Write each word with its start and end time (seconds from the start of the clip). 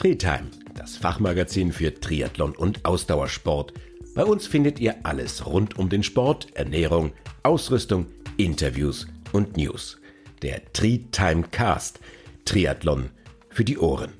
Treetime, 0.00 0.50
das 0.74 0.96
Fachmagazin 0.96 1.74
für 1.74 1.92
Triathlon 1.92 2.56
und 2.56 2.86
Ausdauersport. 2.86 3.74
Bei 4.14 4.24
uns 4.24 4.46
findet 4.46 4.80
ihr 4.80 4.96
alles 5.02 5.44
rund 5.44 5.78
um 5.78 5.90
den 5.90 6.02
Sport, 6.02 6.56
Ernährung, 6.56 7.12
Ausrüstung, 7.42 8.06
Interviews 8.38 9.06
und 9.32 9.58
News. 9.58 10.00
Der 10.40 10.72
Treetime 10.72 11.42
Cast, 11.50 12.00
Triathlon 12.46 13.10
für 13.50 13.62
die 13.62 13.76
Ohren. 13.76 14.14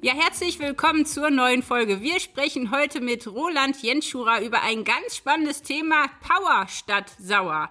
Ja, 0.00 0.14
herzlich 0.14 0.58
willkommen 0.58 1.04
zur 1.04 1.28
neuen 1.28 1.62
Folge. 1.62 2.00
Wir 2.00 2.18
sprechen 2.20 2.70
heute 2.70 3.02
mit 3.02 3.26
Roland 3.26 3.82
Jenschura 3.82 4.40
über 4.40 4.62
ein 4.62 4.82
ganz 4.82 5.14
spannendes 5.14 5.60
Thema 5.60 6.06
Power 6.22 6.68
statt 6.68 7.12
Sauer. 7.18 7.68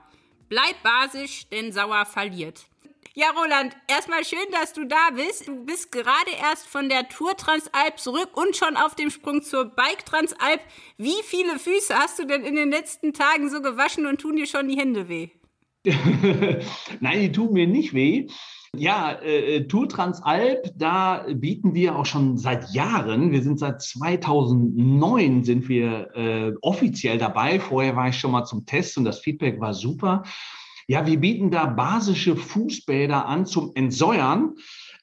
Bleib 0.47 0.75
basisch, 0.83 1.49
denn 1.49 1.71
Sauer 1.71 2.05
verliert. 2.05 2.67
Ja, 3.17 3.27
Roland, 3.29 3.73
erstmal 3.87 4.25
schön, 4.25 4.45
dass 4.51 4.73
du 4.73 4.85
da 4.85 5.11
bist. 5.15 5.47
Du 5.47 5.63
bist 5.63 5.89
gerade 5.89 6.31
erst 6.37 6.67
von 6.67 6.89
der 6.89 7.07
Tour 7.07 7.37
Transalp 7.37 7.97
zurück 7.97 8.31
und 8.33 8.57
schon 8.57 8.75
auf 8.75 8.93
dem 8.93 9.09
Sprung 9.09 9.41
zur 9.41 9.73
Bike 9.73 10.05
Transalp. 10.05 10.59
Wie 10.97 11.23
viele 11.23 11.57
Füße 11.57 11.95
hast 11.95 12.19
du 12.19 12.25
denn 12.25 12.43
in 12.43 12.57
den 12.57 12.69
letzten 12.69 13.13
Tagen 13.13 13.49
so 13.49 13.61
gewaschen 13.61 14.05
und 14.05 14.19
tun 14.19 14.35
dir 14.35 14.45
schon 14.45 14.67
die 14.67 14.77
Hände 14.77 15.07
weh? 15.07 15.29
Nein, 16.99 17.21
die 17.21 17.31
tun 17.31 17.53
mir 17.53 17.67
nicht 17.67 17.93
weh. 17.93 18.27
Ja, 18.75 19.13
äh, 19.21 19.65
Tour 19.65 19.87
Transalp, 19.87 20.73
da 20.75 21.25
bieten 21.35 21.73
wir 21.73 21.95
auch 21.95 22.05
schon 22.05 22.37
seit 22.37 22.69
Jahren. 22.73 23.31
Wir 23.31 23.41
sind 23.41 23.59
seit 23.59 23.81
2009 23.81 25.45
sind 25.45 25.69
wir 25.69 26.13
äh, 26.15 26.53
offiziell 26.59 27.17
dabei. 27.17 27.61
Vorher 27.61 27.95
war 27.95 28.09
ich 28.09 28.19
schon 28.19 28.31
mal 28.31 28.43
zum 28.43 28.65
Test 28.65 28.97
und 28.97 29.05
das 29.05 29.19
Feedback 29.19 29.61
war 29.61 29.73
super. 29.73 30.23
Ja, 30.87 31.05
wir 31.07 31.19
bieten 31.19 31.49
da 31.49 31.65
basische 31.65 32.35
Fußbäder 32.35 33.25
an 33.25 33.45
zum 33.45 33.71
Entsäuern. 33.75 34.55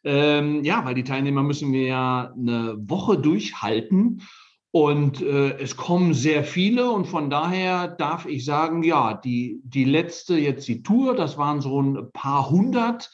Ähm, 0.05 0.65
ja, 0.65 0.85
weil 0.85 0.95
die 0.95 1.05
Teilnehmer 1.05 1.43
müssen 1.43 1.73
wir 1.73 1.87
ja 1.87 2.33
eine 2.37 2.77
Woche 2.79 3.19
durchhalten. 3.19 4.23
Und 4.71 5.21
äh, 5.21 5.59
es 5.59 5.77
kommen 5.77 6.15
sehr 6.15 6.45
viele 6.45 6.91
und 6.91 7.07
von 7.07 7.29
daher 7.29 7.89
darf 7.89 8.25
ich 8.25 8.45
sagen, 8.47 8.83
ja, 8.83 9.13
die, 9.13 9.61
die 9.65 9.85
letzte 9.85 10.39
jetzt 10.39 10.67
die 10.67 10.83
Tour, 10.83 11.15
das 11.15 11.37
waren 11.37 11.61
so 11.61 11.83
ein 11.83 12.11
paar 12.13 12.49
hundert. 12.49 13.11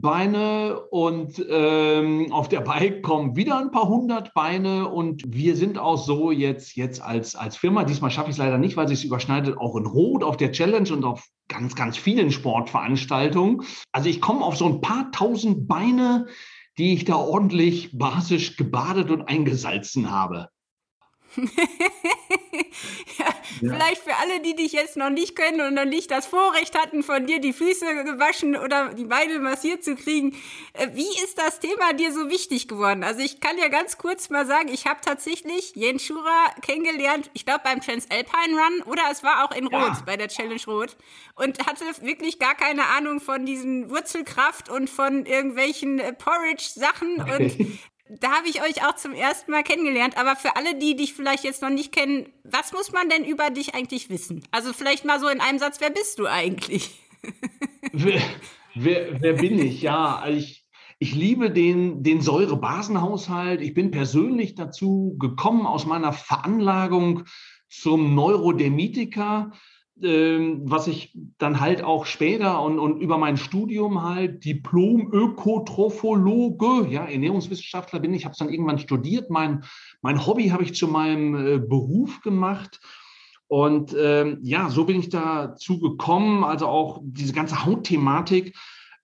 Beine 0.00 0.80
und 0.90 1.44
ähm, 1.48 2.32
auf 2.32 2.48
der 2.48 2.60
Bike 2.60 3.02
kommen 3.02 3.36
wieder 3.36 3.58
ein 3.58 3.70
paar 3.70 3.88
hundert 3.88 4.34
Beine 4.34 4.88
und 4.88 5.22
wir 5.26 5.56
sind 5.56 5.78
auch 5.78 5.96
so 5.96 6.30
jetzt, 6.30 6.76
jetzt 6.76 7.00
als, 7.00 7.34
als 7.34 7.56
Firma, 7.56 7.84
diesmal 7.84 8.10
schaffe 8.10 8.28
ich 8.28 8.34
es 8.34 8.38
leider 8.38 8.58
nicht, 8.58 8.76
weil 8.76 8.88
sich 8.88 9.04
überschneidet, 9.04 9.58
auch 9.58 9.76
in 9.76 9.86
Rot 9.86 10.22
auf 10.22 10.36
der 10.36 10.52
Challenge 10.52 10.92
und 10.92 11.04
auf 11.04 11.26
ganz, 11.48 11.74
ganz 11.74 11.96
vielen 11.96 12.30
Sportveranstaltungen. 12.30 13.62
Also 13.92 14.08
ich 14.08 14.20
komme 14.20 14.44
auf 14.44 14.56
so 14.56 14.66
ein 14.66 14.80
paar 14.80 15.10
tausend 15.12 15.66
Beine, 15.66 16.26
die 16.78 16.92
ich 16.92 17.04
da 17.04 17.16
ordentlich 17.16 17.96
basisch 17.96 18.56
gebadet 18.56 19.10
und 19.10 19.22
eingesalzen 19.22 20.10
habe. 20.10 20.48
ja, 23.18 23.26
ja. 23.60 23.72
Vielleicht 23.72 24.02
für 24.02 24.14
alle, 24.16 24.40
die 24.40 24.54
dich 24.54 24.72
jetzt 24.72 24.96
noch 24.96 25.10
nicht 25.10 25.36
kennen 25.36 25.60
und 25.60 25.74
noch 25.74 25.84
nicht 25.84 26.10
das 26.10 26.26
Vorrecht 26.26 26.78
hatten, 26.78 27.02
von 27.02 27.26
dir 27.26 27.40
die 27.40 27.52
Füße 27.52 28.04
gewaschen 28.04 28.56
oder 28.56 28.94
die 28.94 29.04
Beine 29.04 29.38
massiert 29.38 29.84
zu 29.84 29.96
kriegen. 29.96 30.36
Äh, 30.72 30.88
wie 30.94 31.08
ist 31.24 31.38
das 31.38 31.60
Thema 31.60 31.92
dir 31.92 32.12
so 32.12 32.30
wichtig 32.30 32.68
geworden? 32.68 33.04
Also 33.04 33.20
ich 33.20 33.40
kann 33.40 33.58
ja 33.58 33.68
ganz 33.68 33.98
kurz 33.98 34.30
mal 34.30 34.46
sagen, 34.46 34.68
ich 34.68 34.86
habe 34.86 35.00
tatsächlich 35.04 35.72
Jens 35.74 36.04
Schura 36.04 36.50
kennengelernt, 36.62 37.30
ich 37.34 37.44
glaube 37.44 37.60
beim 37.64 37.80
Transalpine 37.80 38.54
Run 38.54 38.82
oder 38.86 39.02
es 39.10 39.22
war 39.22 39.44
auch 39.44 39.54
in 39.54 39.66
Rot 39.66 39.72
ja. 39.72 40.02
bei 40.04 40.16
der 40.16 40.28
Challenge 40.28 40.60
Rot 40.66 40.96
und 41.34 41.66
hatte 41.66 41.84
wirklich 42.00 42.38
gar 42.38 42.54
keine 42.54 42.86
Ahnung 42.86 43.20
von 43.20 43.44
diesen 43.46 43.90
Wurzelkraft 43.90 44.68
und 44.68 44.88
von 44.88 45.26
irgendwelchen 45.26 45.98
äh, 45.98 46.12
Porridge-Sachen 46.12 47.16
und 47.20 47.78
da 48.08 48.30
habe 48.36 48.48
ich 48.48 48.62
euch 48.62 48.86
auch 48.86 48.94
zum 48.94 49.12
ersten 49.12 49.50
Mal 49.50 49.62
kennengelernt. 49.62 50.16
Aber 50.16 50.36
für 50.36 50.56
alle, 50.56 50.76
die 50.76 50.96
dich 50.96 51.14
vielleicht 51.14 51.44
jetzt 51.44 51.62
noch 51.62 51.70
nicht 51.70 51.92
kennen, 51.92 52.28
was 52.44 52.72
muss 52.72 52.92
man 52.92 53.08
denn 53.08 53.24
über 53.24 53.50
dich 53.50 53.74
eigentlich 53.74 54.10
wissen? 54.10 54.44
Also 54.50 54.72
vielleicht 54.72 55.04
mal 55.04 55.20
so 55.20 55.28
in 55.28 55.40
einem 55.40 55.58
Satz, 55.58 55.80
wer 55.80 55.90
bist 55.90 56.18
du 56.18 56.26
eigentlich? 56.26 56.90
wer, 57.92 58.20
wer, 58.74 59.20
wer 59.20 59.32
bin 59.34 59.58
ich? 59.58 59.82
Ja, 59.82 60.16
also 60.16 60.38
ich, 60.38 60.66
ich 60.98 61.14
liebe 61.14 61.50
den, 61.50 62.02
den 62.02 62.20
Säurebasenhaushalt. 62.20 63.60
Ich 63.60 63.74
bin 63.74 63.90
persönlich 63.90 64.54
dazu 64.54 65.16
gekommen 65.18 65.66
aus 65.66 65.84
meiner 65.84 66.12
Veranlagung 66.12 67.24
zum 67.68 68.14
Neurodermitiker. 68.14 69.52
Ähm, 70.02 70.60
was 70.64 70.88
ich 70.88 71.16
dann 71.38 71.58
halt 71.58 71.82
auch 71.82 72.04
später 72.04 72.60
und, 72.60 72.78
und 72.78 73.00
über 73.00 73.16
mein 73.16 73.38
Studium 73.38 74.02
halt 74.02 74.44
Diplom-Ökotrophologe, 74.44 76.88
ja, 76.90 77.06
Ernährungswissenschaftler 77.06 78.00
bin 78.00 78.12
ich, 78.12 78.26
habe 78.26 78.32
es 78.32 78.38
dann 78.38 78.50
irgendwann 78.50 78.78
studiert. 78.78 79.30
Mein, 79.30 79.64
mein 80.02 80.26
Hobby 80.26 80.48
habe 80.48 80.64
ich 80.64 80.74
zu 80.74 80.86
meinem 80.86 81.34
äh, 81.34 81.58
Beruf 81.58 82.20
gemacht. 82.20 82.78
Und 83.48 83.96
ähm, 83.98 84.40
ja, 84.42 84.68
so 84.68 84.84
bin 84.84 85.00
ich 85.00 85.08
dazu 85.08 85.80
gekommen, 85.80 86.44
also 86.44 86.66
auch 86.66 87.00
diese 87.02 87.32
ganze 87.32 87.64
Hautthematik. 87.64 88.54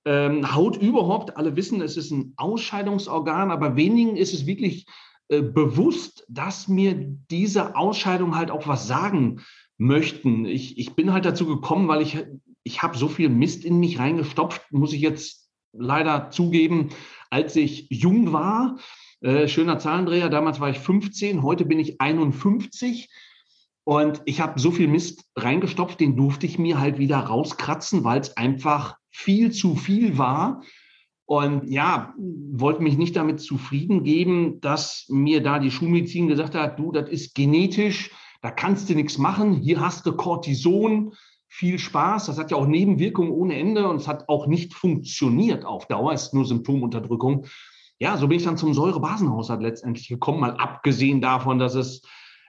Ähm, 0.05 0.55
Haut 0.55 0.77
überhaupt, 0.77 1.39
alle 1.39 1.57
wissen, 1.57 1.81
es 1.81 1.97
ist 1.97 2.11
ein 2.11 2.35
Ausscheidungsorgan, 2.37 3.51
aber 3.51 3.77
wenigen 3.77 4.17
ist 4.17 4.35
es 4.35 4.45
wirklich 4.45 4.85
äh, 5.29 5.41
bewusst, 5.41 6.27
dass 6.29 6.69
mir 6.69 7.17
diese 7.31 7.77
Ausscheidung 7.77 8.37
halt 8.37 8.51
auch 8.51 8.67
was 8.67 8.87
sagen 8.87 9.41
möchten. 9.79 10.45
Ich, 10.45 10.79
ich 10.79 10.95
bin 10.95 11.13
halt 11.13 11.25
dazu 11.25 11.47
gekommen, 11.47 11.89
weil 11.89 12.03
ich, 12.03 12.19
ich 12.63 12.83
habe 12.83 12.97
so 12.97 13.09
viel 13.09 13.29
Mist 13.29 13.65
in 13.65 13.79
mich 13.81 13.99
reingestopft, 13.99 14.73
muss 14.73 14.93
ich 14.93 15.01
jetzt 15.01 15.51
leider 15.73 16.31
zugeben, 16.31 16.91
als 17.31 17.57
ich 17.57 17.87
jung 17.91 18.33
war. 18.33 18.79
Äh, 19.21 19.49
schöner 19.49 19.79
Zahlendreher, 19.79 20.29
damals 20.29 20.61
war 20.61 20.71
ich 20.71 20.79
15, 20.79 21.43
heute 21.43 21.65
bin 21.65 21.79
ich 21.79 22.01
51. 22.01 23.09
Und 23.85 24.23
ich 24.27 24.41
habe 24.41 24.61
so 24.61 24.71
viel 24.71 24.87
Mist 24.87 25.25
reingestopft, 25.37 25.99
den 25.99 26.17
durfte 26.17 26.47
ich 26.47 26.59
mir 26.59 26.79
halt 26.79 26.99
wieder 26.99 27.19
rauskratzen, 27.19 28.05
weil 28.05 28.21
es 28.21 28.37
einfach 28.37 28.97
viel 29.11 29.51
zu 29.51 29.75
viel 29.75 30.19
war. 30.19 30.63
Und 31.25 31.69
ja, 31.69 32.15
wollte 32.19 32.83
mich 32.83 32.97
nicht 32.97 33.17
damit 33.17 33.41
zufrieden 33.41 34.05
geben, 34.05 34.61
dass 34.61 35.07
mir 35.09 35.43
da 35.43 35.59
die 35.59 35.71
Schulmedizin 35.71 36.29
gesagt 36.29 36.55
hat, 36.55 36.79
du, 36.79 36.93
das 36.93 37.09
ist 37.09 37.35
genetisch, 37.35 38.11
da 38.43 38.51
kannst 38.51 38.91
du 38.91 38.95
nichts 38.95 39.19
machen. 39.19 39.55
Hier 39.55 39.81
hast 39.81 40.05
du 40.05 40.13
Cortison, 40.13 41.15
viel 41.49 41.79
Spaß. 41.79 42.27
Das 42.27 42.39
hat 42.39 42.51
ja 42.51 42.57
auch 42.57 42.67
Nebenwirkungen 42.67 43.31
ohne 43.31 43.57
Ende 43.57 43.89
und 43.89 43.97
es 43.97 44.09
hat 44.09 44.29
auch 44.29 44.47
nicht 44.47 44.75
funktioniert 44.75 45.65
auf 45.65 45.87
Dauer. 45.87 46.13
Es 46.13 46.25
ist 46.25 46.35
nur 46.35 46.45
Symptomunterdrückung. 46.45 47.47
Ja, 47.99 48.17
so 48.17 48.27
bin 48.27 48.39
ich 48.39 48.45
dann 48.45 48.57
zum 48.57 48.75
Säurebasenhaushalt 48.75 49.63
letztendlich 49.63 50.09
gekommen, 50.09 50.41
mal 50.41 50.57
abgesehen 50.57 51.21
davon, 51.21 51.61
dass 51.61 51.77
es 51.77 52.03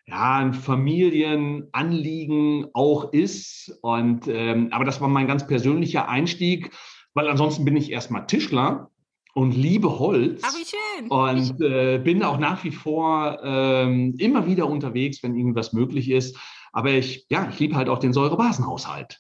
ja 0.08 0.38
ein 0.38 0.54
Familienanliegen 0.54 2.70
auch 2.74 3.14
ist. 3.14 3.78
Und 3.82 4.28
ähm, 4.28 4.70
aber 4.72 4.86
das 4.86 5.00
war 5.00 5.10
mein 5.10 5.28
ganz 5.28 5.46
persönlicher 5.46 6.10
Einstieg, 6.10 6.72
weil 7.14 7.28
ansonsten 7.28 7.66
bin 7.66 7.78
ich 7.78 7.92
erstmal 7.92 8.26
Tischler 8.26 8.90
und 9.34 9.52
liebe 9.52 10.00
Holz. 10.00 10.42
Ach, 10.44 10.54
wie 10.54 10.66
schön. 10.66 11.10
Und 11.10 11.62
äh, 11.62 11.98
bin 11.98 12.24
auch 12.24 12.38
nach 12.38 12.64
wie 12.64 12.72
vor 12.72 13.40
ähm, 13.44 14.16
immer 14.20 14.46
wieder 14.46 14.68
unterwegs, 14.68 15.24
wenn 15.24 15.36
irgendwas 15.36 15.74
möglich 15.74 16.10
ist. 16.10 16.38
Aber 16.72 16.92
ich, 16.92 17.26
ja, 17.30 17.50
ich 17.50 17.60
liebe 17.60 17.76
halt 17.76 17.90
auch 17.90 18.00
den 18.00 18.14
Säurebasenhaushalt. 18.14 19.20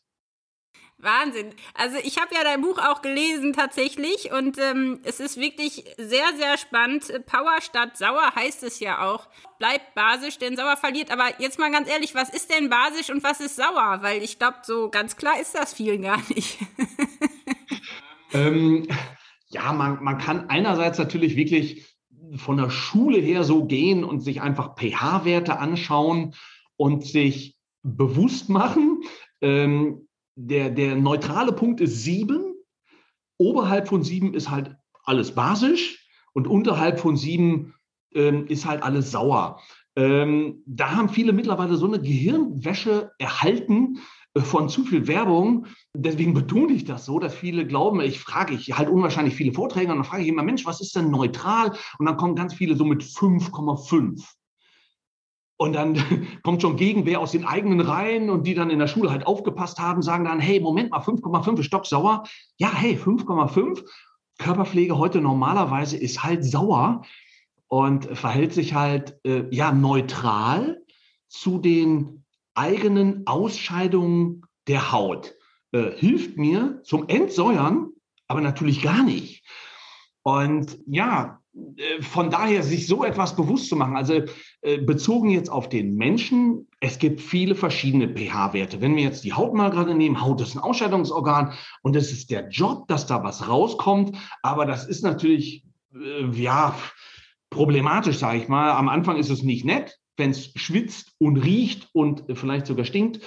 Wahnsinn. 0.97 1.53
Also 1.74 1.97
ich 2.01 2.18
habe 2.18 2.34
ja 2.34 2.44
dein 2.44 2.62
Buch 2.62 2.79
auch 2.79 3.01
gelesen 3.01 3.51
tatsächlich 3.51 4.31
und 4.31 4.57
ähm, 4.57 5.01
es 5.03 5.19
ist 5.19 5.38
wirklich 5.38 5.84
sehr, 5.97 6.34
sehr 6.38 6.57
spannend. 6.57 7.12
Power 7.25 7.59
statt 7.62 7.97
Sauer 7.97 8.34
heißt 8.35 8.63
es 8.63 8.80
ja 8.80 9.01
auch. 9.01 9.28
Bleibt 9.59 9.95
basisch, 9.95 10.38
denn 10.38 10.56
Sauer 10.56 10.78
verliert. 10.78 11.12
Aber 11.12 11.25
jetzt 11.40 11.59
mal 11.59 11.72
ganz 11.72 11.90
ehrlich, 11.90 12.16
was 12.16 12.30
ist 12.30 12.53
denn 12.53 12.69
basisch 12.69 13.09
und 13.09 13.22
was 13.24 13.41
ist 13.41 13.57
sauer? 13.57 14.00
Weil 14.01 14.24
ich 14.24 14.40
glaube, 14.40 14.57
so 14.63 14.90
ganz 14.90 15.18
klar 15.18 15.40
ist 15.41 15.56
das 15.56 15.74
vielen 15.74 16.03
gar 16.03 16.22
nicht. 16.30 16.57
ähm, 18.34 18.88
ja, 19.53 19.73
man, 19.73 20.03
man 20.03 20.17
kann 20.17 20.50
einerseits 20.50 20.97
natürlich 20.97 21.35
wirklich 21.35 21.95
von 22.35 22.57
der 22.57 22.69
Schule 22.69 23.19
her 23.19 23.44
so 23.44 23.65
gehen 23.65 24.03
und 24.03 24.21
sich 24.21 24.41
einfach 24.41 24.75
pH-Werte 24.75 25.59
anschauen 25.59 26.33
und 26.77 27.05
sich 27.05 27.57
bewusst 27.83 28.50
machen. 28.50 29.03
Ähm, 29.41 30.07
der, 30.35 30.69
der 30.69 30.95
neutrale 30.95 31.53
Punkt 31.53 31.81
ist 31.81 32.03
sieben. 32.03 32.55
Oberhalb 33.38 33.88
von 33.88 34.03
sieben 34.03 34.33
ist 34.33 34.50
halt 34.50 34.75
alles 35.03 35.35
basisch 35.35 36.07
und 36.33 36.47
unterhalb 36.47 36.99
von 36.99 37.17
sieben 37.17 37.75
ähm, 38.15 38.47
ist 38.47 38.65
halt 38.65 38.83
alles 38.83 39.11
sauer. 39.11 39.61
Ähm, 39.95 40.63
da 40.65 40.95
haben 40.95 41.09
viele 41.09 41.33
mittlerweile 41.33 41.75
so 41.75 41.85
eine 41.85 41.99
Gehirnwäsche 41.99 43.11
erhalten, 43.19 43.99
von 44.38 44.69
zu 44.69 44.83
viel 44.83 45.07
Werbung. 45.07 45.68
Deswegen 45.95 46.33
betone 46.33 46.74
ich 46.74 46.85
das 46.85 47.06
so, 47.06 47.19
dass 47.19 47.35
viele 47.35 47.68
glauben, 47.68 48.01
ich 48.01 48.19
frage, 48.19 48.53
ich 48.53 48.75
halte 48.77 48.91
unwahrscheinlich 48.91 49.35
viele 49.35 49.53
Vorträge 49.53 49.91
und 49.91 49.97
dann 49.97 50.06
frage 50.06 50.24
ich 50.24 50.30
immer, 50.30 50.44
Mensch, 50.44 50.65
was 50.65 50.81
ist 50.81 50.95
denn 50.95 51.12
neutral? 51.12 51.74
Und 52.00 52.06
dann 52.06 52.18
kommen 52.18 52.35
ganz 52.35 52.53
viele 52.53 52.75
so 52.75 52.85
mit 52.85 53.03
5,5. 53.03 54.24
Und 55.57 55.74
dann 55.74 55.95
kommt 56.44 56.62
schon 56.62 56.77
Gegenwehr 56.77 57.19
aus 57.19 57.31
den 57.31 57.45
eigenen 57.45 57.80
Reihen 57.80 58.30
und 58.30 58.47
die 58.47 58.56
dann 58.56 58.71
in 58.71 58.80
der 58.80 58.88
Schule 58.88 59.12
halt 59.12 59.27
aufgepasst 59.27 59.80
haben, 59.80 60.01
sagen 60.01 60.25
dann, 60.25 60.39
hey, 60.39 60.59
Moment 60.59 60.91
mal, 60.91 61.00
5,5 61.00 61.59
ist 61.59 61.65
stocksauer. 61.68 62.24
Ja, 62.57 62.74
hey, 62.74 62.97
5,5. 62.97 63.83
Körperpflege 64.39 64.97
heute 64.97 65.21
normalerweise 65.21 65.95
ist 65.95 66.24
halt 66.24 66.44
sauer 66.44 67.03
und 67.68 68.06
verhält 68.18 68.51
sich 68.51 68.74
halt 68.74 69.19
äh, 69.25 69.45
ja 69.51 69.71
neutral 69.71 70.81
zu 71.30 71.59
den 71.59 72.22
eigenen 72.55 73.27
Ausscheidungen 73.27 74.44
der 74.67 74.91
Haut. 74.91 75.35
Äh, 75.71 75.91
hilft 75.97 76.38
mir 76.38 76.81
zum 76.83 77.07
Entsäuern, 77.07 77.89
aber 78.27 78.41
natürlich 78.41 78.81
gar 78.81 79.03
nicht. 79.03 79.44
Und 80.23 80.77
ja, 80.88 81.41
äh, 81.53 82.01
von 82.01 82.29
daher 82.29 82.63
sich 82.63 82.88
so 82.88 83.03
etwas 83.03 83.35
bewusst 83.35 83.69
zu 83.69 83.75
machen, 83.75 83.95
also 83.95 84.21
äh, 84.61 84.77
bezogen 84.77 85.29
jetzt 85.29 85.50
auf 85.50 85.69
den 85.69 85.95
Menschen, 85.95 86.67
es 86.79 86.97
gibt 86.97 87.21
viele 87.21 87.55
verschiedene 87.55 88.07
pH-Werte. 88.07 88.81
Wenn 88.81 88.95
wir 88.95 89.03
jetzt 89.03 89.23
die 89.23 89.33
Haut 89.33 89.53
mal 89.53 89.69
gerade 89.69 89.94
nehmen, 89.94 90.21
Haut 90.21 90.41
ist 90.41 90.56
ein 90.56 90.59
Ausscheidungsorgan 90.59 91.53
und 91.81 91.95
es 91.95 92.11
ist 92.11 92.31
der 92.31 92.49
Job, 92.49 92.88
dass 92.88 93.06
da 93.06 93.23
was 93.23 93.47
rauskommt, 93.47 94.17
aber 94.41 94.65
das 94.65 94.88
ist 94.88 95.03
natürlich, 95.03 95.65
äh, 95.94 96.25
ja, 96.31 96.75
problematisch, 97.49 98.17
sage 98.17 98.39
ich 98.39 98.47
mal. 98.47 98.71
Am 98.71 98.89
Anfang 98.89 99.17
ist 99.17 99.29
es 99.29 99.44
nicht 99.44 99.63
nett, 99.63 99.99
wenn 100.18 100.31
es 100.31 100.51
schwitzt 100.56 101.13
und 101.19 101.38
riecht 101.38 101.89
und 101.94 102.24
vielleicht 102.33 102.68
sogar 102.68 102.86
stinkt. 102.86 103.19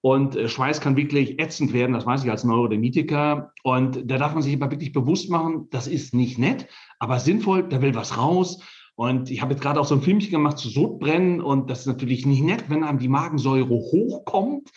Und 0.00 0.36
äh, 0.36 0.48
Schweiß 0.48 0.80
kann 0.80 0.96
wirklich 0.96 1.38
ätzend 1.40 1.72
werden, 1.72 1.92
das 1.92 2.06
weiß 2.06 2.24
ich 2.24 2.30
als 2.30 2.44
Neurodermitiker. 2.44 3.52
Und 3.62 4.10
da 4.10 4.18
darf 4.18 4.34
man 4.34 4.42
sich 4.42 4.54
aber 4.54 4.70
wirklich 4.70 4.92
bewusst 4.92 5.30
machen, 5.30 5.68
das 5.70 5.86
ist 5.86 6.14
nicht 6.14 6.38
nett, 6.38 6.66
aber 6.98 7.20
sinnvoll, 7.20 7.68
da 7.68 7.80
will 7.82 7.94
was 7.94 8.18
raus. 8.18 8.60
Und 8.94 9.30
ich 9.30 9.40
habe 9.40 9.52
jetzt 9.52 9.62
gerade 9.62 9.80
auch 9.80 9.86
so 9.86 9.94
ein 9.94 10.02
Filmchen 10.02 10.30
gemacht 10.30 10.58
zu 10.58 10.68
Sodbrennen 10.68 11.40
und 11.40 11.70
das 11.70 11.80
ist 11.80 11.86
natürlich 11.86 12.26
nicht 12.26 12.42
nett, 12.42 12.64
wenn 12.68 12.84
einem 12.84 12.98
die 12.98 13.08
Magensäure 13.08 13.68
hochkommt. 13.68 14.70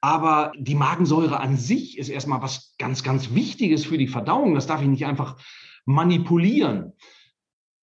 Aber 0.00 0.52
die 0.58 0.74
Magensäure 0.74 1.40
an 1.40 1.56
sich 1.56 1.96
ist 1.96 2.10
erstmal 2.10 2.42
was 2.42 2.74
ganz, 2.78 3.02
ganz 3.02 3.34
Wichtiges 3.34 3.86
für 3.86 3.96
die 3.96 4.06
Verdauung. 4.06 4.54
Das 4.54 4.66
darf 4.66 4.82
ich 4.82 4.88
nicht 4.88 5.06
einfach 5.06 5.38
manipulieren. 5.86 6.92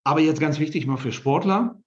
Aber 0.04 0.20
jetzt 0.20 0.40
ganz 0.40 0.60
wichtig 0.60 0.86
mal 0.86 0.98
für 0.98 1.12
Sportler. 1.12 1.81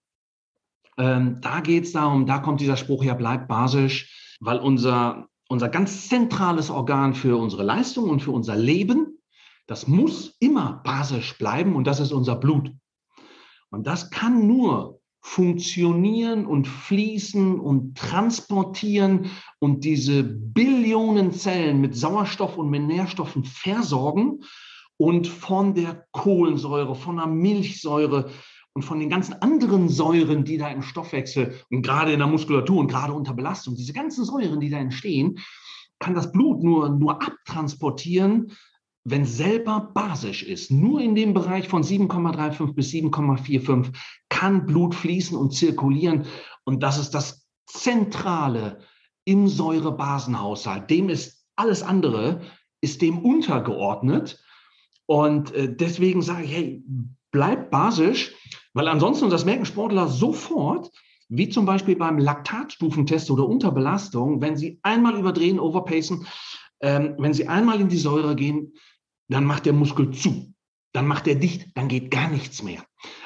Ähm, 0.98 1.38
da 1.40 1.60
geht 1.60 1.84
es 1.84 1.92
darum, 1.92 2.26
da 2.26 2.38
kommt 2.38 2.60
dieser 2.60 2.76
Spruch 2.76 3.04
ja, 3.04 3.14
bleibt 3.14 3.48
basisch, 3.48 4.36
weil 4.40 4.58
unser, 4.58 5.28
unser 5.48 5.68
ganz 5.68 6.08
zentrales 6.08 6.70
Organ 6.70 7.14
für 7.14 7.36
unsere 7.36 7.62
Leistung 7.62 8.08
und 8.10 8.20
für 8.20 8.30
unser 8.30 8.56
Leben, 8.56 9.18
das 9.66 9.88
muss 9.88 10.36
immer 10.40 10.82
basisch 10.84 11.36
bleiben 11.38 11.74
und 11.74 11.86
das 11.86 12.00
ist 12.00 12.12
unser 12.12 12.36
Blut. 12.36 12.70
Und 13.70 13.86
das 13.86 14.10
kann 14.10 14.46
nur 14.46 15.00
funktionieren 15.20 16.44
und 16.44 16.68
fließen 16.68 17.58
und 17.58 17.96
transportieren 17.96 19.30
und 19.58 19.82
diese 19.84 20.22
Billionen 20.22 21.32
Zellen 21.32 21.80
mit 21.80 21.96
Sauerstoff 21.96 22.58
und 22.58 22.68
mit 22.68 22.82
Nährstoffen 22.82 23.42
versorgen 23.42 24.40
und 24.98 25.26
von 25.26 25.74
der 25.74 26.06
Kohlensäure, 26.12 26.94
von 26.94 27.16
der 27.16 27.26
Milchsäure, 27.26 28.30
und 28.74 28.82
von 28.82 28.98
den 28.98 29.08
ganzen 29.08 29.34
anderen 29.34 29.88
Säuren, 29.88 30.44
die 30.44 30.58
da 30.58 30.68
im 30.68 30.82
Stoffwechsel 30.82 31.54
und 31.70 31.82
gerade 31.82 32.12
in 32.12 32.18
der 32.18 32.28
Muskulatur 32.28 32.78
und 32.80 32.88
gerade 32.88 33.12
unter 33.12 33.32
Belastung, 33.32 33.76
diese 33.76 33.92
ganzen 33.92 34.24
Säuren, 34.24 34.60
die 34.60 34.70
da 34.70 34.78
entstehen, 34.78 35.38
kann 36.00 36.14
das 36.14 36.32
Blut 36.32 36.62
nur, 36.62 36.88
nur 36.90 37.22
abtransportieren, 37.22 38.52
wenn 39.04 39.24
selber 39.24 39.92
basisch 39.94 40.42
ist. 40.42 40.70
Nur 40.70 41.00
in 41.00 41.14
dem 41.14 41.34
Bereich 41.34 41.68
von 41.68 41.82
7,35 41.82 42.74
bis 42.74 42.90
7,45 42.90 43.94
kann 44.28 44.66
Blut 44.66 44.94
fließen 44.94 45.36
und 45.36 45.52
zirkulieren. 45.52 46.24
Und 46.64 46.82
das 46.82 46.98
ist 46.98 47.10
das 47.10 47.46
Zentrale 47.66 48.80
im 49.24 49.46
Säurebasenhaushalt. 49.46 50.90
Dem 50.90 51.10
ist 51.10 51.46
alles 51.54 51.82
andere, 51.82 52.42
ist 52.80 53.02
dem 53.02 53.18
untergeordnet. 53.18 54.42
Und 55.06 55.52
äh, 55.54 55.74
deswegen 55.74 56.22
sage 56.22 56.44
ich, 56.44 56.52
hey, 56.52 56.84
bleib 57.30 57.70
basisch. 57.70 58.34
Weil 58.74 58.88
ansonsten, 58.88 59.24
und 59.24 59.30
das 59.30 59.44
merken 59.44 59.64
Sportler 59.64 60.08
sofort, 60.08 60.90
wie 61.28 61.48
zum 61.48 61.64
Beispiel 61.64 61.96
beim 61.96 62.18
Laktatstufentest 62.18 63.30
oder 63.30 63.48
Unterbelastung, 63.48 64.40
wenn 64.40 64.56
sie 64.56 64.78
einmal 64.82 65.16
überdrehen, 65.16 65.58
overpacen, 65.58 66.26
ähm, 66.80 67.14
wenn 67.18 67.32
sie 67.32 67.48
einmal 67.48 67.80
in 67.80 67.88
die 67.88 67.96
Säure 67.96 68.36
gehen, 68.36 68.74
dann 69.28 69.44
macht 69.44 69.64
der 69.64 69.72
Muskel 69.72 70.10
zu, 70.10 70.52
dann 70.92 71.06
macht 71.06 71.26
er 71.26 71.36
dicht, 71.36 71.68
dann 71.74 71.88
geht 71.88 72.10
gar 72.10 72.28
nichts 72.28 72.62
mehr. 72.62 72.84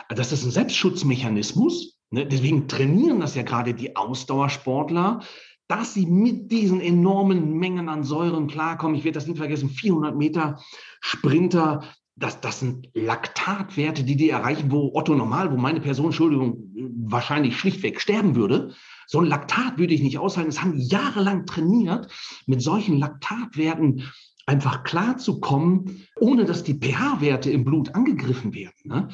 Also 0.09 0.23
das 0.23 0.33
ist 0.33 0.45
ein 0.45 0.53
Selbstschutzmechanismus. 0.53 1.99
Ne? 2.11 2.27
Deswegen 2.27 2.69
trainieren 2.69 3.21
das 3.21 3.35
ja 3.35 3.43
gerade 3.43 3.75
die 3.75 3.97
Ausdauersportler, 3.97 5.21
dass 5.67 5.93
sie 5.93 6.06
mit 6.06 6.50
diesen 6.50 6.81
enormen 6.81 7.59
Mengen 7.59 7.89
an 7.89 8.05
Säuren 8.05 8.47
klarkommen. 8.47 8.97
Ich 8.97 9.05
werde 9.05 9.19
das 9.19 9.27
nie 9.27 9.37
vergessen, 9.37 9.69
400 9.69 10.17
Meter 10.17 10.62
Sprinter, 11.00 11.83
das, 12.19 12.41
das 12.41 12.61
sind 12.61 12.88
Laktatwerte, 12.94 14.05
die 14.05 14.17
die 14.17 14.31
erreichen, 14.31 14.70
wo 14.70 14.93
Otto 14.94 15.15
normal, 15.15 15.53
wo 15.53 15.56
meine 15.56 15.81
Person, 15.81 16.06
Entschuldigung, 16.06 16.65
wahrscheinlich 16.97 17.59
schlichtweg 17.59 18.00
sterben 18.00 18.35
würde. 18.35 18.75
So 19.06 19.20
ein 19.20 19.26
Laktat 19.26 19.79
würde 19.79 19.94
ich 19.94 20.03
nicht 20.03 20.19
aushalten. 20.19 20.50
Es 20.50 20.62
haben 20.62 20.79
jahrelang 20.79 21.47
trainiert, 21.47 22.12
mit 22.47 22.61
solchen 22.61 22.99
Laktatwerten 22.99 24.11
einfach 24.47 24.82
klarzukommen, 24.82 26.06
ohne 26.19 26.44
dass 26.44 26.65
die 26.65 26.75
pH-Werte 26.75 27.50
im 27.50 27.65
Blut 27.65 27.94
angegriffen 27.94 28.55
werden. 28.55 28.75
Ne? 28.85 29.09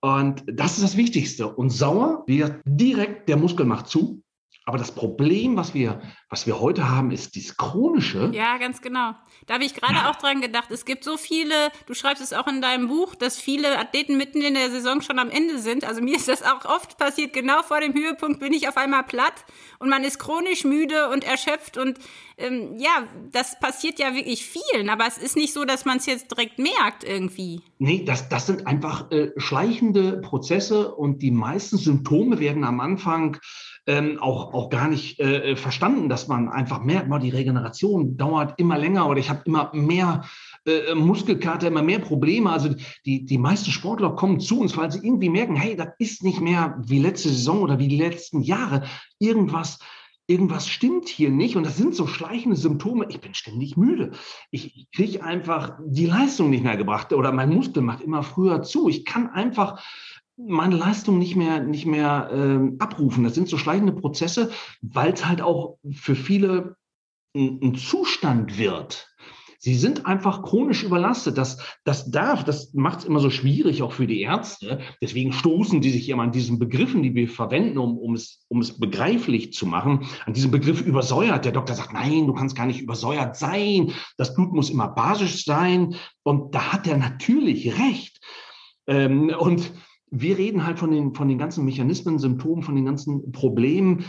Und 0.00 0.44
das 0.46 0.74
ist 0.74 0.82
das 0.82 0.96
Wichtigste. 0.96 1.48
Und 1.48 1.70
sauer, 1.70 2.24
wie 2.26 2.44
direkt, 2.64 3.28
der 3.28 3.36
Muskel 3.36 3.66
macht 3.66 3.88
zu. 3.88 4.22
Aber 4.64 4.78
das 4.78 4.94
Problem, 4.94 5.56
was 5.56 5.74
wir, 5.74 6.00
was 6.28 6.46
wir 6.46 6.60
heute 6.60 6.88
haben, 6.88 7.10
ist 7.10 7.34
dieses 7.34 7.56
chronische. 7.56 8.30
Ja, 8.32 8.58
ganz 8.58 8.80
genau. 8.80 9.14
Da 9.46 9.54
habe 9.54 9.64
ich 9.64 9.74
gerade 9.74 9.94
ja. 9.94 10.10
auch 10.10 10.16
dran 10.16 10.40
gedacht. 10.40 10.70
Es 10.70 10.84
gibt 10.84 11.02
so 11.02 11.16
viele, 11.16 11.54
du 11.86 11.94
schreibst 11.94 12.22
es 12.22 12.32
auch 12.32 12.46
in 12.46 12.62
deinem 12.62 12.86
Buch, 12.86 13.16
dass 13.16 13.40
viele 13.40 13.76
Athleten 13.76 14.16
mitten 14.16 14.40
in 14.40 14.54
der 14.54 14.70
Saison 14.70 15.00
schon 15.00 15.18
am 15.18 15.30
Ende 15.30 15.58
sind. 15.58 15.84
Also 15.84 16.00
mir 16.00 16.14
ist 16.14 16.28
das 16.28 16.44
auch 16.44 16.64
oft 16.64 16.96
passiert. 16.96 17.32
Genau 17.32 17.62
vor 17.62 17.80
dem 17.80 17.92
Höhepunkt 17.92 18.38
bin 18.38 18.52
ich 18.52 18.68
auf 18.68 18.76
einmal 18.76 19.02
platt 19.02 19.44
und 19.80 19.88
man 19.88 20.04
ist 20.04 20.20
chronisch 20.20 20.64
müde 20.64 21.08
und 21.10 21.24
erschöpft. 21.24 21.76
Und 21.76 21.98
ähm, 22.38 22.76
ja, 22.78 23.08
das 23.32 23.58
passiert 23.58 23.98
ja 23.98 24.14
wirklich 24.14 24.46
vielen. 24.46 24.90
Aber 24.90 25.08
es 25.08 25.18
ist 25.18 25.34
nicht 25.34 25.52
so, 25.52 25.64
dass 25.64 25.84
man 25.84 25.96
es 25.96 26.06
jetzt 26.06 26.30
direkt 26.30 26.60
merkt 26.60 27.02
irgendwie. 27.02 27.62
Nee, 27.78 28.04
das, 28.04 28.28
das 28.28 28.46
sind 28.46 28.68
einfach 28.68 29.10
äh, 29.10 29.32
schleichende 29.38 30.20
Prozesse 30.20 30.94
und 30.94 31.20
die 31.20 31.32
meisten 31.32 31.78
Symptome 31.78 32.38
werden 32.38 32.62
am 32.62 32.78
Anfang 32.78 33.38
ähm, 33.86 34.18
auch, 34.20 34.54
auch 34.54 34.70
gar 34.70 34.88
nicht 34.88 35.18
äh, 35.18 35.56
verstanden, 35.56 36.08
dass 36.08 36.28
man 36.28 36.48
einfach 36.48 36.82
merkt, 36.82 37.08
mal 37.08 37.18
die 37.18 37.30
Regeneration 37.30 38.16
dauert 38.16 38.58
immer 38.58 38.78
länger 38.78 39.08
oder 39.08 39.18
ich 39.18 39.28
habe 39.28 39.42
immer 39.44 39.70
mehr 39.74 40.24
äh, 40.66 40.94
Muskelkater, 40.94 41.68
immer 41.68 41.82
mehr 41.82 41.98
Probleme. 41.98 42.50
Also 42.50 42.74
die, 43.04 43.24
die 43.24 43.38
meisten 43.38 43.70
Sportler 43.70 44.10
kommen 44.14 44.38
zu 44.38 44.60
uns, 44.60 44.76
weil 44.76 44.92
sie 44.92 45.04
irgendwie 45.04 45.30
merken, 45.30 45.56
hey, 45.56 45.74
das 45.74 45.88
ist 45.98 46.22
nicht 46.22 46.40
mehr 46.40 46.76
wie 46.80 47.00
letzte 47.00 47.30
Saison 47.30 47.62
oder 47.62 47.78
wie 47.78 47.88
die 47.88 47.98
letzten 47.98 48.40
Jahre. 48.42 48.84
Irgendwas 49.18 49.78
irgendwas 50.28 50.68
stimmt 50.68 51.08
hier 51.08 51.30
nicht. 51.30 51.56
Und 51.56 51.64
das 51.64 51.76
sind 51.76 51.94
so 51.94 52.06
schleichende 52.06 52.56
Symptome. 52.56 53.06
Ich 53.08 53.20
bin 53.20 53.34
ständig 53.34 53.76
müde. 53.76 54.12
Ich 54.50 54.86
kriege 54.94 55.22
einfach 55.22 55.78
die 55.84 56.06
Leistung 56.06 56.50
nicht 56.50 56.64
mehr 56.64 56.76
gebracht 56.76 57.12
oder 57.12 57.32
mein 57.32 57.50
Muskel 57.50 57.82
macht 57.82 58.02
immer 58.02 58.22
früher 58.22 58.62
zu. 58.62 58.88
Ich 58.88 59.04
kann 59.04 59.28
einfach 59.28 59.82
meine 60.48 60.76
Leistung 60.76 61.18
nicht 61.18 61.36
mehr, 61.36 61.60
nicht 61.60 61.86
mehr 61.86 62.30
ähm, 62.32 62.76
abrufen. 62.78 63.24
Das 63.24 63.34
sind 63.34 63.48
so 63.48 63.58
schleichende 63.58 63.92
Prozesse, 63.92 64.50
weil 64.80 65.12
es 65.12 65.26
halt 65.26 65.40
auch 65.40 65.78
für 65.92 66.14
viele 66.14 66.76
ein, 67.34 67.60
ein 67.62 67.74
Zustand 67.74 68.58
wird. 68.58 69.08
Sie 69.64 69.76
sind 69.76 70.06
einfach 70.06 70.42
chronisch 70.42 70.82
überlastet. 70.82 71.38
Das, 71.38 71.58
das 71.84 72.10
darf, 72.10 72.42
das 72.42 72.74
macht 72.74 72.98
es 72.98 73.04
immer 73.04 73.20
so 73.20 73.30
schwierig, 73.30 73.84
auch 73.84 73.92
für 73.92 74.08
die 74.08 74.20
Ärzte. 74.20 74.80
Deswegen 75.00 75.32
stoßen 75.32 75.80
die 75.80 75.90
sich 75.90 76.08
immer 76.08 76.24
an 76.24 76.32
diesen 76.32 76.58
Begriffen, 76.58 77.04
die 77.04 77.14
wir 77.14 77.28
verwenden, 77.28 77.78
um, 77.78 77.96
um, 77.96 78.14
es, 78.14 78.44
um 78.48 78.60
es 78.60 78.76
begreiflich 78.80 79.52
zu 79.52 79.66
machen, 79.66 80.04
an 80.26 80.32
diesem 80.32 80.50
Begriff 80.50 80.80
übersäuert. 80.80 81.44
Der 81.44 81.52
Doktor 81.52 81.76
sagt, 81.76 81.92
nein, 81.92 82.26
du 82.26 82.34
kannst 82.34 82.56
gar 82.56 82.66
nicht 82.66 82.80
übersäuert 82.80 83.36
sein. 83.36 83.92
Das 84.16 84.34
Blut 84.34 84.52
muss 84.52 84.68
immer 84.68 84.88
basisch 84.88 85.44
sein. 85.44 85.94
Und 86.24 86.56
da 86.56 86.72
hat 86.72 86.88
er 86.88 86.96
natürlich 86.96 87.78
recht. 87.78 88.20
Ähm, 88.88 89.32
und 89.38 89.70
wir 90.12 90.38
reden 90.38 90.64
halt 90.64 90.78
von 90.78 90.90
den, 90.90 91.14
von 91.14 91.26
den 91.26 91.38
ganzen 91.38 91.64
Mechanismen, 91.64 92.18
Symptomen, 92.18 92.62
von 92.62 92.76
den 92.76 92.84
ganzen 92.84 93.32
Problemen, 93.32 94.04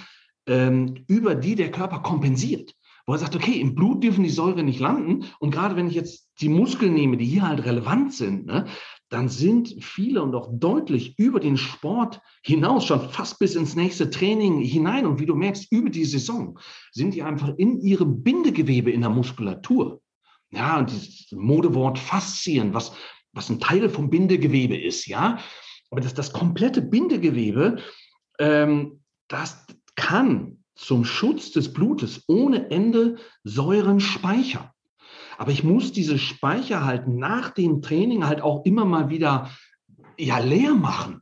ähm, 0.48 1.06
über 1.08 1.34
die 1.34 1.56
der 1.56 1.72
Körper 1.72 2.00
kompensiert. 2.00 2.76
Wo 3.06 3.14
er 3.14 3.20
sagt, 3.20 3.36
okay, 3.36 3.60
im 3.60 3.76
Blut 3.76 4.04
dürfen 4.04 4.24
die 4.24 4.30
Säure 4.30 4.64
nicht 4.64 4.80
landen. 4.80 5.26
Und 5.40 5.52
gerade 5.52 5.76
wenn 5.76 5.88
ich 5.88 5.96
jetzt 5.96 6.30
die 6.40 6.50
Muskeln 6.50 6.94
nehme, 6.94 7.18
die 7.18 7.26
hier 7.26 7.48
halt 7.48 7.66
relevant 7.66 8.14
sind, 8.14 8.46
ne, 8.46 8.66
dann 9.10 9.30
sind 9.30 9.76
viele 9.82 10.22
und 10.24 10.36
auch 10.36 10.50
deutlich 10.52 11.18
über 11.18 11.40
den 11.40 11.58
Sport 11.58 12.22
hinaus, 12.44 12.86
schon 12.86 13.10
fast 13.10 13.40
bis 13.40 13.56
ins 13.56 13.76
nächste 13.76 14.10
Training 14.10 14.60
hinein. 14.60 15.06
Und 15.06 15.20
wie 15.20 15.26
du 15.26 15.36
merkst, 15.36 15.72
über 15.72 15.90
die 15.90 16.06
Saison 16.06 16.60
sind 16.92 17.14
die 17.14 17.24
einfach 17.24 17.54
in 17.58 17.80
ihrem 17.80 18.24
Bindegewebe 18.24 18.92
in 18.92 19.02
der 19.02 19.10
Muskulatur. 19.10 20.02
Ja, 20.52 20.80
und 20.80 20.90
dieses 20.90 21.32
Modewort 21.32 22.00
Faszien, 22.00 22.74
was, 22.74 22.94
was 23.34 23.50
ein 23.50 23.60
Teil 23.60 23.90
vom 23.90 24.10
Bindegewebe 24.10 24.78
ist, 24.78 25.08
ja. 25.08 25.40
Aber 25.94 26.02
das, 26.02 26.16
das 26.16 26.34
komplette 26.34 26.82
Bindegewebe, 26.82 27.78
ähm, 28.40 29.04
das 29.28 29.64
kann 29.96 30.58
zum 30.74 31.06
Schutz 31.06 31.52
des 31.52 31.72
Blutes 31.72 32.24
ohne 32.26 32.72
Ende 32.72 33.18
Säuren 33.44 34.00
speichern. 34.00 34.72
Aber 35.38 35.52
ich 35.52 35.64
muss 35.64 35.92
diese 35.92 36.18
Speicher 36.18 36.84
halt 36.84 37.08
nach 37.08 37.52
dem 37.52 37.84
Training 37.84 38.26
halt 38.26 38.42
auch 38.42 38.66
immer 38.66 38.86
mal 38.86 39.10
wieder 39.10 39.52
ja, 40.18 40.40
leer 40.40 40.74
machen. 40.74 41.22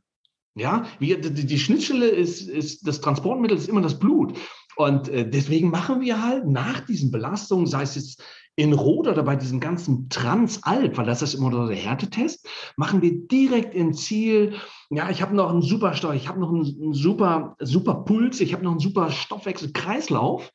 Ja, 0.54 0.86
wie, 0.98 1.14
die, 1.20 1.44
die 1.44 1.58
Schnittstelle 1.58 2.08
ist, 2.08 2.48
ist, 2.48 2.88
das 2.88 3.02
Transportmittel 3.02 3.58
ist 3.58 3.68
immer 3.68 3.82
das 3.82 3.98
Blut. 3.98 4.38
Und 4.76 5.10
äh, 5.10 5.28
deswegen 5.28 5.68
machen 5.68 6.00
wir 6.00 6.22
halt 6.22 6.46
nach 6.46 6.80
diesen 6.80 7.10
Belastungen, 7.10 7.66
sei 7.66 7.82
es 7.82 7.94
jetzt 7.94 8.24
in 8.56 8.74
Rot 8.74 9.08
oder 9.08 9.22
bei 9.22 9.36
diesem 9.36 9.60
ganzen 9.60 10.08
Transalp, 10.10 10.98
weil 10.98 11.06
das 11.06 11.22
ist 11.22 11.34
immer 11.34 11.50
der 11.66 11.76
Härtetest, 11.76 12.46
machen 12.76 13.00
wir 13.00 13.26
direkt 13.26 13.74
im 13.74 13.94
Ziel, 13.94 14.54
ja, 14.90 15.08
ich 15.08 15.22
habe 15.22 15.34
noch 15.34 15.50
einen 15.50 15.62
super 15.62 15.94
Steuer, 15.94 16.14
ich 16.14 16.28
habe 16.28 16.40
noch 16.40 16.50
einen, 16.50 16.66
einen, 16.66 16.92
super, 16.92 17.56
super 17.60 17.94
Puls, 18.04 18.40
ich 18.40 18.52
habe 18.52 18.64
noch 18.64 18.72
einen 18.72 18.80
super 18.80 19.10
Stoffwechselkreislauf. 19.10 20.50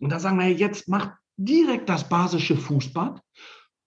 Und 0.00 0.10
da 0.10 0.18
sagen 0.18 0.38
wir, 0.38 0.50
jetzt 0.50 0.88
macht 0.88 1.12
direkt 1.36 1.88
das 1.88 2.08
basische 2.08 2.56
Fußbad, 2.56 3.20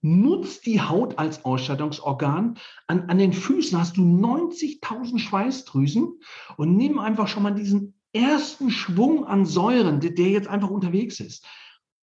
nutzt 0.01 0.65
die 0.65 0.79
Haut 0.81 1.19
als 1.19 1.43
Ausstattungsorgan. 1.43 2.57
An, 2.87 3.09
an 3.09 3.17
den 3.17 3.33
Füßen 3.33 3.77
hast 3.77 3.97
du 3.97 4.01
90.000 4.03 5.19
Schweißdrüsen 5.19 6.21
und 6.55 6.77
nimm 6.77 6.97
einfach 6.97 7.27
schon 7.27 7.43
mal 7.43 7.53
diesen 7.53 7.99
ersten 8.13 8.71
Schwung 8.71 9.25
an 9.25 9.45
Säuren, 9.45 9.99
der, 9.99 10.11
der 10.11 10.29
jetzt 10.29 10.47
einfach 10.47 10.69
unterwegs 10.69 11.19
ist 11.19 11.45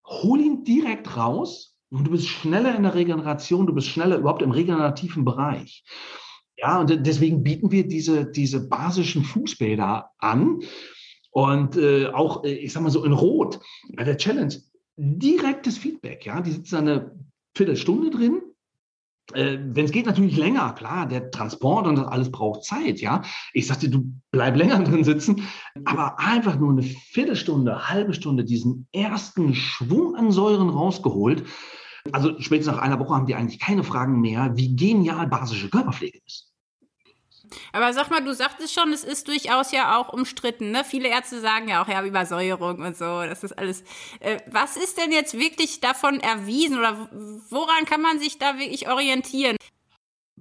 hol 0.06 0.40
ihn 0.40 0.64
direkt 0.64 1.16
raus 1.16 1.76
und 1.90 2.06
du 2.06 2.12
bist 2.12 2.28
schneller 2.28 2.74
in 2.74 2.84
der 2.84 2.94
Regeneration, 2.94 3.66
du 3.66 3.74
bist 3.74 3.88
schneller 3.88 4.18
überhaupt 4.18 4.42
im 4.42 4.50
regenerativen 4.50 5.24
Bereich. 5.24 5.84
Ja, 6.56 6.80
und 6.80 7.06
deswegen 7.06 7.42
bieten 7.42 7.70
wir 7.70 7.86
diese, 7.86 8.24
diese 8.24 8.68
basischen 8.68 9.24
Fußbäder 9.24 10.10
an. 10.18 10.60
Und 11.30 11.76
äh, 11.76 12.06
auch, 12.06 12.44
äh, 12.44 12.54
ich 12.54 12.72
sag 12.72 12.82
mal 12.82 12.90
so, 12.90 13.04
in 13.04 13.12
Rot 13.12 13.60
bei 13.94 14.04
der 14.04 14.16
Challenge, 14.16 14.54
direktes 14.96 15.76
Feedback. 15.76 16.24
Ja, 16.24 16.40
die 16.40 16.52
sitzen 16.52 16.76
eine 16.76 17.14
Viertelstunde 17.54 18.10
drin, 18.10 18.40
äh, 19.32 19.58
wenn 19.60 19.84
es 19.84 19.90
geht, 19.90 20.06
natürlich 20.06 20.36
länger, 20.36 20.72
klar, 20.72 21.06
der 21.06 21.30
Transport 21.30 21.86
und 21.86 21.96
das 21.96 22.06
alles 22.06 22.30
braucht 22.30 22.64
Zeit, 22.64 23.00
ja. 23.00 23.22
Ich 23.52 23.66
sagte, 23.66 23.88
du 23.88 24.12
bleib 24.30 24.56
länger 24.56 24.78
drin 24.84 25.04
sitzen, 25.04 25.42
aber 25.84 26.18
einfach 26.18 26.58
nur 26.58 26.70
eine 26.70 26.82
Viertelstunde, 26.82 27.88
halbe 27.88 28.14
Stunde 28.14 28.44
diesen 28.44 28.86
ersten 28.92 29.54
Schwung 29.54 30.14
an 30.16 30.30
Säuren 30.30 30.68
rausgeholt. 30.68 31.44
Also 32.12 32.40
spätestens 32.40 32.76
nach 32.76 32.82
einer 32.82 33.00
Woche 33.00 33.14
haben 33.14 33.26
die 33.26 33.34
eigentlich 33.34 33.58
keine 33.58 33.82
Fragen 33.82 34.20
mehr, 34.20 34.52
wie 34.56 34.76
genial 34.76 35.26
basische 35.26 35.68
Körperpflege 35.68 36.20
ist. 36.24 36.52
Aber 37.72 37.92
sag 37.92 38.10
mal, 38.10 38.22
du 38.22 38.34
sagtest 38.34 38.74
schon, 38.74 38.92
es 38.92 39.04
ist 39.04 39.28
durchaus 39.28 39.72
ja 39.72 39.98
auch 39.98 40.12
umstritten. 40.12 40.70
Ne? 40.70 40.84
Viele 40.84 41.08
Ärzte 41.08 41.40
sagen 41.40 41.68
ja 41.68 41.82
auch, 41.82 41.88
ja, 41.88 42.04
Übersäuerung 42.04 42.80
und 42.80 42.96
so, 42.96 43.22
das 43.22 43.44
ist 43.44 43.58
alles. 43.58 43.82
Äh, 44.20 44.38
was 44.50 44.76
ist 44.76 44.98
denn 44.98 45.12
jetzt 45.12 45.38
wirklich 45.38 45.80
davon 45.80 46.20
erwiesen 46.20 46.78
oder 46.78 47.08
woran 47.50 47.84
kann 47.84 48.02
man 48.02 48.18
sich 48.18 48.38
da 48.38 48.58
wirklich 48.58 48.88
orientieren? 48.88 49.56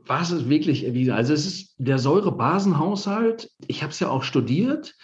Was 0.08 0.32
ist 0.32 0.50
wirklich 0.50 0.86
erwiesen? 0.86 1.14
Also 1.14 1.34
es 1.34 1.46
ist 1.46 1.76
der 1.78 2.00
Säurebasenhaushalt, 2.00 3.50
ich 3.68 3.82
habe 3.82 3.92
es 3.92 4.00
ja 4.00 4.10
auch 4.10 4.24
studiert, 4.24 4.96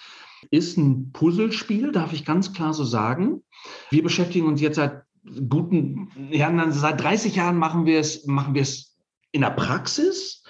ist 0.50 0.77
ein 0.77 1.12
Puzzlespiel, 1.12 1.91
darf 1.91 2.13
ich 2.13 2.25
ganz 2.25 2.53
klar 2.53 2.74
so 2.74 2.84
sagen. 2.84 3.43
Wir 3.89 4.03
beschäftigen 4.03 4.48
uns 4.48 4.62
jetzt 4.62 4.75
seit 4.75 5.03
guten, 5.50 6.10
ja, 6.31 6.72
seit 6.72 7.01
30 7.01 7.36
Jahren 7.36 7.58
machen 7.58 7.86
wir 7.86 8.00
es, 8.00 8.25
machen 8.25 8.53
wir 8.53 8.63
es 8.63 8.98
in 9.31 9.41
der 9.41 9.51
Praxis 9.51 10.43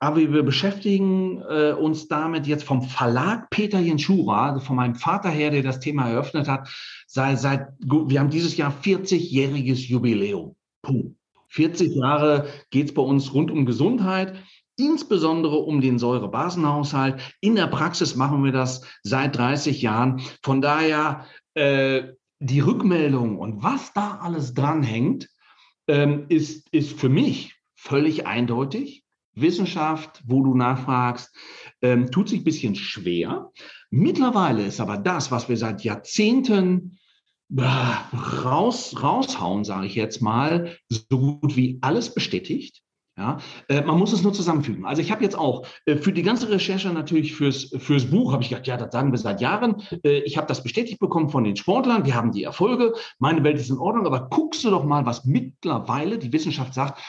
aber 0.00 0.16
wir 0.18 0.42
beschäftigen 0.42 1.42
äh, 1.42 1.72
uns 1.72 2.08
damit 2.08 2.46
jetzt 2.46 2.64
vom 2.64 2.82
Verlag 2.82 3.50
Peter 3.50 3.80
Jenschura, 3.80 4.50
also 4.50 4.60
von 4.60 4.76
meinem 4.76 4.94
Vater 4.94 5.28
her, 5.28 5.50
der 5.50 5.62
das 5.62 5.80
Thema 5.80 6.08
eröffnet 6.08 6.48
hat, 6.48 6.68
seit, 7.06 7.38
seit 7.40 7.68
wir 7.80 8.20
haben 8.20 8.30
dieses 8.30 8.56
Jahr 8.56 8.72
40-jähriges 8.82 9.88
Jubiläum. 9.88 10.54
Puh. 10.82 11.14
40 11.50 11.96
Jahre 11.96 12.46
geht 12.70 12.88
es 12.88 12.94
bei 12.94 13.00
uns 13.00 13.32
rund 13.32 13.50
um 13.50 13.64
Gesundheit 13.64 14.34
insbesondere 14.78 15.56
um 15.56 15.80
den 15.80 15.98
Säurebasenhaushalt. 15.98 17.20
In 17.40 17.56
der 17.56 17.66
Praxis 17.66 18.14
machen 18.14 18.44
wir 18.44 18.52
das 18.52 18.82
seit 19.02 19.36
30 19.36 19.82
Jahren. 19.82 20.22
Von 20.42 20.62
daher 20.62 21.26
äh, 21.54 22.12
die 22.38 22.60
Rückmeldung 22.60 23.38
und 23.38 23.62
was 23.62 23.92
da 23.92 24.18
alles 24.22 24.54
dranhängt, 24.54 25.28
ähm, 25.88 26.26
ist, 26.28 26.68
ist 26.72 26.98
für 26.98 27.08
mich 27.08 27.56
völlig 27.74 28.26
eindeutig. 28.26 29.04
Wissenschaft, 29.40 30.22
wo 30.26 30.42
du 30.42 30.54
nachfragst, 30.54 31.34
ähm, 31.82 32.10
tut 32.10 32.28
sich 32.28 32.40
ein 32.40 32.44
bisschen 32.44 32.74
schwer. 32.74 33.50
Mittlerweile 33.90 34.64
ist 34.64 34.80
aber 34.80 34.96
das, 34.96 35.30
was 35.30 35.48
wir 35.48 35.56
seit 35.56 35.82
Jahrzehnten 35.84 36.98
äh, 37.56 37.62
raus, 38.44 39.02
raushauen, 39.02 39.64
sage 39.64 39.86
ich 39.86 39.94
jetzt 39.94 40.20
mal, 40.20 40.76
so 40.88 41.18
gut 41.18 41.56
wie 41.56 41.78
alles 41.80 42.12
bestätigt. 42.12 42.82
Ja, 43.18 43.38
äh, 43.68 43.82
man 43.82 43.98
muss 43.98 44.12
es 44.12 44.22
nur 44.22 44.32
zusammenfügen. 44.32 44.84
Also 44.84 45.02
ich 45.02 45.10
habe 45.10 45.24
jetzt 45.24 45.36
auch 45.36 45.66
äh, 45.86 45.96
für 45.96 46.12
die 46.12 46.22
ganze 46.22 46.48
Recherche 46.50 46.88
natürlich 46.90 47.34
fürs, 47.34 47.74
fürs 47.78 48.08
Buch, 48.08 48.32
habe 48.32 48.44
ich 48.44 48.50
gedacht, 48.50 48.68
ja, 48.68 48.76
das 48.76 48.92
sagen 48.92 49.10
wir 49.10 49.18
seit 49.18 49.40
Jahren. 49.40 49.82
Äh, 50.04 50.20
ich 50.20 50.36
habe 50.36 50.46
das 50.46 50.62
bestätigt 50.62 51.00
bekommen 51.00 51.28
von 51.28 51.42
den 51.42 51.56
Sportlern, 51.56 52.06
wir 52.06 52.14
haben 52.14 52.30
die 52.30 52.44
Erfolge, 52.44 52.92
meine 53.18 53.42
Welt 53.42 53.58
ist 53.58 53.70
in 53.70 53.78
Ordnung, 53.78 54.06
aber 54.06 54.28
guckst 54.28 54.62
du 54.62 54.70
doch 54.70 54.84
mal, 54.84 55.04
was 55.04 55.24
mittlerweile 55.24 56.18
die 56.18 56.32
Wissenschaft 56.32 56.74
sagt. 56.74 57.02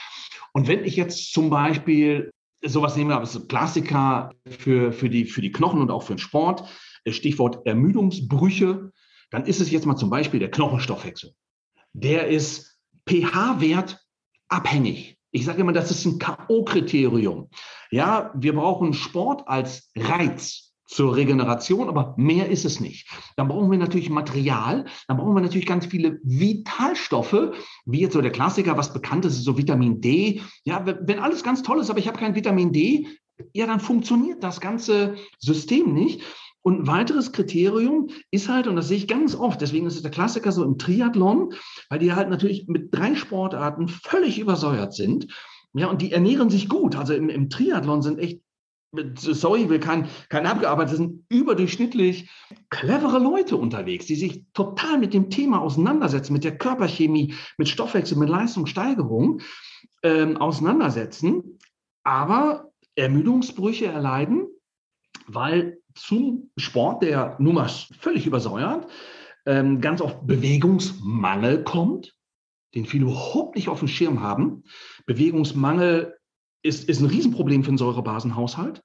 Und 0.52 0.68
wenn 0.68 0.84
ich 0.84 0.96
jetzt 0.96 1.32
zum 1.32 1.50
Beispiel 1.50 2.30
sowas 2.62 2.96
nehme, 2.96 3.14
aber 3.14 3.24
es 3.24 3.34
ist 3.34 3.48
Klassiker 3.48 4.32
für, 4.46 4.92
für, 4.92 5.08
die, 5.08 5.24
für 5.24 5.40
die 5.40 5.52
Knochen 5.52 5.80
und 5.80 5.90
auch 5.90 6.02
für 6.02 6.14
den 6.14 6.18
Sport, 6.18 6.64
Stichwort 7.08 7.66
Ermüdungsbrüche, 7.66 8.92
dann 9.30 9.46
ist 9.46 9.60
es 9.60 9.70
jetzt 9.70 9.86
mal 9.86 9.96
zum 9.96 10.10
Beispiel 10.10 10.40
der 10.40 10.50
Knochenstoffwechsel. 10.50 11.32
Der 11.92 12.28
ist 12.28 12.78
pH-Wert 13.08 14.04
abhängig. 14.48 15.16
Ich 15.30 15.44
sage 15.44 15.60
immer, 15.60 15.72
das 15.72 15.90
ist 15.90 16.04
ein 16.04 16.18
K.O.-Kriterium. 16.18 17.48
Ja, 17.90 18.32
wir 18.34 18.54
brauchen 18.54 18.92
Sport 18.92 19.46
als 19.46 19.90
Reiz 19.96 20.69
zur 20.90 21.14
Regeneration, 21.14 21.88
aber 21.88 22.14
mehr 22.16 22.50
ist 22.50 22.64
es 22.64 22.80
nicht. 22.80 23.08
Dann 23.36 23.46
brauchen 23.46 23.70
wir 23.70 23.78
natürlich 23.78 24.10
Material, 24.10 24.86
dann 25.06 25.16
brauchen 25.16 25.34
wir 25.34 25.40
natürlich 25.40 25.66
ganz 25.66 25.86
viele 25.86 26.18
Vitalstoffe, 26.24 27.52
wie 27.86 28.00
jetzt 28.00 28.14
so 28.14 28.20
der 28.20 28.32
Klassiker, 28.32 28.76
was 28.76 28.92
bekannt 28.92 29.24
ist, 29.24 29.44
so 29.44 29.56
Vitamin 29.56 30.00
D. 30.00 30.42
Ja, 30.64 30.84
wenn 30.84 31.20
alles 31.20 31.44
ganz 31.44 31.62
toll 31.62 31.80
ist, 31.80 31.90
aber 31.90 32.00
ich 32.00 32.08
habe 32.08 32.18
kein 32.18 32.34
Vitamin 32.34 32.72
D, 32.72 33.06
ja, 33.52 33.66
dann 33.66 33.80
funktioniert 33.80 34.42
das 34.42 34.60
ganze 34.60 35.14
System 35.38 35.94
nicht. 35.94 36.22
Und 36.62 36.80
ein 36.80 36.86
weiteres 36.88 37.32
Kriterium 37.32 38.08
ist 38.30 38.48
halt, 38.48 38.66
und 38.66 38.76
das 38.76 38.88
sehe 38.88 38.98
ich 38.98 39.08
ganz 39.08 39.34
oft, 39.34 39.60
deswegen 39.60 39.86
ist 39.86 39.96
es 39.96 40.02
der 40.02 40.10
Klassiker 40.10 40.52
so 40.52 40.64
im 40.64 40.76
Triathlon, 40.76 41.54
weil 41.88 42.00
die 42.00 42.12
halt 42.12 42.28
natürlich 42.28 42.66
mit 42.66 42.94
drei 42.94 43.14
Sportarten 43.14 43.88
völlig 43.88 44.38
übersäuert 44.38 44.92
sind. 44.92 45.28
Ja, 45.72 45.86
und 45.86 46.02
die 46.02 46.12
ernähren 46.12 46.50
sich 46.50 46.68
gut. 46.68 46.96
Also 46.96 47.14
im, 47.14 47.28
im 47.28 47.48
Triathlon 47.48 48.02
sind 48.02 48.18
echt 48.18 48.40
sorry, 49.16 49.68
will 49.68 49.78
kein, 49.78 50.08
kein 50.28 50.46
abgearbeitet, 50.46 50.96
sind 50.96 51.24
überdurchschnittlich 51.28 52.30
clevere 52.70 53.18
Leute 53.18 53.56
unterwegs, 53.56 54.06
die 54.06 54.16
sich 54.16 54.44
total 54.52 54.98
mit 54.98 55.14
dem 55.14 55.30
Thema 55.30 55.60
auseinandersetzen, 55.60 56.32
mit 56.32 56.44
der 56.44 56.58
Körperchemie, 56.58 57.34
mit 57.56 57.68
Stoffwechsel, 57.68 58.18
mit 58.18 58.28
Leistungssteigerung 58.28 59.40
ähm, 60.02 60.36
auseinandersetzen, 60.36 61.58
aber 62.02 62.70
Ermüdungsbrüche 62.96 63.86
erleiden, 63.86 64.48
weil 65.26 65.78
zum 65.94 66.50
Sport, 66.56 67.02
der 67.02 67.36
nun 67.38 67.54
mal 67.54 67.70
völlig 68.00 68.26
übersäuert, 68.26 68.88
ähm, 69.46 69.80
ganz 69.80 70.00
oft 70.00 70.26
Bewegungsmangel 70.26 71.64
kommt, 71.64 72.14
den 72.74 72.86
viele 72.86 73.04
überhaupt 73.04 73.56
nicht 73.56 73.68
auf 73.68 73.80
dem 73.80 73.88
Schirm 73.88 74.20
haben. 74.20 74.64
Bewegungsmangel 75.06 76.19
ist, 76.62 76.88
ist 76.88 77.00
ein 77.00 77.06
Riesenproblem 77.06 77.64
für 77.64 77.72
den 77.72 77.78
Säurebasenhaushalt. 77.78 78.82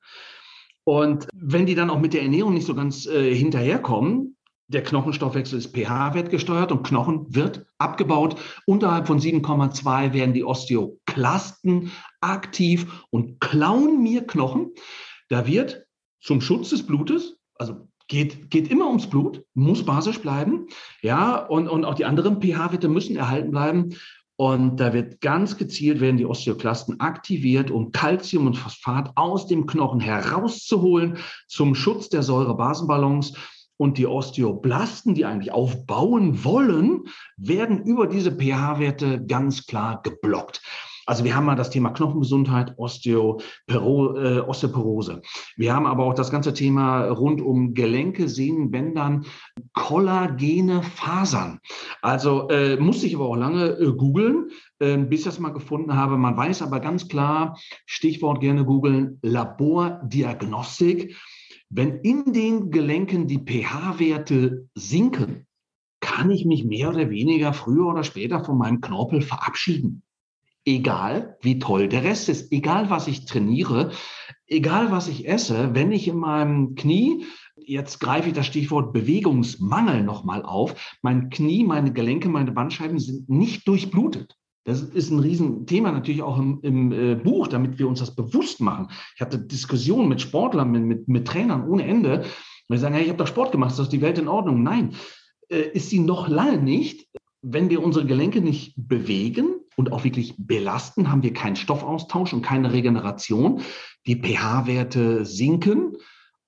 Und 0.83 1.27
wenn 1.33 1.65
die 1.65 1.75
dann 1.75 1.89
auch 1.89 1.99
mit 1.99 2.13
der 2.13 2.21
Ernährung 2.21 2.53
nicht 2.53 2.67
so 2.67 2.75
ganz 2.75 3.05
äh, 3.07 3.33
hinterherkommen, 3.33 4.35
der 4.67 4.83
Knochenstoffwechsel 4.83 5.59
ist 5.59 5.75
pH-Wert 5.75 6.31
gesteuert 6.31 6.71
und 6.71 6.83
Knochen 6.83 7.33
wird 7.35 7.67
abgebaut. 7.77 8.39
Unterhalb 8.65 9.05
von 9.05 9.19
7,2 9.19 10.13
werden 10.13 10.33
die 10.33 10.43
Osteoklasten 10.43 11.91
aktiv 12.21 13.05
und 13.11 13.39
klauen 13.39 14.01
mir 14.01 14.25
Knochen. 14.25 14.71
Da 15.29 15.45
wird 15.45 15.85
zum 16.19 16.41
Schutz 16.41 16.69
des 16.69 16.85
Blutes, 16.85 17.37
also 17.55 17.87
geht, 18.07 18.49
geht 18.49 18.71
immer 18.71 18.87
ums 18.87 19.07
Blut, 19.07 19.43
muss 19.53 19.85
basisch 19.85 20.19
bleiben. 20.19 20.67
Ja, 21.01 21.37
und, 21.37 21.67
und 21.67 21.85
auch 21.85 21.95
die 21.95 22.05
anderen 22.05 22.41
pH-Werte 22.41 22.87
müssen 22.87 23.15
erhalten 23.15 23.51
bleiben. 23.51 23.95
Und 24.37 24.81
da 24.81 24.93
wird 24.93 25.21
ganz 25.21 25.57
gezielt 25.57 26.01
werden 26.01 26.17
die 26.17 26.25
Osteoklasten 26.25 26.99
aktiviert, 26.99 27.71
um 27.71 27.91
Calcium 27.91 28.47
und 28.47 28.57
Phosphat 28.57 29.11
aus 29.15 29.47
dem 29.47 29.65
Knochen 29.65 30.01
herauszuholen 30.01 31.17
zum 31.47 31.73
Schutz 31.73 32.09
der 32.09 32.23
Säurebasenbalance. 32.23 33.33
Und 33.77 33.97
die 33.97 34.07
Osteoblasten, 34.07 35.15
die 35.15 35.25
eigentlich 35.25 35.51
aufbauen 35.51 36.45
wollen, 36.45 37.03
werden 37.35 37.83
über 37.83 38.07
diese 38.07 38.31
pH-Werte 38.31 39.25
ganz 39.25 39.65
klar 39.65 40.01
geblockt. 40.01 40.61
Also 41.05 41.23
wir 41.23 41.35
haben 41.35 41.45
mal 41.45 41.55
das 41.55 41.69
Thema 41.69 41.91
Knochengesundheit, 41.91 42.73
Osteopero, 42.77 44.17
äh, 44.17 44.39
Osteoporose. 44.39 45.21
Wir 45.55 45.73
haben 45.73 45.85
aber 45.85 46.03
auch 46.03 46.13
das 46.13 46.31
ganze 46.31 46.53
Thema 46.53 47.07
rund 47.09 47.41
um 47.41 47.73
Gelenke, 47.73 48.27
Sehnen, 48.27 48.71
Bändern, 48.71 49.25
kollagene 49.73 50.81
Fasern. 50.81 51.59
Also 52.01 52.49
äh, 52.49 52.77
musste 52.77 53.07
ich 53.07 53.15
aber 53.15 53.25
auch 53.25 53.35
lange 53.35 53.65
äh, 53.77 53.91
googeln. 53.93 54.49
ähm, 54.79 55.09
bis 55.09 55.21
ich 55.21 55.25
das 55.25 55.39
mal 55.39 55.53
gefunden 55.53 55.95
habe. 55.95 56.17
Man 56.17 56.35
weiß 56.35 56.61
aber 56.61 56.79
ganz 56.79 57.07
klar, 57.07 57.57
Stichwort 57.85 58.41
gerne 58.41 58.65
googeln, 58.65 59.19
Labordiagnostik. 59.21 61.15
Wenn 61.69 61.99
in 62.01 62.33
den 62.33 62.71
Gelenken 62.71 63.27
die 63.27 63.39
pH-Werte 63.39 64.67
sinken, 64.75 65.47
kann 65.99 66.29
ich 66.29 66.45
mich 66.45 66.63
mehr 66.65 66.89
oder 66.89 67.09
weniger 67.09 67.53
früher 67.53 67.87
oder 67.87 68.03
später 68.03 68.43
von 68.43 68.57
meinem 68.57 68.81
Knorpel 68.81 69.21
verabschieden. 69.21 70.03
Egal, 70.65 71.37
wie 71.41 71.59
toll 71.59 71.87
der 71.87 72.03
Rest 72.03 72.27
ist, 72.27 72.51
egal, 72.51 72.89
was 72.89 73.07
ich 73.07 73.25
trainiere, 73.25 73.91
egal, 74.47 74.91
was 74.91 75.07
ich 75.07 75.27
esse, 75.27 75.75
wenn 75.75 75.91
ich 75.91 76.07
in 76.07 76.17
meinem 76.17 76.75
Knie 76.75 77.25
jetzt 77.67 77.99
greife 77.99 78.29
ich 78.29 78.33
das 78.33 78.45
Stichwort 78.45 78.93
Bewegungsmangel 78.93 80.03
nochmal 80.03 80.43
auf. 80.43 80.97
Mein 81.01 81.29
Knie, 81.29 81.63
meine 81.63 81.93
Gelenke, 81.93 82.29
meine 82.29 82.51
Bandscheiben 82.51 82.99
sind 82.99 83.29
nicht 83.29 83.67
durchblutet. 83.67 84.35
Das 84.65 84.81
ist 84.81 85.11
ein 85.11 85.19
Riesenthema 85.19 85.91
natürlich 85.91 86.23
auch 86.23 86.39
im, 86.39 86.59
im 86.63 86.91
äh, 86.91 87.15
Buch, 87.15 87.47
damit 87.47 87.77
wir 87.77 87.87
uns 87.87 87.99
das 87.99 88.15
bewusst 88.15 88.61
machen. 88.61 88.89
Ich 89.15 89.21
hatte 89.21 89.39
Diskussionen 89.39 90.09
mit 90.09 90.21
Sportlern, 90.21 90.71
mit, 90.71 90.83
mit, 90.83 91.07
mit 91.07 91.27
Trainern 91.27 91.67
ohne 91.67 91.85
Ende. 91.85 92.25
Wir 92.67 92.79
sagen, 92.79 92.95
ja, 92.95 93.01
ich 93.01 93.09
habe 93.09 93.19
doch 93.19 93.27
Sport 93.27 93.51
gemacht, 93.51 93.71
ist 93.71 93.79
doch 93.79 93.87
die 93.87 94.01
Welt 94.01 94.17
in 94.17 94.27
Ordnung. 94.27 94.63
Nein, 94.63 94.95
äh, 95.49 95.69
ist 95.73 95.91
sie 95.91 95.99
noch 95.99 96.27
lange 96.27 96.57
nicht. 96.57 97.07
Wenn 97.43 97.69
wir 97.69 97.83
unsere 97.83 98.07
Gelenke 98.07 98.41
nicht 98.41 98.73
bewegen 98.75 99.53
und 99.75 99.91
auch 99.91 100.03
wirklich 100.03 100.35
belasten, 100.37 101.11
haben 101.11 101.23
wir 101.23 101.33
keinen 101.33 101.55
Stoffaustausch 101.55 102.33
und 102.33 102.41
keine 102.41 102.71
Regeneration. 102.71 103.61
Die 104.07 104.21
pH-Werte 104.21 105.25
sinken. 105.25 105.97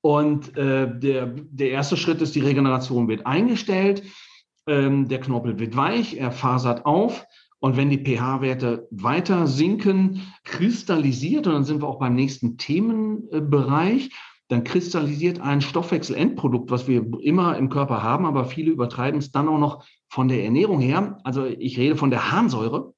Und 0.02 0.56
äh, 0.58 1.00
der, 1.00 1.28
der 1.28 1.72
erste 1.72 1.98
Schritt 1.98 2.22
ist, 2.22 2.36
die 2.36 2.42
Regeneration 2.42 3.08
wird 3.08 3.26
eingestellt. 3.26 4.04
Ähm, 4.68 5.08
der 5.08 5.20
Knorpel 5.20 5.60
wird 5.60 5.76
weich, 5.76 6.18
er 6.18 6.32
fasert 6.32 6.86
auf. 6.86 7.26
Und 7.60 7.76
wenn 7.76 7.90
die 7.90 8.04
pH-Werte 8.04 8.88
weiter 8.92 9.48
sinken, 9.48 10.22
kristallisiert, 10.44 11.48
und 11.48 11.54
dann 11.54 11.64
sind 11.64 11.82
wir 11.82 11.88
auch 11.88 12.00
beim 12.00 12.14
nächsten 12.14 12.58
Themenbereich, 12.58 14.12
dann 14.48 14.64
kristallisiert 14.64 15.42
ein 15.42 15.62
Stoffwechselendprodukt, 15.62 16.72
was 16.72 16.88
wir 16.88 17.06
immer 17.20 17.58
im 17.58 17.70
Körper 17.70 18.02
haben, 18.02 18.26
aber 18.26 18.46
viele 18.46 18.72
übertreiben 18.72 19.20
es 19.20 19.32
dann 19.32 19.50
auch 19.50 19.58
noch 19.58 19.84
von 20.08 20.28
der 20.30 20.44
Ernährung 20.46 20.80
her. 20.80 21.18
Also 21.24 21.46
ich 21.46 21.78
rede 21.78 21.98
von 21.98 22.12
der 22.12 22.32
Harnsäure. 22.32 22.94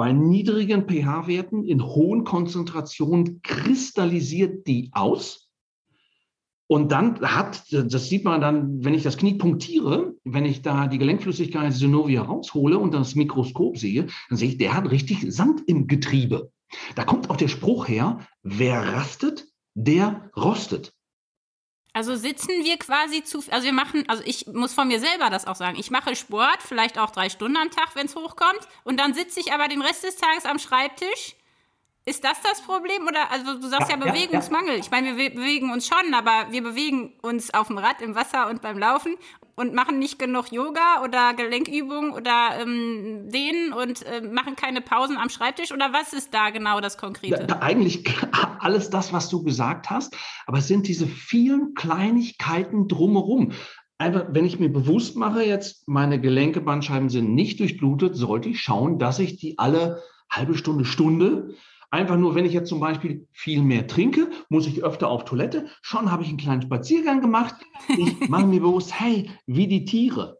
Bei 0.00 0.14
niedrigen 0.14 0.88
pH-Werten 0.88 1.62
in 1.62 1.84
hohen 1.84 2.24
Konzentrationen 2.24 3.42
kristallisiert 3.42 4.66
die 4.66 4.88
aus 4.92 5.50
und 6.68 6.90
dann 6.90 7.20
hat, 7.20 7.70
das 7.70 8.08
sieht 8.08 8.24
man 8.24 8.40
dann, 8.40 8.82
wenn 8.82 8.94
ich 8.94 9.02
das 9.02 9.18
Knie 9.18 9.34
punktiere, 9.34 10.14
wenn 10.24 10.46
ich 10.46 10.62
da 10.62 10.86
die 10.86 10.96
Gelenkflüssigkeit 10.96 11.74
Synovia 11.74 12.22
raushole 12.22 12.78
und 12.78 12.94
das 12.94 13.14
Mikroskop 13.14 13.76
sehe, 13.76 14.06
dann 14.30 14.38
sehe 14.38 14.48
ich, 14.48 14.56
der 14.56 14.72
hat 14.72 14.90
richtig 14.90 15.30
Sand 15.34 15.64
im 15.66 15.86
Getriebe. 15.86 16.50
Da 16.94 17.04
kommt 17.04 17.28
auch 17.28 17.36
der 17.36 17.48
Spruch 17.48 17.86
her, 17.86 18.26
wer 18.42 18.94
rastet, 18.94 19.48
der 19.74 20.30
rostet. 20.34 20.94
Also 22.00 22.16
sitzen 22.16 22.64
wir 22.64 22.78
quasi 22.78 23.22
zu, 23.24 23.44
also 23.50 23.66
wir 23.66 23.74
machen, 23.74 24.04
also 24.08 24.22
ich 24.24 24.46
muss 24.46 24.72
von 24.72 24.88
mir 24.88 25.00
selber 25.00 25.28
das 25.28 25.46
auch 25.46 25.54
sagen. 25.54 25.78
Ich 25.78 25.90
mache 25.90 26.16
Sport, 26.16 26.62
vielleicht 26.66 26.98
auch 26.98 27.10
drei 27.10 27.28
Stunden 27.28 27.58
am 27.58 27.70
Tag, 27.70 27.94
wenn 27.94 28.06
es 28.06 28.16
hochkommt, 28.16 28.60
und 28.84 28.98
dann 28.98 29.12
sitze 29.12 29.38
ich 29.38 29.52
aber 29.52 29.68
den 29.68 29.82
Rest 29.82 30.02
des 30.02 30.16
Tages 30.16 30.46
am 30.46 30.58
Schreibtisch 30.58 31.36
ist 32.06 32.24
das 32.24 32.40
das 32.40 32.62
Problem? 32.62 33.06
Oder 33.06 33.30
also 33.30 33.58
du 33.58 33.68
sagst 33.68 33.90
ja, 33.90 33.98
ja 33.98 34.04
Bewegungsmangel. 34.04 34.72
Ja. 34.72 34.80
Ich 34.80 34.90
meine, 34.90 35.18
wir 35.18 35.34
bewegen 35.34 35.70
uns 35.70 35.86
schon, 35.86 36.14
aber 36.14 36.50
wir 36.50 36.62
bewegen 36.62 37.12
uns 37.20 37.52
auf 37.52 37.66
dem 37.66 37.76
Rad, 37.76 38.00
im 38.00 38.14
Wasser 38.14 38.48
und 38.48 38.62
beim 38.62 38.78
Laufen 38.78 39.16
und 39.60 39.74
machen 39.74 39.98
nicht 39.98 40.18
genug 40.18 40.50
Yoga 40.50 41.04
oder 41.04 41.34
Gelenkübungen 41.34 42.12
oder 42.12 42.58
ähm, 42.60 43.28
Dehnen 43.28 43.74
und 43.74 44.06
äh, 44.06 44.22
machen 44.22 44.56
keine 44.56 44.80
Pausen 44.80 45.18
am 45.18 45.28
Schreibtisch. 45.28 45.70
Oder 45.70 45.92
was 45.92 46.14
ist 46.14 46.32
da 46.32 46.48
genau 46.48 46.80
das 46.80 46.96
Konkrete? 46.96 47.44
Da, 47.46 47.58
eigentlich 47.58 48.04
alles 48.58 48.88
das, 48.88 49.12
was 49.12 49.28
du 49.28 49.42
gesagt 49.42 49.90
hast, 49.90 50.16
aber 50.46 50.58
es 50.58 50.66
sind 50.66 50.88
diese 50.88 51.06
vielen 51.06 51.74
Kleinigkeiten 51.74 52.88
drumherum. 52.88 53.52
Einfach, 53.98 54.28
wenn 54.30 54.46
ich 54.46 54.58
mir 54.58 54.72
bewusst 54.72 55.14
mache, 55.16 55.44
jetzt 55.44 55.86
meine 55.86 56.18
Gelenke, 56.18 56.62
Bandscheiben 56.62 57.10
sind 57.10 57.34
nicht 57.34 57.60
durchblutet, 57.60 58.16
sollte 58.16 58.48
ich 58.48 58.62
schauen, 58.62 58.98
dass 58.98 59.18
ich 59.18 59.36
die 59.36 59.58
alle 59.58 60.02
halbe 60.30 60.56
Stunde, 60.56 60.86
Stunde 60.86 61.54
Einfach 61.92 62.16
nur, 62.16 62.36
wenn 62.36 62.44
ich 62.44 62.52
jetzt 62.52 62.68
zum 62.68 62.78
Beispiel 62.78 63.26
viel 63.32 63.62
mehr 63.62 63.86
trinke, 63.86 64.30
muss 64.48 64.66
ich 64.66 64.84
öfter 64.84 65.08
auf 65.08 65.24
Toilette. 65.24 65.66
Schon 65.82 66.12
habe 66.12 66.22
ich 66.22 66.28
einen 66.28 66.38
kleinen 66.38 66.62
Spaziergang 66.62 67.20
gemacht. 67.20 67.56
Ich 67.88 68.28
mache 68.28 68.46
mir 68.46 68.60
bewusst, 68.60 68.98
hey, 68.98 69.30
wie 69.46 69.66
die 69.66 69.84
Tiere. 69.84 70.38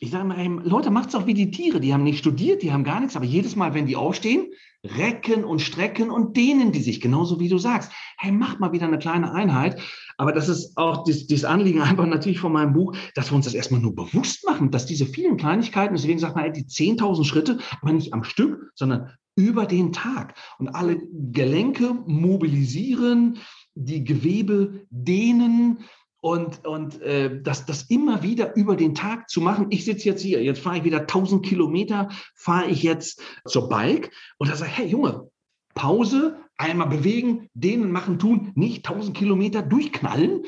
Ich 0.00 0.10
sage 0.10 0.24
mal, 0.24 0.36
hey, 0.36 0.50
Leute, 0.64 0.90
macht's 0.90 1.14
auch 1.14 1.26
wie 1.26 1.34
die 1.34 1.50
Tiere. 1.50 1.80
Die 1.80 1.94
haben 1.94 2.02
nicht 2.02 2.18
studiert, 2.18 2.62
die 2.62 2.72
haben 2.72 2.84
gar 2.84 3.00
nichts, 3.00 3.16
aber 3.16 3.24
jedes 3.24 3.56
Mal, 3.56 3.72
wenn 3.72 3.86
die 3.86 3.96
aufstehen, 3.96 4.48
recken 4.84 5.44
und 5.44 5.60
strecken 5.60 6.10
und 6.10 6.36
dehnen 6.36 6.72
die 6.72 6.82
sich, 6.82 7.00
genauso 7.00 7.38
wie 7.40 7.48
du 7.48 7.56
sagst. 7.56 7.92
Hey, 8.18 8.32
mach 8.32 8.58
mal 8.58 8.72
wieder 8.72 8.86
eine 8.86 8.98
kleine 8.98 9.32
Einheit. 9.32 9.80
Aber 10.18 10.32
das 10.32 10.48
ist 10.48 10.76
auch 10.76 11.04
das, 11.04 11.44
Anliegen 11.44 11.80
einfach 11.82 12.06
natürlich 12.06 12.40
von 12.40 12.52
meinem 12.52 12.74
Buch, 12.74 12.94
dass 13.14 13.30
wir 13.30 13.36
uns 13.36 13.46
das 13.46 13.54
erstmal 13.54 13.80
nur 13.80 13.94
bewusst 13.94 14.44
machen, 14.44 14.70
dass 14.70 14.84
diese 14.84 15.06
vielen 15.06 15.38
Kleinigkeiten, 15.38 15.94
deswegen 15.94 16.18
sagt 16.18 16.36
man, 16.36 16.52
die 16.52 16.64
10.000 16.64 17.24
Schritte, 17.24 17.58
aber 17.80 17.92
nicht 17.92 18.12
am 18.12 18.24
Stück, 18.24 18.72
sondern 18.74 19.12
über 19.36 19.66
den 19.66 19.92
Tag 19.92 20.34
und 20.58 20.68
alle 20.68 21.00
Gelenke 21.10 21.94
mobilisieren, 22.06 23.38
die 23.74 24.04
Gewebe 24.04 24.86
dehnen 24.90 25.84
und, 26.20 26.64
und 26.64 27.00
äh, 27.02 27.42
das, 27.42 27.66
das 27.66 27.82
immer 27.84 28.22
wieder 28.22 28.54
über 28.54 28.76
den 28.76 28.94
Tag 28.94 29.28
zu 29.28 29.40
machen. 29.40 29.66
Ich 29.70 29.84
sitze 29.84 30.08
jetzt 30.08 30.22
hier, 30.22 30.42
jetzt 30.42 30.60
fahre 30.60 30.78
ich 30.78 30.84
wieder 30.84 31.00
1000 31.00 31.44
Kilometer, 31.44 32.08
fahre 32.34 32.68
ich 32.68 32.82
jetzt 32.82 33.20
zur 33.46 33.68
Bike 33.68 34.12
und 34.38 34.48
da 34.48 34.54
sage 34.54 34.70
ich, 34.70 34.78
hey 34.78 34.86
Junge, 34.86 35.28
Pause, 35.74 36.38
einmal 36.56 36.88
bewegen, 36.88 37.48
dehnen, 37.54 37.90
machen, 37.90 38.18
tun, 38.18 38.52
nicht 38.54 38.86
1000 38.88 39.16
Kilometer 39.16 39.62
durchknallen. 39.62 40.42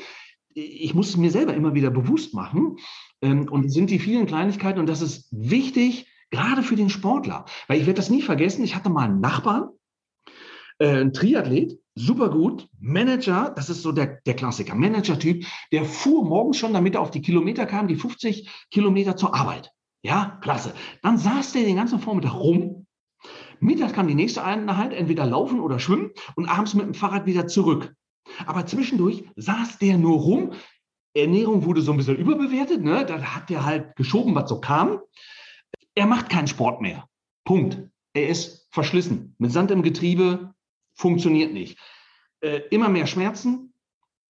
Ich 0.53 0.93
muss 0.93 1.09
es 1.09 1.17
mir 1.17 1.31
selber 1.31 1.53
immer 1.53 1.73
wieder 1.73 1.89
bewusst 1.89 2.33
machen. 2.33 2.77
Ähm, 3.21 3.49
und 3.49 3.69
sind 3.69 3.89
die 3.89 3.99
vielen 3.99 4.27
Kleinigkeiten 4.27 4.79
und 4.79 4.87
das 4.87 5.01
ist 5.01 5.27
wichtig, 5.31 6.07
Gerade 6.35 6.63
für 6.63 6.75
den 6.75 6.89
Sportler. 6.89 7.45
Weil 7.67 7.79
ich 7.79 7.85
werde 7.85 7.97
das 7.97 8.09
nie 8.09 8.21
vergessen, 8.21 8.63
ich 8.63 8.75
hatte 8.75 8.89
mal 8.89 9.05
einen 9.05 9.21
Nachbarn, 9.21 9.69
äh, 10.79 11.01
ein 11.01 11.13
Triathlet, 11.13 11.79
super 11.95 12.29
gut, 12.29 12.67
Manager, 12.79 13.53
das 13.55 13.69
ist 13.69 13.81
so 13.81 13.93
der, 13.93 14.19
der 14.25 14.35
Klassiker, 14.35 14.75
Manager-Typ, 14.75 15.45
der 15.71 15.85
fuhr 15.85 16.25
morgens 16.25 16.57
schon, 16.57 16.73
damit 16.73 16.95
er 16.95 17.01
auf 17.01 17.11
die 17.11 17.21
Kilometer 17.21 17.65
kam, 17.65 17.87
die 17.87 17.95
50 17.95 18.49
Kilometer 18.69 19.15
zur 19.15 19.33
Arbeit. 19.33 19.71
Ja, 20.03 20.37
klasse. 20.41 20.73
Dann 21.01 21.17
saß 21.17 21.53
der 21.53 21.63
den 21.63 21.77
ganzen 21.77 21.99
Vormittag 21.99 22.35
rum. 22.35 22.85
Mittags 23.61 23.93
kam 23.93 24.07
die 24.07 24.13
nächste 24.13 24.43
Einheit, 24.43 24.93
entweder 24.93 25.25
laufen 25.25 25.61
oder 25.61 25.79
schwimmen 25.79 26.11
und 26.35 26.47
abends 26.47 26.73
mit 26.73 26.85
dem 26.85 26.93
Fahrrad 26.93 27.25
wieder 27.25 27.47
zurück. 27.47 27.95
Aber 28.45 28.65
zwischendurch 28.65 29.23
saß 29.37 29.79
der 29.79 29.97
nur 29.97 30.19
rum. 30.19 30.51
Ernährung 31.15 31.63
wurde 31.63 31.81
so 31.81 31.93
ein 31.93 31.97
bisschen 31.97 32.17
überbewertet. 32.17 32.83
Ne? 32.83 33.05
Da 33.05 33.21
hat 33.21 33.49
der 33.49 33.65
halt 33.65 33.95
geschoben, 33.95 34.35
was 34.35 34.49
so 34.49 34.59
kam. 34.59 34.99
Er 35.95 36.05
macht 36.05 36.29
keinen 36.29 36.47
Sport 36.47 36.81
mehr. 36.81 37.07
Punkt. 37.45 37.81
Er 38.13 38.27
ist 38.29 38.67
verschlissen. 38.71 39.35
Mit 39.37 39.51
Sand 39.51 39.71
im 39.71 39.81
Getriebe 39.81 40.53
funktioniert 40.95 41.53
nicht. 41.53 41.79
Äh, 42.41 42.61
immer 42.69 42.89
mehr 42.89 43.07
Schmerzen, 43.07 43.73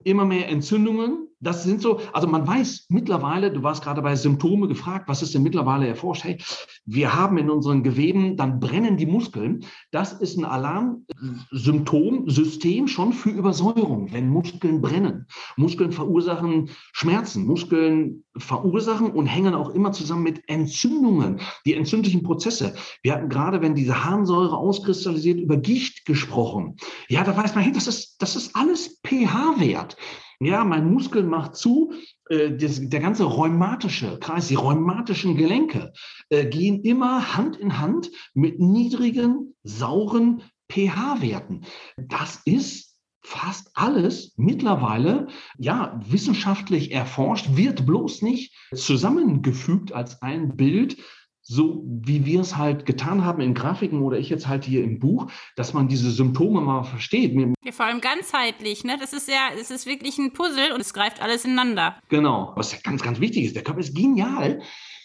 immer 0.03 0.25
mehr 0.25 0.47
Entzündungen. 0.47 1.27
Das 1.41 1.63
sind 1.63 1.81
so, 1.81 1.99
also 2.13 2.27
man 2.27 2.47
weiß 2.47 2.85
mittlerweile, 2.89 3.51
du 3.51 3.61
warst 3.61 3.83
gerade 3.83 4.01
bei 4.01 4.15
Symptome 4.15 4.69
gefragt, 4.69 5.09
was 5.09 5.21
ist 5.21 5.33
denn 5.33 5.43
mittlerweile 5.43 5.85
erforscht? 5.87 6.23
Hey, 6.23 6.37
wir 6.85 7.13
haben 7.13 7.37
in 7.37 7.49
unseren 7.49 7.83
Geweben, 7.83 8.37
dann 8.37 8.61
brennen 8.61 8.95
die 8.95 9.05
Muskeln. 9.05 9.65
Das 9.91 10.13
ist 10.13 10.37
ein 10.37 10.45
Alarmsymptomsystem 10.45 12.87
schon 12.87 13.11
für 13.11 13.31
Übersäuerung, 13.31 14.13
wenn 14.13 14.29
Muskeln 14.29 14.79
brennen. 14.81 15.27
Muskeln 15.57 15.91
verursachen 15.91 16.69
Schmerzen, 16.93 17.45
Muskeln 17.45 18.23
verursachen 18.37 19.11
und 19.11 19.25
hängen 19.25 19.55
auch 19.55 19.71
immer 19.71 19.91
zusammen 19.91 20.23
mit 20.23 20.47
Entzündungen, 20.47 21.41
die 21.65 21.73
entzündlichen 21.73 22.23
Prozesse. 22.23 22.75
Wir 23.01 23.13
hatten 23.13 23.27
gerade, 23.29 23.61
wenn 23.61 23.75
diese 23.75 24.05
Harnsäure 24.05 24.57
auskristallisiert, 24.57 25.39
über 25.39 25.57
Gicht 25.57 26.05
gesprochen. 26.05 26.77
Ja, 27.09 27.23
da 27.23 27.35
weiß 27.35 27.55
man, 27.55 27.65
hey, 27.65 27.73
das 27.73 27.87
ist, 27.87 28.21
das 28.21 28.37
ist 28.37 28.55
alles 28.55 29.01
pH-Wert. 29.05 29.97
Ja, 30.39 30.63
mein 30.65 30.91
Muskel 30.91 31.23
macht 31.23 31.55
zu, 31.55 31.93
äh, 32.29 32.51
das, 32.51 32.79
der 32.81 32.99
ganze 32.99 33.23
rheumatische 33.23 34.19
Kreis, 34.19 34.47
die 34.47 34.55
rheumatischen 34.55 35.37
Gelenke 35.37 35.93
äh, 36.29 36.45
gehen 36.45 36.81
immer 36.81 37.35
Hand 37.37 37.55
in 37.57 37.79
Hand 37.79 38.11
mit 38.33 38.59
niedrigen, 38.59 39.55
sauren 39.63 40.43
pH-Werten. 40.69 41.61
Das 41.97 42.41
ist 42.45 42.95
fast 43.21 43.71
alles 43.73 44.33
mittlerweile 44.37 45.27
ja 45.57 45.99
wissenschaftlich 46.05 46.91
erforscht, 46.91 47.55
wird 47.55 47.85
bloß 47.85 48.21
nicht 48.21 48.53
zusammengefügt 48.73 49.93
als 49.93 50.21
ein 50.21 50.55
Bild, 50.55 50.97
so 51.47 51.83
wie 51.85 52.25
wir 52.25 52.41
es 52.41 52.57
halt 52.57 52.87
getan 52.87 53.23
haben 53.23 53.39
in 53.39 53.53
Grafiken 53.53 54.01
oder 54.01 54.17
ich 54.17 54.29
jetzt 54.29 54.47
halt 54.47 54.65
hier 54.65 54.83
im 54.83 54.99
Buch, 54.99 55.31
dass 55.55 55.73
man 55.73 55.87
diese 55.87 56.09
Symptome 56.09 56.59
mal 56.59 56.83
versteht. 56.83 57.33
Ja, 57.63 57.71
vor 57.71 57.85
allem 57.85 58.01
ganzheitlich, 58.01 58.83
ne? 58.83 58.97
Das 58.99 59.13
ist 59.13 59.29
ja, 59.29 59.49
es 59.59 59.69
ist 59.69 59.85
wirklich 59.85 60.17
ein 60.17 60.33
Puzzle 60.33 60.73
und 60.73 60.81
es 60.81 60.93
greift 60.93 61.21
alles 61.21 61.45
ineinander. 61.45 61.99
Genau. 62.09 62.51
Was 62.55 62.71
ja 62.71 62.79
ganz, 62.83 63.03
ganz 63.03 63.19
wichtig 63.19 63.45
ist, 63.45 63.55
der 63.55 63.63
Körper 63.63 63.81
ist 63.81 63.95
genial, 63.95 64.59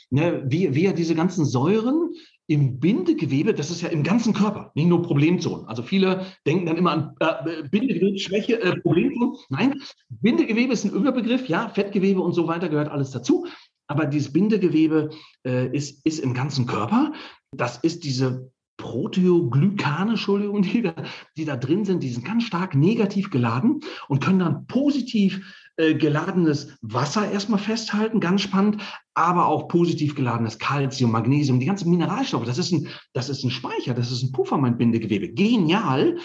ne? 0.09 0.43
wie, 0.47 0.75
wie 0.75 0.87
er 0.87 0.95
diese 0.95 1.15
ganzen 1.15 1.45
Säuren 1.45 2.11
im 2.47 2.81
Bindegewebe, 2.81 3.55
das 3.55 3.71
ist 3.71 3.83
ja 3.83 3.91
im 3.91 4.03
ganzen 4.03 4.33
Körper, 4.33 4.73
nicht 4.75 4.89
nur 4.89 5.03
Problemzonen. 5.03 5.67
Also 5.67 5.83
viele 5.83 6.27
denken 6.47 6.67
dann 6.67 6.79
immer 6.79 6.91
an 6.91 7.15
äh, 7.21 7.69
Bindegewebsschwäche, 7.71 8.61
äh, 8.61 8.81
Problemzonen. 8.81 9.37
Nein, 9.51 9.81
Bindegewebe 10.09 10.73
ist 10.73 10.85
ein 10.85 10.91
Überbegriff, 10.91 11.49
ja, 11.49 11.69
Fettgewebe 11.69 12.21
und 12.21 12.33
so 12.33 12.49
weiter 12.49 12.69
gehört 12.69 12.89
alles 12.89 13.11
dazu. 13.11 13.47
Aber 13.91 14.07
dieses 14.07 14.33
Bindegewebe 14.33 15.11
äh, 15.45 15.67
ist, 15.77 16.07
ist 16.07 16.21
im 16.21 16.33
ganzen 16.33 16.65
Körper. 16.67 17.13
Das 17.51 17.79
ist 17.79 18.05
diese 18.05 18.53
Proteoglykane, 18.77 20.13
Entschuldigung, 20.13 20.63
die 20.63 20.83
da, 20.83 20.95
die 21.37 21.45
da 21.45 21.57
drin 21.57 21.85
sind, 21.85 22.05
die 22.05 22.11
sind 22.11 22.25
ganz 22.25 22.45
stark 22.45 22.77
negativ 22.77 23.31
geladen 23.31 23.81
und 24.07 24.23
können 24.23 24.39
dann 24.39 24.67
positiv 24.69 25.41
äh, 25.77 25.95
geladenes 25.95 26.79
Wasser 26.83 27.29
erstmal 27.33 27.59
festhalten, 27.59 28.21
ganz 28.21 28.43
spannend, 28.43 28.81
aber 29.15 29.49
auch 29.49 29.67
positiv 29.67 30.15
geladenes 30.15 30.61
Calcium, 30.61 31.11
Magnesium, 31.11 31.59
die 31.59 31.67
ganzen 31.67 31.91
Mineralstoffe. 31.91 32.45
Das 32.45 32.59
ist 32.59 32.71
ein, 32.71 32.87
das 33.13 33.29
ist 33.29 33.43
ein 33.43 33.51
Speicher, 33.51 33.93
das 33.93 34.13
ist 34.13 34.23
ein 34.23 34.31
Puffer, 34.31 34.57
mein 34.57 34.79
Bindegewebe. 34.79 35.31
Genial. 35.31 36.17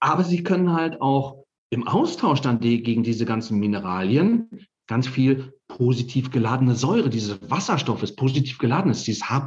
Aber 0.00 0.24
sie 0.24 0.42
können 0.42 0.72
halt 0.72 1.00
auch 1.00 1.44
im 1.70 1.86
Austausch 1.86 2.40
dann 2.40 2.58
gegen 2.58 3.04
diese 3.04 3.26
ganzen 3.26 3.60
Mineralien 3.60 4.66
ganz 4.88 5.06
viel 5.06 5.55
positiv 5.76 6.30
geladene 6.30 6.74
Säure, 6.74 7.10
diese 7.10 7.38
Wasserstoff 7.50 8.02
ist 8.02 8.16
positiv 8.16 8.56
geladen 8.58 8.90
ist, 8.90 9.06
dieses 9.06 9.28
H+, 9.28 9.46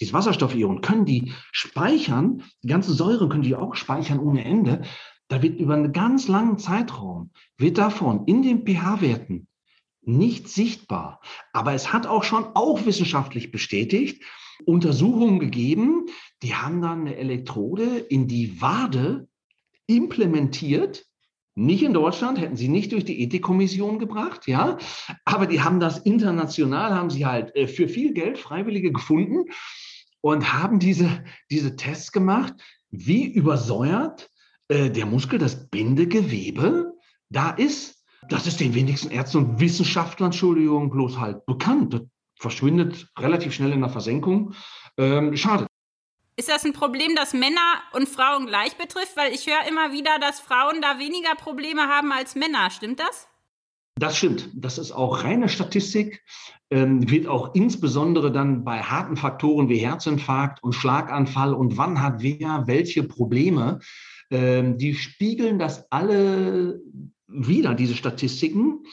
dieses 0.00 0.14
Wasserstoffion, 0.14 0.80
können 0.80 1.04
die 1.04 1.32
speichern, 1.50 2.44
die 2.62 2.68
ganzen 2.68 2.94
Säuren 2.94 3.28
können 3.28 3.42
die 3.42 3.56
auch 3.56 3.74
speichern 3.74 4.20
ohne 4.20 4.44
Ende. 4.44 4.82
Da 5.26 5.42
wird 5.42 5.58
über 5.58 5.74
einen 5.74 5.92
ganz 5.92 6.28
langen 6.28 6.58
Zeitraum, 6.58 7.30
wird 7.58 7.78
davon 7.78 8.26
in 8.26 8.42
den 8.42 8.64
pH-Werten 8.64 9.48
nicht 10.02 10.48
sichtbar. 10.48 11.20
Aber 11.52 11.74
es 11.74 11.92
hat 11.92 12.06
auch 12.06 12.22
schon 12.22 12.44
auch 12.54 12.86
wissenschaftlich 12.86 13.50
bestätigt, 13.50 14.22
Untersuchungen 14.64 15.40
gegeben, 15.40 16.06
die 16.42 16.54
haben 16.54 16.80
dann 16.80 17.00
eine 17.00 17.16
Elektrode 17.16 17.98
in 17.98 18.28
die 18.28 18.60
Wade 18.60 19.28
implementiert 19.88 21.06
nicht 21.56 21.82
in 21.82 21.94
Deutschland, 21.94 22.38
hätten 22.38 22.56
sie 22.56 22.68
nicht 22.68 22.92
durch 22.92 23.04
die 23.04 23.20
Ethikkommission 23.22 23.98
gebracht, 23.98 24.46
ja. 24.46 24.78
Aber 25.24 25.46
die 25.46 25.62
haben 25.62 25.80
das 25.80 25.98
international, 25.98 26.94
haben 26.94 27.10
sie 27.10 27.26
halt 27.26 27.56
äh, 27.56 27.66
für 27.66 27.88
viel 27.88 28.12
Geld 28.12 28.38
Freiwillige 28.38 28.92
gefunden 28.92 29.46
und 30.20 30.52
haben 30.52 30.78
diese, 30.78 31.24
diese 31.50 31.74
Tests 31.74 32.12
gemacht, 32.12 32.54
wie 32.90 33.24
übersäuert 33.24 34.30
äh, 34.68 34.90
der 34.90 35.06
Muskel, 35.06 35.38
das 35.38 35.68
Bindegewebe 35.70 36.92
da 37.30 37.50
ist. 37.50 38.04
Das 38.28 38.46
ist 38.46 38.60
den 38.60 38.74
wenigsten 38.74 39.10
Ärzten 39.10 39.38
und 39.38 39.60
Wissenschaftlern, 39.60 40.28
Entschuldigung, 40.28 40.90
bloß 40.90 41.18
halt 41.18 41.46
bekannt. 41.46 41.94
Das 41.94 42.02
verschwindet 42.38 43.08
relativ 43.18 43.54
schnell 43.54 43.72
in 43.72 43.80
der 43.80 43.90
Versenkung. 43.90 44.52
Ähm, 44.98 45.36
schade. 45.36 45.66
Ist 46.38 46.50
das 46.50 46.66
ein 46.66 46.74
Problem, 46.74 47.14
das 47.16 47.32
Männer 47.32 47.82
und 47.92 48.10
Frauen 48.10 48.46
gleich 48.46 48.76
betrifft? 48.76 49.16
Weil 49.16 49.32
ich 49.32 49.46
höre 49.46 49.66
immer 49.68 49.92
wieder, 49.92 50.18
dass 50.20 50.38
Frauen 50.38 50.82
da 50.82 50.98
weniger 50.98 51.34
Probleme 51.34 51.88
haben 51.88 52.12
als 52.12 52.34
Männer. 52.34 52.68
Stimmt 52.70 53.00
das? 53.00 53.26
Das 53.98 54.18
stimmt. 54.18 54.50
Das 54.54 54.76
ist 54.76 54.92
auch 54.92 55.24
reine 55.24 55.48
Statistik. 55.48 56.22
Ähm, 56.68 57.08
wird 57.10 57.26
auch 57.26 57.54
insbesondere 57.54 58.30
dann 58.30 58.64
bei 58.64 58.82
harten 58.82 59.16
Faktoren 59.16 59.70
wie 59.70 59.78
Herzinfarkt 59.78 60.62
und 60.62 60.74
Schlaganfall 60.74 61.54
und 61.54 61.78
wann 61.78 62.02
hat 62.02 62.22
wer 62.22 62.64
welche 62.66 63.04
Probleme, 63.04 63.78
ähm, 64.30 64.76
die 64.76 64.94
spiegeln 64.94 65.58
das 65.58 65.90
alle 65.90 66.80
wieder, 67.28 67.74
diese 67.74 67.94
Statistiken. 67.94 68.84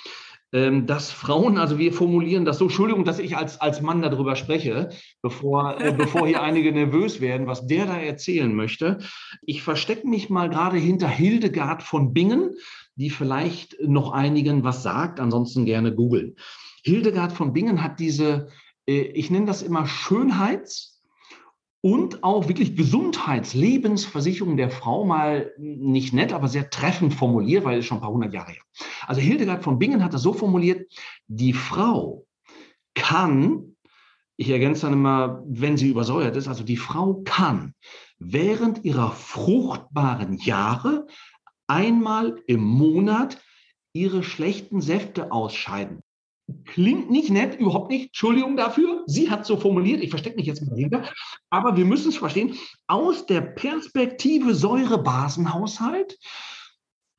Ähm, 0.53 0.85
dass 0.85 1.11
Frauen, 1.11 1.57
also 1.57 1.79
wir 1.79 1.91
formulieren 1.91 2.45
das 2.45 2.59
so, 2.59 2.65
Entschuldigung, 2.65 3.05
dass 3.05 3.17
ich 3.17 3.35
als, 3.35 3.59
als 3.59 3.81
Mann 3.81 4.03
darüber 4.03 4.35
spreche, 4.35 4.89
bevor, 5.23 5.81
äh, 5.81 5.91
bevor 5.91 6.27
hier 6.27 6.43
einige 6.43 6.71
nervös 6.71 7.19
werden, 7.21 7.47
was 7.47 7.65
der 7.65 7.87
da 7.87 7.97
erzählen 7.97 8.53
möchte. 8.53 8.99
Ich 9.41 9.63
verstecke 9.63 10.07
mich 10.07 10.29
mal 10.29 10.49
gerade 10.49 10.77
hinter 10.77 11.07
Hildegard 11.07 11.81
von 11.81 12.13
Bingen, 12.13 12.51
die 12.95 13.09
vielleicht 13.09 13.77
noch 13.81 14.11
einigen 14.11 14.63
was 14.63 14.83
sagt, 14.83 15.19
ansonsten 15.19 15.65
gerne 15.65 15.95
googeln. 15.95 16.35
Hildegard 16.83 17.31
von 17.31 17.51
Bingen 17.51 17.81
hat 17.81 17.99
diese, 17.99 18.49
äh, 18.85 19.01
ich 19.01 19.31
nenne 19.31 19.47
das 19.47 19.63
immer 19.63 19.87
Schönheits- 19.87 20.92
und 21.86 22.24
auch 22.24 22.48
wirklich 22.48 22.78
Gesundheitslebensversicherung 22.78 24.56
der 24.56 24.69
Frau 24.69 25.04
mal 25.04 25.52
nicht 25.58 26.13
nett, 26.13 26.32
aber 26.32 26.48
sehr 26.48 26.69
treffend 26.69 27.13
formuliert, 27.13 27.65
weil 27.65 27.80
es 27.80 27.86
schon 27.86 27.98
ein 27.98 28.02
paar 28.02 28.12
hundert 28.12 28.34
Jahre 28.34 28.54
her. 28.54 28.62
Also 29.06 29.19
Hildegard 29.19 29.65
von 29.65 29.80
Bingen 29.80 30.02
hat 30.02 30.13
das 30.13 30.22
so 30.22 30.32
formuliert, 30.32 30.89
die 31.28 31.52
Frau 31.52 32.26
kann, 32.96 33.76
ich 34.38 34.50
ergänze 34.50 34.84
dann 34.84 34.93
immer, 34.93 35.43
wenn 35.46 35.76
sie 35.76 35.89
übersäuert 35.89 36.38
ist, 36.38 36.48
also 36.48 36.63
die 36.63 36.78
Frau 36.78 37.22
kann 37.26 37.74
während 38.17 38.86
ihrer 38.86 39.12
fruchtbaren 39.12 40.38
Jahre 40.38 41.08
einmal 41.67 42.41
im 42.48 42.63
Monat 42.63 43.41
ihre 43.91 44.24
schlechten 44.24 44.80
Säfte 44.80 45.34
ausscheiden. 45.34 46.00
Klingt 46.65 47.10
nicht 47.10 47.29
nett, 47.29 47.60
überhaupt 47.60 47.89
nicht. 47.89 48.08
Entschuldigung 48.08 48.58
dafür. 48.58 49.03
Sie 49.06 49.29
hat 49.29 49.45
so 49.45 49.58
formuliert. 49.58 50.03
Ich 50.03 50.10
verstecke 50.10 50.36
mich 50.36 50.45
jetzt 50.45 50.62
mal 50.62 50.71
dahinter. 50.71 51.10
Aber 51.49 51.77
wir 51.77 51.86
müssen 51.86 52.10
es 52.10 52.17
verstehen. 52.17 52.56
Aus 52.88 53.25
der 53.25 53.41
Perspektive 53.41 54.53
Säurebasenhaushalt 54.53 56.17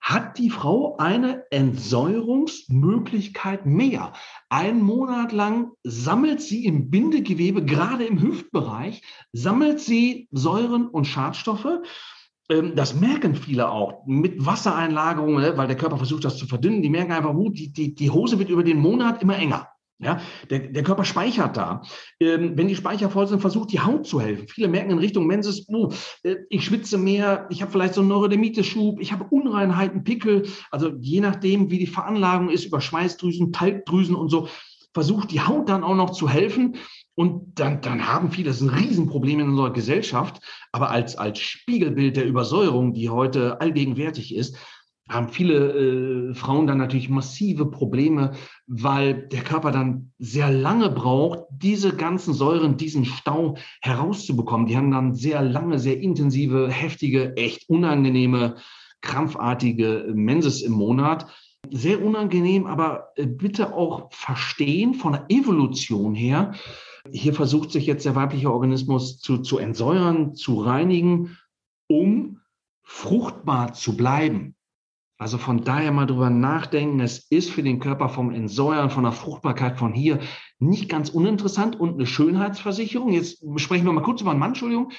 hat 0.04 0.36
die 0.36 0.50
Frau 0.50 0.98
eine 0.98 1.50
Entsäuerungsmöglichkeit 1.50 3.64
mehr. 3.64 4.12
Einen 4.50 4.82
Monat 4.82 5.32
lang 5.32 5.70
sammelt 5.82 6.42
sie 6.42 6.66
im 6.66 6.90
Bindegewebe, 6.90 7.64
gerade 7.64 8.04
im 8.04 8.20
Hüftbereich, 8.20 9.00
sammelt 9.32 9.80
sie 9.80 10.28
Säuren 10.30 10.88
und 10.88 11.06
Schadstoffe 11.06 11.78
das 12.48 12.94
merken 12.94 13.34
viele 13.34 13.70
auch 13.70 14.04
mit 14.06 14.44
Wassereinlagerungen, 14.44 15.40
ne, 15.40 15.56
weil 15.56 15.66
der 15.66 15.76
Körper 15.76 15.96
versucht, 15.96 16.24
das 16.24 16.36
zu 16.36 16.46
verdünnen. 16.46 16.82
Die 16.82 16.90
merken 16.90 17.12
einfach, 17.12 17.34
uh, 17.34 17.50
die, 17.50 17.72
die, 17.72 17.94
die 17.94 18.10
Hose 18.10 18.38
wird 18.38 18.50
über 18.50 18.62
den 18.62 18.78
Monat 18.78 19.22
immer 19.22 19.38
enger. 19.38 19.68
Ja, 20.00 20.20
der, 20.50 20.58
der 20.58 20.82
Körper 20.82 21.04
speichert 21.04 21.56
da. 21.56 21.82
Ähm, 22.20 22.58
wenn 22.58 22.66
die 22.68 22.74
Speicher 22.74 23.08
voll 23.08 23.28
sind, 23.28 23.40
versucht 23.40 23.72
die 23.72 23.80
Haut 23.80 24.06
zu 24.06 24.20
helfen. 24.20 24.48
Viele 24.48 24.68
merken 24.68 24.90
in 24.90 24.98
Richtung 24.98 25.26
Menses, 25.26 25.66
oh, 25.68 25.92
ich 26.50 26.64
schwitze 26.64 26.98
mehr, 26.98 27.46
ich 27.48 27.62
habe 27.62 27.70
vielleicht 27.70 27.94
so 27.94 28.00
einen 28.00 28.10
Neurodermitis-Schub, 28.10 29.00
ich 29.00 29.12
habe 29.12 29.24
Unreinheiten, 29.30 30.02
Pickel. 30.02 30.48
Also 30.70 30.90
je 30.98 31.20
nachdem, 31.20 31.70
wie 31.70 31.78
die 31.78 31.86
Veranlagung 31.86 32.50
ist 32.50 32.64
über 32.66 32.80
Schweißdrüsen, 32.80 33.52
Talgdrüsen 33.52 34.16
und 34.16 34.30
so, 34.30 34.48
versucht 34.92 35.30
die 35.30 35.40
Haut 35.40 35.68
dann 35.68 35.84
auch 35.84 35.96
noch 35.96 36.10
zu 36.10 36.28
helfen. 36.28 36.76
Und 37.16 37.60
dann, 37.60 37.80
dann 37.80 38.08
haben 38.08 38.30
viele, 38.30 38.48
das 38.48 38.60
ist 38.60 38.68
ein 38.68 38.76
Riesenproblem 38.76 39.40
in 39.40 39.48
unserer 39.50 39.72
Gesellschaft, 39.72 40.40
aber 40.72 40.90
als, 40.90 41.16
als 41.16 41.38
Spiegelbild 41.38 42.16
der 42.16 42.26
Übersäuerung, 42.26 42.92
die 42.92 43.08
heute 43.08 43.60
allgegenwärtig 43.60 44.34
ist, 44.34 44.56
haben 45.08 45.28
viele 45.28 46.30
äh, 46.30 46.34
Frauen 46.34 46.66
dann 46.66 46.78
natürlich 46.78 47.10
massive 47.10 47.66
Probleme, 47.66 48.32
weil 48.66 49.28
der 49.28 49.42
Körper 49.42 49.70
dann 49.70 50.12
sehr 50.18 50.50
lange 50.50 50.88
braucht, 50.88 51.44
diese 51.50 51.94
ganzen 51.94 52.32
Säuren, 52.32 52.78
diesen 52.78 53.04
Stau 53.04 53.56
herauszubekommen. 53.82 54.66
Die 54.66 54.76
haben 54.76 54.90
dann 54.90 55.14
sehr 55.14 55.42
lange, 55.42 55.78
sehr 55.78 56.00
intensive, 56.00 56.70
heftige, 56.70 57.36
echt 57.36 57.68
unangenehme, 57.68 58.56
krampfartige 59.02 60.10
Menses 60.14 60.62
im 60.62 60.72
Monat. 60.72 61.26
Sehr 61.70 62.02
unangenehm, 62.02 62.66
aber 62.66 63.08
äh, 63.16 63.26
bitte 63.26 63.74
auch 63.74 64.10
verstehen 64.10 64.94
von 64.94 65.12
der 65.12 65.26
Evolution 65.28 66.14
her, 66.14 66.52
hier 67.10 67.34
versucht 67.34 67.70
sich 67.70 67.86
jetzt 67.86 68.04
der 68.04 68.14
weibliche 68.14 68.52
Organismus 68.52 69.18
zu, 69.18 69.38
zu 69.38 69.58
entsäuern, 69.58 70.34
zu 70.34 70.60
reinigen, 70.60 71.36
um 71.88 72.40
fruchtbar 72.82 73.74
zu 73.74 73.96
bleiben. 73.96 74.54
Also 75.16 75.38
von 75.38 75.64
daher 75.64 75.92
mal 75.92 76.06
drüber 76.06 76.28
nachdenken, 76.28 77.00
es 77.00 77.30
ist 77.30 77.50
für 77.50 77.62
den 77.62 77.78
Körper 77.78 78.08
vom 78.08 78.30
Entsäuern, 78.32 78.90
von 78.90 79.04
der 79.04 79.12
Fruchtbarkeit 79.12 79.78
von 79.78 79.92
hier 79.92 80.20
nicht 80.58 80.88
ganz 80.88 81.08
uninteressant 81.08 81.78
und 81.78 81.94
eine 81.94 82.06
Schönheitsversicherung. 82.06 83.12
Jetzt 83.12 83.44
sprechen 83.56 83.84
wir 83.84 83.92
mal 83.92 84.02
kurz 84.02 84.22
über 84.22 84.32
einen 84.32 84.40
Mann, 84.40 84.50
Entschuldigung. 84.50 84.92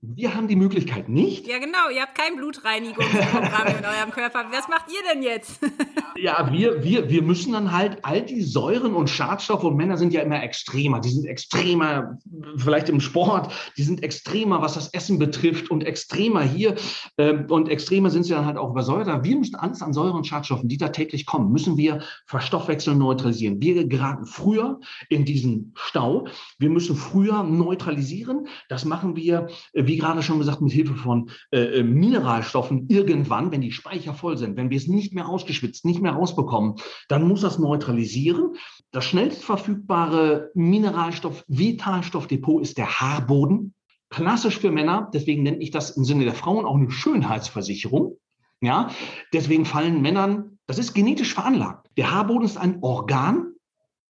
Wir 0.00 0.36
haben 0.36 0.46
die 0.46 0.54
Möglichkeit 0.54 1.08
nicht. 1.08 1.48
Ja, 1.48 1.58
genau. 1.58 1.90
Ihr 1.92 2.02
habt 2.02 2.16
kein 2.16 2.36
Blutreinigungsprogramm 2.36 3.66
in 3.66 3.84
eurem 3.84 4.12
Körper. 4.12 4.44
Was 4.52 4.68
macht 4.68 4.84
ihr 4.88 5.00
denn 5.12 5.24
jetzt? 5.24 5.58
ja, 6.16 6.52
wir, 6.52 6.84
wir, 6.84 7.10
wir 7.10 7.20
müssen 7.20 7.52
dann 7.52 7.72
halt 7.72 7.98
all 8.04 8.22
die 8.22 8.42
Säuren 8.42 8.94
und 8.94 9.10
Schadstoffe 9.10 9.64
und 9.64 9.76
Männer 9.76 9.96
sind 9.96 10.12
ja 10.12 10.22
immer 10.22 10.40
extremer. 10.40 11.00
Die 11.00 11.08
sind 11.08 11.26
extremer, 11.26 12.16
vielleicht 12.56 12.88
im 12.88 13.00
Sport, 13.00 13.52
die 13.76 13.82
sind 13.82 14.04
extremer, 14.04 14.62
was 14.62 14.74
das 14.74 14.94
Essen 14.94 15.18
betrifft 15.18 15.68
und 15.68 15.82
extremer 15.82 16.42
hier. 16.42 16.76
Ähm, 17.16 17.46
und 17.48 17.68
extremer 17.68 18.10
sind 18.10 18.22
sie 18.22 18.34
dann 18.34 18.46
halt 18.46 18.56
auch 18.56 18.70
übersäuert. 18.70 19.24
Wir 19.24 19.36
müssen 19.36 19.56
alles 19.56 19.82
an 19.82 19.92
Säuren 19.92 20.14
und 20.14 20.28
Schadstoffen, 20.28 20.68
die 20.68 20.78
da 20.78 20.90
täglich 20.90 21.26
kommen, 21.26 21.50
müssen 21.50 21.76
wir 21.76 22.02
verstoffwechseln, 22.26 22.98
neutralisieren. 22.98 23.60
Wir 23.60 23.84
geraten 23.88 24.26
früher 24.26 24.78
in 25.08 25.24
diesen 25.24 25.72
Stau. 25.74 26.28
Wir 26.60 26.70
müssen 26.70 26.94
früher 26.94 27.42
neutralisieren. 27.42 28.46
Das 28.68 28.84
machen 28.84 29.16
wir 29.16 29.48
äh, 29.72 29.87
wie 29.88 29.96
gerade 29.96 30.22
schon 30.22 30.38
gesagt, 30.38 30.60
mit 30.60 30.72
Hilfe 30.72 30.94
von 30.94 31.30
äh, 31.50 31.80
äh, 31.80 31.82
Mineralstoffen 31.82 32.88
irgendwann, 32.88 33.50
wenn 33.50 33.60
die 33.60 33.72
Speicher 33.72 34.14
voll 34.14 34.36
sind, 34.36 34.56
wenn 34.56 34.70
wir 34.70 34.76
es 34.76 34.86
nicht 34.86 35.14
mehr 35.14 35.28
ausgeschwitzt, 35.28 35.84
nicht 35.84 36.00
mehr 36.00 36.12
rausbekommen, 36.12 36.76
dann 37.08 37.26
muss 37.26 37.40
das 37.40 37.58
neutralisieren. 37.58 38.54
Das 38.92 39.04
schnellst 39.04 39.42
verfügbare 39.42 40.50
Mineralstoff, 40.54 41.44
Vitalstoffdepot 41.48 42.62
ist 42.62 42.78
der 42.78 43.00
Haarboden. 43.00 43.74
klassisch 44.10 44.58
für 44.58 44.70
Männer. 44.70 45.10
Deswegen 45.12 45.42
nenne 45.42 45.58
ich 45.58 45.70
das 45.70 45.90
im 45.90 46.04
Sinne 46.04 46.24
der 46.24 46.34
Frauen 46.34 46.64
auch 46.64 46.76
eine 46.76 46.90
Schönheitsversicherung. 46.90 48.18
Ja, 48.60 48.90
deswegen 49.32 49.64
fallen 49.64 50.00
Männern, 50.02 50.58
das 50.66 50.78
ist 50.78 50.94
genetisch 50.94 51.34
veranlagt. 51.34 51.88
Der 51.96 52.10
Haarboden 52.10 52.44
ist 52.44 52.56
ein 52.56 52.78
Organ 52.82 53.52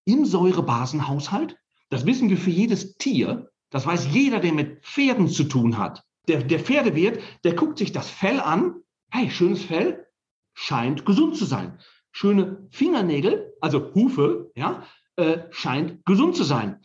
im 0.04 0.24
Säurebasenhaushalt. 0.24 1.56
Das 1.90 2.06
wissen 2.06 2.30
wir 2.30 2.36
für 2.36 2.50
jedes 2.50 2.96
Tier. 2.96 3.50
Das 3.70 3.86
weiß 3.86 4.08
jeder, 4.12 4.40
der 4.40 4.52
mit 4.52 4.84
Pferden 4.84 5.28
zu 5.28 5.44
tun 5.44 5.78
hat. 5.78 6.04
Der, 6.26 6.42
der 6.42 6.60
Pferdewirt, 6.60 7.20
der 7.44 7.54
guckt 7.54 7.78
sich 7.78 7.92
das 7.92 8.10
Fell 8.10 8.40
an. 8.40 8.82
Hey, 9.10 9.30
schönes 9.30 9.62
Fell, 9.62 10.06
scheint 10.54 11.04
gesund 11.04 11.36
zu 11.36 11.44
sein. 11.44 11.78
Schöne 12.12 12.66
Fingernägel, 12.70 13.54
also 13.60 13.94
Hufe, 13.94 14.50
ja, 14.54 14.84
äh, 15.16 15.38
scheint 15.50 16.04
gesund 16.04 16.36
zu 16.36 16.44
sein. 16.44 16.80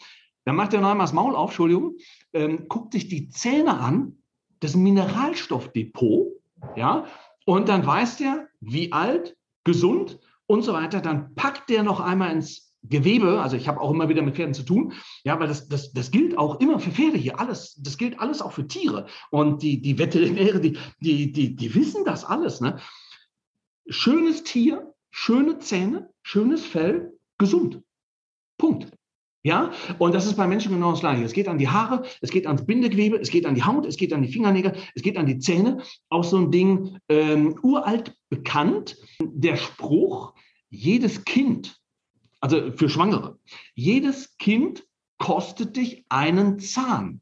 Dann 0.45 0.55
macht 0.55 0.73
er 0.73 0.81
noch 0.81 0.91
einmal 0.91 1.05
das 1.05 1.13
Maul 1.13 1.35
auf, 1.35 1.51
Entschuldigung, 1.51 1.95
ähm, 2.33 2.67
guckt 2.67 2.93
sich 2.93 3.07
die 3.07 3.29
Zähne 3.29 3.79
an, 3.79 4.17
das 4.59 4.75
Mineralstoffdepot, 4.75 6.27
ja, 6.75 7.05
und 7.45 7.69
dann 7.69 7.85
weiß 7.85 8.17
der, 8.17 8.47
wie 8.59 8.91
alt, 8.91 9.37
gesund 9.63 10.19
und 10.45 10.63
so 10.63 10.73
weiter. 10.73 11.01
Dann 11.01 11.35
packt 11.35 11.69
der 11.69 11.83
noch 11.83 11.99
einmal 11.99 12.31
ins 12.31 12.72
Gewebe, 12.83 13.41
also 13.41 13.55
ich 13.55 13.67
habe 13.67 13.79
auch 13.79 13.91
immer 13.91 14.09
wieder 14.09 14.21
mit 14.21 14.35
Pferden 14.35 14.53
zu 14.53 14.63
tun, 14.63 14.93
ja, 15.23 15.39
weil 15.39 15.47
das, 15.47 15.69
das, 15.69 15.93
das 15.93 16.11
gilt 16.11 16.37
auch 16.37 16.59
immer 16.59 16.79
für 16.79 16.91
Pferde 16.91 17.17
hier, 17.17 17.39
alles, 17.39 17.75
das 17.81 17.97
gilt 17.97 18.19
alles 18.19 18.41
auch 18.41 18.51
für 18.51 18.67
Tiere. 18.67 19.07
Und 19.31 19.61
die, 19.63 19.81
die 19.81 19.97
Veterinäre, 19.97 20.59
die, 20.59 20.77
die, 20.99 21.31
die, 21.31 21.55
die 21.55 21.75
wissen 21.75 22.03
das 22.05 22.25
alles. 22.25 22.59
Ne? 22.59 22.79
Schönes 23.87 24.43
Tier, 24.43 24.93
schöne 25.11 25.59
Zähne, 25.59 26.09
schönes 26.21 26.65
Fell, 26.65 27.13
gesund. 27.37 27.81
Punkt. 28.57 28.91
Ja, 29.45 29.71
und 29.99 30.15
das 30.15 30.25
ist 30.25 30.35
bei 30.37 30.47
Menschen 30.47 30.71
genau 30.71 30.91
das 30.91 31.01
Gleiche. 31.01 31.23
Es 31.23 31.33
geht 31.33 31.49
an 31.49 31.57
die 31.57 31.67
Haare, 31.67 32.05
es 32.21 32.31
geht 32.31 32.47
ans 32.47 32.65
Bindegewebe, 32.65 33.17
es 33.17 33.29
geht 33.29 33.45
an 33.45 33.55
die 33.55 33.63
Haut, 33.63 33.85
es 33.85 33.97
geht 33.97 34.13
an 34.13 34.21
die 34.21 34.31
Fingernägel, 34.31 34.73
es 34.95 35.01
geht 35.01 35.17
an 35.17 35.25
die 35.25 35.37
Zähne. 35.39 35.81
Auch 36.09 36.23
so 36.23 36.37
ein 36.37 36.49
Ding 36.49 36.97
ähm, 37.09 37.59
uralt 37.61 38.15
bekannt. 38.29 38.97
Der 39.21 39.57
Spruch, 39.57 40.33
jedes 40.69 41.25
Kind, 41.25 41.77
also 42.43 42.73
für 42.73 42.89
Schwangere, 42.89 43.39
jedes 43.73 44.35
Kind 44.37 44.85
kostet 45.17 45.77
dich 45.77 46.05
einen 46.09 46.59
Zahn. 46.59 47.21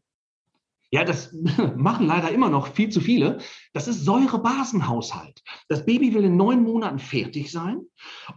Ja, 0.89 1.03
das 1.03 1.31
machen 1.77 2.07
leider 2.07 2.31
immer 2.31 2.49
noch 2.49 2.73
viel 2.73 2.89
zu 2.89 3.01
viele. 3.01 3.38
Das 3.71 3.88
ist 3.88 4.03
Säurebasenhaushalt. 4.03 5.43
Das 5.67 5.86
Baby 5.86 6.15
will 6.15 6.23
in 6.23 6.38
neun 6.38 6.63
Monaten 6.63 6.97
fertig 6.97 7.51
sein. 7.51 7.81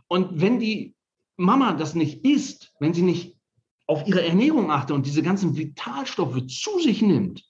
Und 0.08 0.42
wenn 0.42 0.58
die 0.58 0.94
Mama 1.38 1.72
das 1.72 1.94
nicht 1.94 2.22
isst, 2.22 2.74
wenn 2.80 2.92
sie 2.92 3.02
nicht 3.02 3.38
auf 3.86 4.06
ihre 4.06 4.22
Ernährung 4.22 4.70
achtet 4.70 4.94
und 4.94 5.06
diese 5.06 5.22
ganzen 5.22 5.56
Vitalstoffe 5.56 6.46
zu 6.48 6.80
sich 6.80 7.00
nimmt, 7.00 7.44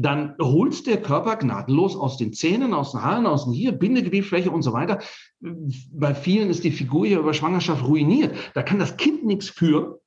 dann 0.00 0.34
holt 0.40 0.86
der 0.86 1.02
Körper 1.02 1.36
gnadenlos 1.36 1.94
aus 1.94 2.16
den 2.16 2.32
Zähnen, 2.32 2.72
aus 2.72 2.92
den 2.92 3.02
Haaren, 3.02 3.26
aus 3.26 3.44
den 3.44 3.52
hier, 3.52 3.72
Bindegewebfläche 3.72 4.50
und 4.50 4.62
so 4.62 4.72
weiter. 4.72 5.00
Bei 5.40 6.14
vielen 6.14 6.48
ist 6.48 6.64
die 6.64 6.70
Figur 6.70 7.06
hier 7.06 7.18
über 7.18 7.34
Schwangerschaft 7.34 7.84
ruiniert. 7.84 8.34
Da 8.54 8.62
kann 8.62 8.78
das 8.78 8.96
Kind 8.96 9.26
nichts 9.26 9.50
für. 9.50 10.00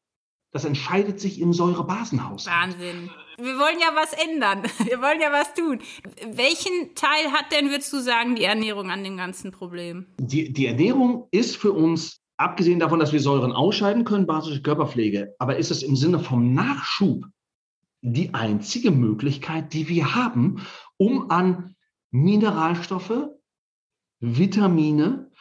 Das 0.52 0.66
entscheidet 0.66 1.20
sich 1.20 1.40
im 1.40 1.54
Säurebasenhaus. 1.54 2.48
Wahnsinn. 2.48 3.12
Wir 3.38 3.58
wollen 3.58 3.78
ja 3.80 3.90
was 3.96 4.14
ändern. 4.14 4.64
Wir 4.86 5.00
wollen 5.00 5.22
ja 5.22 5.32
was 5.32 5.54
tun. 5.54 5.80
Welchen 6.26 6.96
Teil 6.96 7.32
hat 7.32 7.52
denn, 7.52 7.70
würdest 7.70 7.94
du 7.94 8.00
sagen, 8.00 8.36
die 8.36 8.44
Ernährung 8.44 8.90
an 8.90 9.04
dem 9.04 9.18
ganzen 9.18 9.52
Problem? 9.52 10.08
Die, 10.20 10.52
die 10.52 10.68
Ernährung 10.68 11.28
ist 11.32 11.56
für 11.56 11.72
uns 11.72 12.22
abgesehen 12.38 12.80
davon, 12.80 13.00
dass 13.00 13.14
wir 13.14 13.20
Säuren 13.20 13.52
ausscheiden 13.52 14.06
können, 14.06 14.26
basische 14.26 14.62
Körperpflege, 14.62 15.36
aber 15.38 15.58
ist 15.58 15.72
es 15.72 15.84
im 15.84 15.96
Sinne 15.96 16.20
vom 16.20 16.54
Nachschub 16.54 17.26
die 18.04 18.34
einzige 18.34 18.92
Möglichkeit, 18.92 19.74
die 19.74 19.88
wir 19.88 20.14
haben, 20.14 20.62
um 20.98 21.32
an 21.32 21.76
Mineralstoffe, 22.12 23.30
Vitamine 24.20 25.32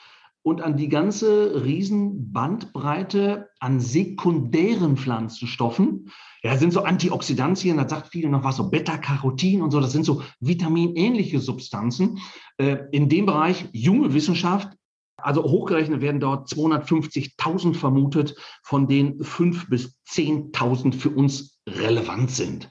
und 0.42 0.61
an 0.61 0.77
die 0.77 0.88
ganze 0.88 1.64
Riesenbandbreite 1.64 3.48
an 3.61 3.81
sekundären 3.81 4.96
Pflanzenstoffen, 4.96 6.11
ja, 6.42 6.57
sind 6.57 6.72
so 6.72 6.83
Antioxidantien, 6.83 7.77
da 7.77 7.88
sagt 7.88 8.09
viele 8.09 8.29
noch 8.29 8.42
was, 8.42 8.57
so 8.57 8.70
Beta-Carotin 8.70 9.62
und 9.62 9.70
so, 9.70 9.81
das 9.81 9.92
sind 9.92 10.05
so 10.05 10.22
vitaminähnliche 10.40 11.40
Substanzen. 11.40 12.18
Äh, 12.59 12.79
in 12.90 13.09
dem 13.09 13.27
Bereich 13.27 13.68
junge 13.72 14.14
Wissenschaft 14.14 14.77
also 15.22 15.44
hochgerechnet 15.44 16.00
werden 16.00 16.20
dort 16.20 16.48
250.000 16.48 17.74
vermutet, 17.74 18.37
von 18.62 18.88
denen 18.88 19.20
5.000 19.20 19.68
bis 19.68 19.96
10.000 20.08 20.94
für 20.94 21.11
uns 21.11 21.61
relevant 21.66 22.30
sind. 22.30 22.70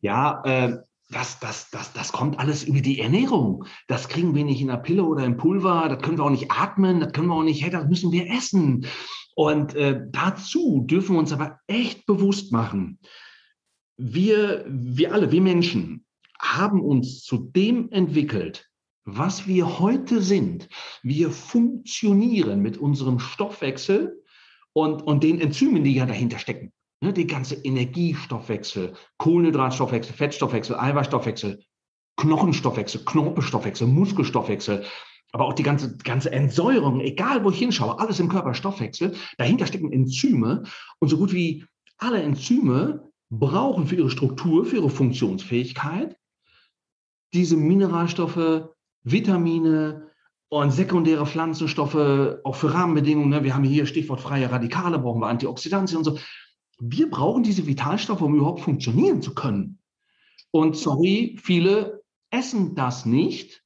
Ja, 0.00 0.42
äh, 0.44 0.78
das, 1.10 1.38
das, 1.38 1.70
das, 1.70 1.92
das 1.92 2.12
kommt 2.12 2.38
alles 2.38 2.64
über 2.64 2.80
die 2.80 3.00
Ernährung. 3.00 3.64
Das 3.88 4.08
kriegen 4.08 4.34
wir 4.34 4.44
nicht 4.44 4.60
in 4.60 4.68
der 4.68 4.78
Pille 4.78 5.04
oder 5.04 5.24
im 5.24 5.36
Pulver, 5.36 5.88
das 5.88 6.02
können 6.02 6.18
wir 6.18 6.24
auch 6.24 6.30
nicht 6.30 6.50
atmen, 6.50 7.00
das 7.00 7.12
können 7.12 7.28
wir 7.28 7.34
auch 7.34 7.42
nicht, 7.42 7.62
hey, 7.62 7.70
das 7.70 7.86
müssen 7.86 8.10
wir 8.12 8.30
essen. 8.30 8.86
Und 9.34 9.74
äh, 9.74 10.00
dazu 10.10 10.84
dürfen 10.86 11.14
wir 11.14 11.20
uns 11.20 11.32
aber 11.32 11.58
echt 11.66 12.06
bewusst 12.06 12.52
machen, 12.52 12.98
wir, 13.96 14.64
wir 14.68 15.12
alle, 15.12 15.30
wir 15.30 15.40
Menschen, 15.40 16.04
haben 16.40 16.82
uns 16.82 17.22
zu 17.22 17.38
dem 17.38 17.90
entwickelt, 17.90 18.68
was 19.04 19.46
wir 19.46 19.78
heute 19.78 20.22
sind. 20.22 20.68
Wir 21.02 21.30
funktionieren 21.30 22.60
mit 22.60 22.78
unserem 22.78 23.18
Stoffwechsel 23.18 24.22
und, 24.72 25.02
und 25.02 25.22
den 25.22 25.40
Enzymen, 25.40 25.84
die 25.84 25.94
ja 25.94 26.06
dahinter 26.06 26.38
stecken. 26.38 26.72
Ne, 27.00 27.12
die 27.12 27.26
ganze 27.26 27.56
Energiestoffwechsel, 27.56 28.94
Kohlenhydratstoffwechsel, 29.18 30.14
Fettstoffwechsel, 30.14 30.76
Eiweißstoffwechsel, 30.76 31.62
Knochenstoffwechsel, 32.16 33.04
Knorpelstoffwechsel, 33.04 33.86
Muskelstoffwechsel, 33.86 34.84
aber 35.32 35.46
auch 35.46 35.52
die 35.52 35.64
ganze, 35.64 35.96
ganze 35.98 36.30
Entsäuerung, 36.32 37.00
egal 37.00 37.44
wo 37.44 37.50
ich 37.50 37.58
hinschaue, 37.58 37.98
alles 37.98 38.20
im 38.20 38.28
Körper 38.28 38.54
Stoffwechsel, 38.54 39.16
dahinter 39.36 39.66
stecken 39.66 39.92
Enzyme 39.92 40.62
und 41.00 41.08
so 41.08 41.18
gut 41.18 41.32
wie 41.32 41.64
alle 41.98 42.22
Enzyme 42.22 43.10
brauchen 43.30 43.86
für 43.88 43.96
ihre 43.96 44.10
Struktur, 44.10 44.64
für 44.64 44.76
ihre 44.76 44.90
Funktionsfähigkeit 44.90 46.16
diese 47.34 47.56
Mineralstoffe, 47.56 48.68
Vitamine 49.04 50.10
und 50.48 50.70
sekundäre 50.70 51.26
Pflanzenstoffe, 51.26 52.38
auch 52.44 52.54
für 52.54 52.72
Rahmenbedingungen. 52.72 53.30
Ne? 53.30 53.44
Wir 53.44 53.54
haben 53.54 53.64
hier 53.64 53.86
Stichwort 53.86 54.20
freie 54.20 54.50
Radikale, 54.50 54.98
brauchen 54.98 55.20
wir 55.20 55.28
Antioxidantien 55.28 55.98
und 55.98 56.04
so. 56.04 56.18
Wir 56.80 57.08
brauchen 57.08 57.42
diese 57.42 57.66
Vitalstoffe, 57.66 58.22
um 58.22 58.34
überhaupt 58.34 58.60
funktionieren 58.60 59.22
zu 59.22 59.34
können. 59.34 59.78
Und 60.50 60.76
sorry, 60.76 61.36
viele 61.42 62.02
essen 62.30 62.74
das 62.74 63.06
nicht, 63.06 63.62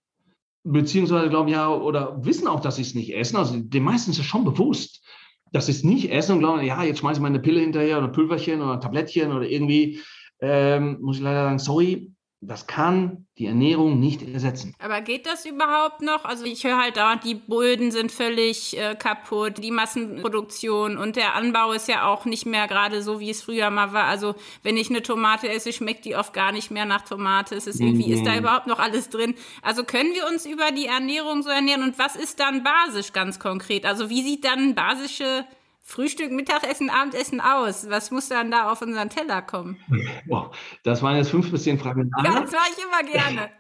beziehungsweise 0.65 1.31
glauben 1.31 1.49
ja 1.49 1.69
oder 1.71 2.25
wissen 2.25 2.47
auch, 2.47 2.61
dass 2.61 2.77
sie 2.77 2.83
es 2.83 2.95
nicht 2.95 3.15
essen. 3.15 3.37
Also 3.37 3.59
den 3.59 3.83
meisten 3.83 4.11
ist 4.11 4.19
es 4.19 4.27
schon 4.27 4.45
bewusst, 4.45 5.05
dass 5.53 5.67
sie 5.67 5.73
es 5.73 5.85
nicht 5.85 6.11
essen 6.11 6.33
und 6.33 6.39
glauben, 6.41 6.65
ja, 6.65 6.83
jetzt 6.83 7.01
schmeiße 7.01 7.19
ich 7.19 7.23
mal 7.23 7.29
eine 7.29 7.41
Pille 7.41 7.61
hinterher 7.61 7.99
oder 7.99 8.09
Pülverchen 8.09 8.61
oder 8.61 8.81
Tablettchen 8.81 9.33
oder 9.33 9.49
irgendwie. 9.49 10.01
Ähm, 10.41 10.99
muss 11.01 11.17
ich 11.17 11.23
leider 11.23 11.45
sagen, 11.45 11.59
sorry, 11.59 12.13
das 12.41 12.69
kann 12.69 13.27
die 13.37 13.47
Ernährung 13.47 13.99
nicht 13.99 14.23
ersetzen. 14.23 14.75
Aber 14.79 15.01
geht 15.01 15.27
das 15.27 15.45
überhaupt 15.45 16.03
noch? 16.03 16.25
Also 16.25 16.45
ich 16.45 16.63
höre 16.65 16.79
halt 16.81 16.97
da, 16.97 17.17
die 17.17 17.35
Böden 17.35 17.91
sind 17.91 18.13
völlig 18.13 18.79
äh, 18.79 18.95
kaputt, 18.95 19.59
die 19.59 19.73
Massenproduktion 19.73 20.99
und 20.99 21.17
der 21.17 21.35
Anbau 21.35 21.73
ist 21.73 21.89
ja 21.89 22.07
auch 22.07 22.27
nicht 22.27 22.47
mehr 22.47 22.69
gerade 22.69 23.03
so, 23.03 23.19
wie 23.19 23.31
es 23.31 23.43
früher 23.43 23.71
mal 23.71 23.93
war. 23.93 24.05
Also 24.05 24.37
wenn 24.63 24.77
ich 24.77 24.89
eine 24.89 25.03
Tomate 25.03 25.49
esse, 25.49 25.73
schmeckt 25.73 26.05
die 26.05 26.15
oft 26.15 26.33
gar 26.33 26.53
nicht 26.53 26.71
mehr 26.71 26.85
nach 26.85 27.03
Tomate. 27.03 27.57
Es 27.57 27.67
ist 27.67 27.81
irgendwie, 27.81 28.07
mhm. 28.07 28.13
ist 28.15 28.27
da 28.27 28.33
mhm. 28.33 28.39
überhaupt 28.39 28.69
noch 28.69 28.79
alles 28.79 29.11
drin? 29.11 29.35
Also 29.63 29.83
können 29.83 30.15
wir 30.15 30.29
uns 30.29 30.47
über 30.47 30.71
die 30.71 30.87
Ernährung 30.87 31.43
so 31.43 31.51
ernähren 31.51 31.83
und 31.83 31.99
was 31.99 32.15
ist 32.15 32.39
dann 32.39 32.63
basisch 32.63 33.13
ganz 33.13 33.41
konkret? 33.41 33.85
Also 33.85 34.11
wie 34.11 34.23
sieht 34.23 34.45
dann 34.45 34.77
basische 34.77 35.45
Frühstück, 35.89 36.31
Mittagessen, 36.33 36.91
Abendessen 36.91 37.41
aus? 37.41 37.89
Was 37.89 38.11
muss 38.11 38.29
dann 38.29 38.51
da 38.51 38.71
auf 38.71 38.83
unseren 38.83 39.09
Teller 39.09 39.41
kommen? 39.41 39.79
Wow, 40.27 40.55
das 40.83 41.03
waren 41.03 41.17
jetzt 41.17 41.31
fünf 41.31 41.51
bis 41.51 41.63
zehn 41.63 41.79
Fragen. 41.79 42.11
Ja, 42.23 42.43
das 42.43 42.53
mache 42.53 42.69
ich 42.71 42.85
immer 42.85 43.11
gerne. 43.11 43.51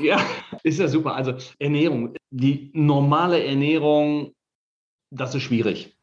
ja, 0.02 0.18
ist 0.62 0.78
ja 0.78 0.88
super. 0.88 1.14
Also 1.14 1.34
Ernährung, 1.58 2.14
die 2.30 2.70
normale 2.72 3.44
Ernährung, 3.44 4.32
das 5.10 5.34
ist 5.34 5.42
schwierig. 5.42 5.98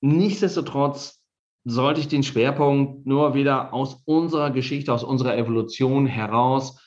Nichtsdestotrotz 0.00 1.22
sollte 1.64 2.00
ich 2.00 2.08
den 2.08 2.24
Schwerpunkt 2.24 3.06
nur 3.06 3.34
wieder 3.34 3.72
aus 3.72 4.02
unserer 4.04 4.50
Geschichte, 4.50 4.92
aus 4.92 5.04
unserer 5.04 5.36
Evolution 5.36 6.06
heraus. 6.06 6.80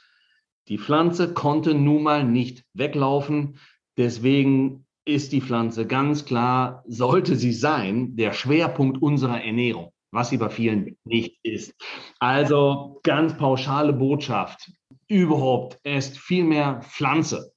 Die 0.67 0.77
Pflanze 0.77 1.33
konnte 1.33 1.73
nun 1.73 2.03
mal 2.03 2.25
nicht 2.25 2.65
weglaufen. 2.73 3.57
Deswegen 3.95 4.85
ist 5.09 5.31
die 5.31 5.41
Pflanze 5.41 5.87
ganz 5.87 6.25
klar, 6.25 6.83
sollte 6.87 7.35
sie 7.35 7.53
sein, 7.53 8.15
der 8.15 8.33
Schwerpunkt 8.33 9.01
unserer 9.01 9.43
Ernährung, 9.43 9.91
was 10.11 10.29
sie 10.29 10.37
bei 10.37 10.49
vielen 10.49 10.97
nicht 11.03 11.39
ist. 11.43 11.73
Also 12.19 12.99
ganz 13.03 13.35
pauschale 13.37 13.93
Botschaft. 13.93 14.71
Überhaupt 15.07 15.79
esst 15.83 16.17
viel 16.17 16.43
mehr 16.43 16.81
Pflanze. 16.81 17.51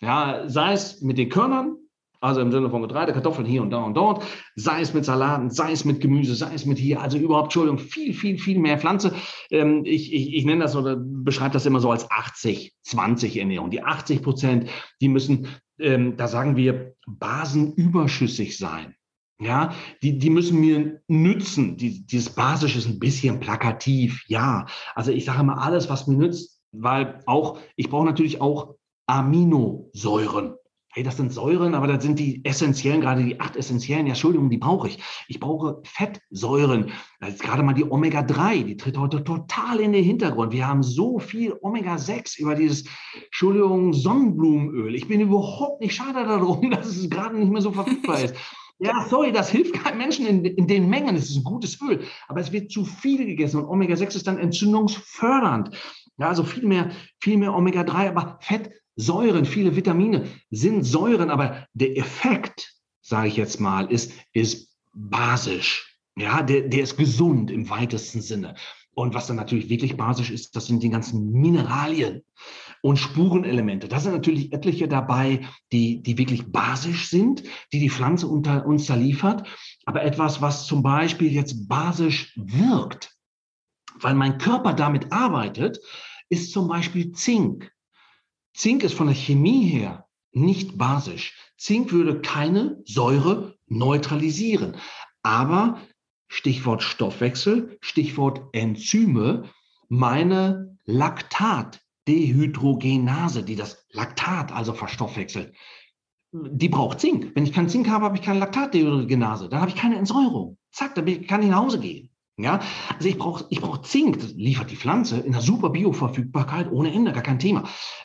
Ja, 0.00 0.48
sei 0.48 0.72
es 0.72 1.00
mit 1.02 1.18
den 1.18 1.28
Körnern, 1.28 1.76
Also 2.26 2.40
im 2.40 2.50
Sinne 2.50 2.70
von 2.70 2.82
Getreide, 2.82 3.12
Kartoffeln 3.12 3.46
hier 3.46 3.62
und 3.62 3.70
da 3.70 3.78
und 3.84 3.96
dort, 3.96 4.24
sei 4.56 4.80
es 4.80 4.92
mit 4.92 5.04
Salaten, 5.04 5.48
sei 5.48 5.70
es 5.70 5.84
mit 5.84 6.00
Gemüse, 6.00 6.34
sei 6.34 6.52
es 6.54 6.66
mit 6.66 6.76
hier, 6.76 7.00
also 7.00 7.18
überhaupt, 7.18 7.46
Entschuldigung, 7.46 7.78
viel, 7.78 8.12
viel, 8.12 8.36
viel 8.36 8.58
mehr 8.58 8.78
Pflanze. 8.78 9.14
Ähm, 9.50 9.82
ich, 9.84 10.12
ich, 10.12 10.34
ich 10.34 10.44
nenne 10.44 10.64
das 10.64 10.74
oder 10.74 10.96
beschreibe 10.96 11.52
das 11.52 11.66
immer 11.66 11.78
so 11.78 11.92
als 11.92 12.10
80-20 12.10 13.38
Ernährung. 13.38 13.70
Die 13.70 13.80
80 13.80 14.22
Prozent, 14.22 14.68
die 15.00 15.08
müssen, 15.08 15.46
ähm, 15.78 16.16
da 16.16 16.26
sagen 16.26 16.56
wir, 16.56 16.96
basenüberschüssig 17.06 18.58
sein. 18.58 18.96
Ja, 19.38 19.72
die, 20.02 20.18
die 20.18 20.30
müssen 20.30 20.60
mir 20.60 21.02
nützen. 21.06 21.76
Die, 21.76 22.04
dieses 22.06 22.30
Basische 22.30 22.78
ist 22.78 22.88
ein 22.88 22.98
bisschen 22.98 23.38
plakativ, 23.38 24.24
ja. 24.26 24.66
Also 24.96 25.12
ich 25.12 25.26
sage 25.26 25.42
immer 25.42 25.62
alles, 25.62 25.88
was 25.88 26.08
mir 26.08 26.16
nützt, 26.16 26.60
weil 26.72 27.20
auch, 27.26 27.60
ich 27.76 27.88
brauche 27.88 28.06
natürlich 28.06 28.40
auch 28.40 28.74
Aminosäuren 29.06 30.56
hey, 30.96 31.02
das 31.02 31.18
sind 31.18 31.30
Säuren, 31.30 31.74
aber 31.74 31.88
das 31.88 32.02
sind 32.02 32.18
die 32.18 32.42
essentiellen, 32.42 33.02
gerade 33.02 33.22
die 33.22 33.38
acht 33.38 33.54
essentiellen, 33.54 34.06
ja, 34.06 34.14
Entschuldigung, 34.14 34.48
die 34.48 34.56
brauche 34.56 34.88
ich. 34.88 34.98
Ich 35.28 35.38
brauche 35.38 35.82
Fettsäuren. 35.84 36.90
Das 37.20 37.34
ist 37.34 37.42
gerade 37.42 37.62
mal 37.62 37.74
die 37.74 37.84
Omega-3, 37.84 38.62
die 38.64 38.78
tritt 38.78 38.96
heute 38.96 39.22
total 39.22 39.80
in 39.80 39.92
den 39.92 40.02
Hintergrund. 40.02 40.54
Wir 40.54 40.66
haben 40.66 40.82
so 40.82 41.18
viel 41.18 41.54
Omega-6 41.60 42.40
über 42.40 42.54
dieses, 42.54 42.86
Entschuldigung, 43.26 43.92
Sonnenblumenöl. 43.92 44.94
Ich 44.94 45.06
bin 45.06 45.20
überhaupt 45.20 45.82
nicht 45.82 45.94
schade 45.94 46.24
darum, 46.24 46.70
dass 46.70 46.86
es 46.86 47.10
gerade 47.10 47.36
nicht 47.36 47.52
mehr 47.52 47.60
so 47.60 47.72
verfügbar 47.72 48.24
ist. 48.24 48.34
Ja, 48.78 49.06
sorry, 49.10 49.32
das 49.32 49.50
hilft 49.50 49.74
keinem 49.74 49.98
Menschen 49.98 50.26
in, 50.26 50.46
in 50.46 50.66
den 50.66 50.88
Mengen. 50.88 51.14
Es 51.14 51.28
ist 51.28 51.36
ein 51.36 51.44
gutes 51.44 51.78
Öl, 51.82 52.04
aber 52.26 52.40
es 52.40 52.52
wird 52.52 52.70
zu 52.70 52.86
viel 52.86 53.26
gegessen 53.26 53.62
und 53.62 53.68
Omega-6 53.68 54.16
ist 54.16 54.26
dann 54.26 54.38
entzündungsfördernd. 54.38 55.76
Ja, 56.16 56.28
also 56.28 56.42
viel 56.42 56.66
mehr, 56.66 56.90
viel 57.20 57.36
mehr 57.36 57.54
Omega-3, 57.54 58.08
aber 58.08 58.38
Fett 58.40 58.70
Säuren, 58.96 59.44
viele 59.44 59.76
Vitamine 59.76 60.26
sind 60.50 60.84
Säuren, 60.84 61.30
aber 61.30 61.66
der 61.74 61.96
Effekt, 61.96 62.74
sage 63.02 63.28
ich 63.28 63.36
jetzt 63.36 63.60
mal, 63.60 63.90
ist, 63.92 64.12
ist 64.32 64.74
basisch. 64.94 65.98
Ja, 66.16 66.42
der, 66.42 66.62
der 66.62 66.82
ist 66.82 66.96
gesund 66.96 67.50
im 67.50 67.68
weitesten 67.68 68.22
Sinne. 68.22 68.54
Und 68.94 69.12
was 69.12 69.26
dann 69.26 69.36
natürlich 69.36 69.68
wirklich 69.68 69.98
basisch 69.98 70.30
ist, 70.30 70.56
das 70.56 70.66
sind 70.66 70.82
die 70.82 70.88
ganzen 70.88 71.30
Mineralien 71.30 72.22
und 72.80 72.96
Spurenelemente. 72.96 73.88
Da 73.88 74.00
sind 74.00 74.12
natürlich 74.12 74.54
etliche 74.54 74.88
dabei, 74.88 75.46
die, 75.70 76.02
die 76.02 76.16
wirklich 76.16 76.50
basisch 76.50 77.08
sind, 77.08 77.42
die 77.74 77.80
die 77.80 77.90
Pflanze 77.90 78.26
unter 78.26 78.64
uns 78.64 78.86
da 78.86 78.94
liefert. 78.94 79.46
Aber 79.84 80.02
etwas, 80.02 80.40
was 80.40 80.66
zum 80.66 80.82
Beispiel 80.82 81.30
jetzt 81.30 81.68
basisch 81.68 82.32
wirkt, 82.36 83.14
weil 84.00 84.14
mein 84.14 84.38
Körper 84.38 84.72
damit 84.72 85.12
arbeitet, 85.12 85.78
ist 86.30 86.52
zum 86.52 86.66
Beispiel 86.66 87.12
Zink. 87.12 87.70
Zink 88.56 88.82
ist 88.82 88.94
von 88.94 89.08
der 89.08 89.14
Chemie 89.14 89.68
her 89.68 90.08
nicht 90.32 90.78
basisch. 90.78 91.36
Zink 91.58 91.92
würde 91.92 92.22
keine 92.22 92.80
Säure 92.86 93.58
neutralisieren. 93.66 94.76
Aber 95.22 95.82
Stichwort 96.28 96.82
Stoffwechsel, 96.82 97.76
Stichwort 97.82 98.40
Enzyme, 98.52 99.50
meine 99.88 100.78
Laktatdehydrogenase, 100.84 103.42
die 103.42 103.56
das 103.56 103.84
Laktat 103.90 104.52
also 104.52 104.72
verstoffwechselt, 104.72 105.54
die 106.32 106.70
braucht 106.70 107.00
Zink. 107.00 107.32
Wenn 107.34 107.44
ich 107.44 107.52
keinen 107.52 107.68
Zink 107.68 107.90
habe, 107.90 108.06
habe 108.06 108.16
ich 108.16 108.22
keine 108.22 108.38
Laktatdehydrogenase. 108.38 109.50
Dann 109.50 109.60
habe 109.60 109.70
ich 109.70 109.76
keine 109.76 109.96
Entsäuerung. 109.96 110.56
Zack, 110.72 110.94
dann 110.94 111.04
kann 111.26 111.42
ich 111.42 111.48
nach 111.48 111.60
Hause 111.60 111.78
gehen. 111.78 112.08
Ja, 112.38 112.60
also 112.94 113.08
ich 113.08 113.16
brauche 113.16 113.46
ich 113.48 113.60
brauch 113.62 113.78
Zink, 113.78 114.20
das 114.20 114.32
liefert 114.34 114.70
die 114.70 114.76
Pflanze 114.76 115.18
in 115.20 115.32
einer 115.32 115.42
super 115.42 115.70
Bioverfügbarkeit 115.70 116.70
ohne 116.70 116.92
Ende, 116.92 117.12
gar 117.12 117.22
kein 117.22 117.38
Thema. 117.38 117.64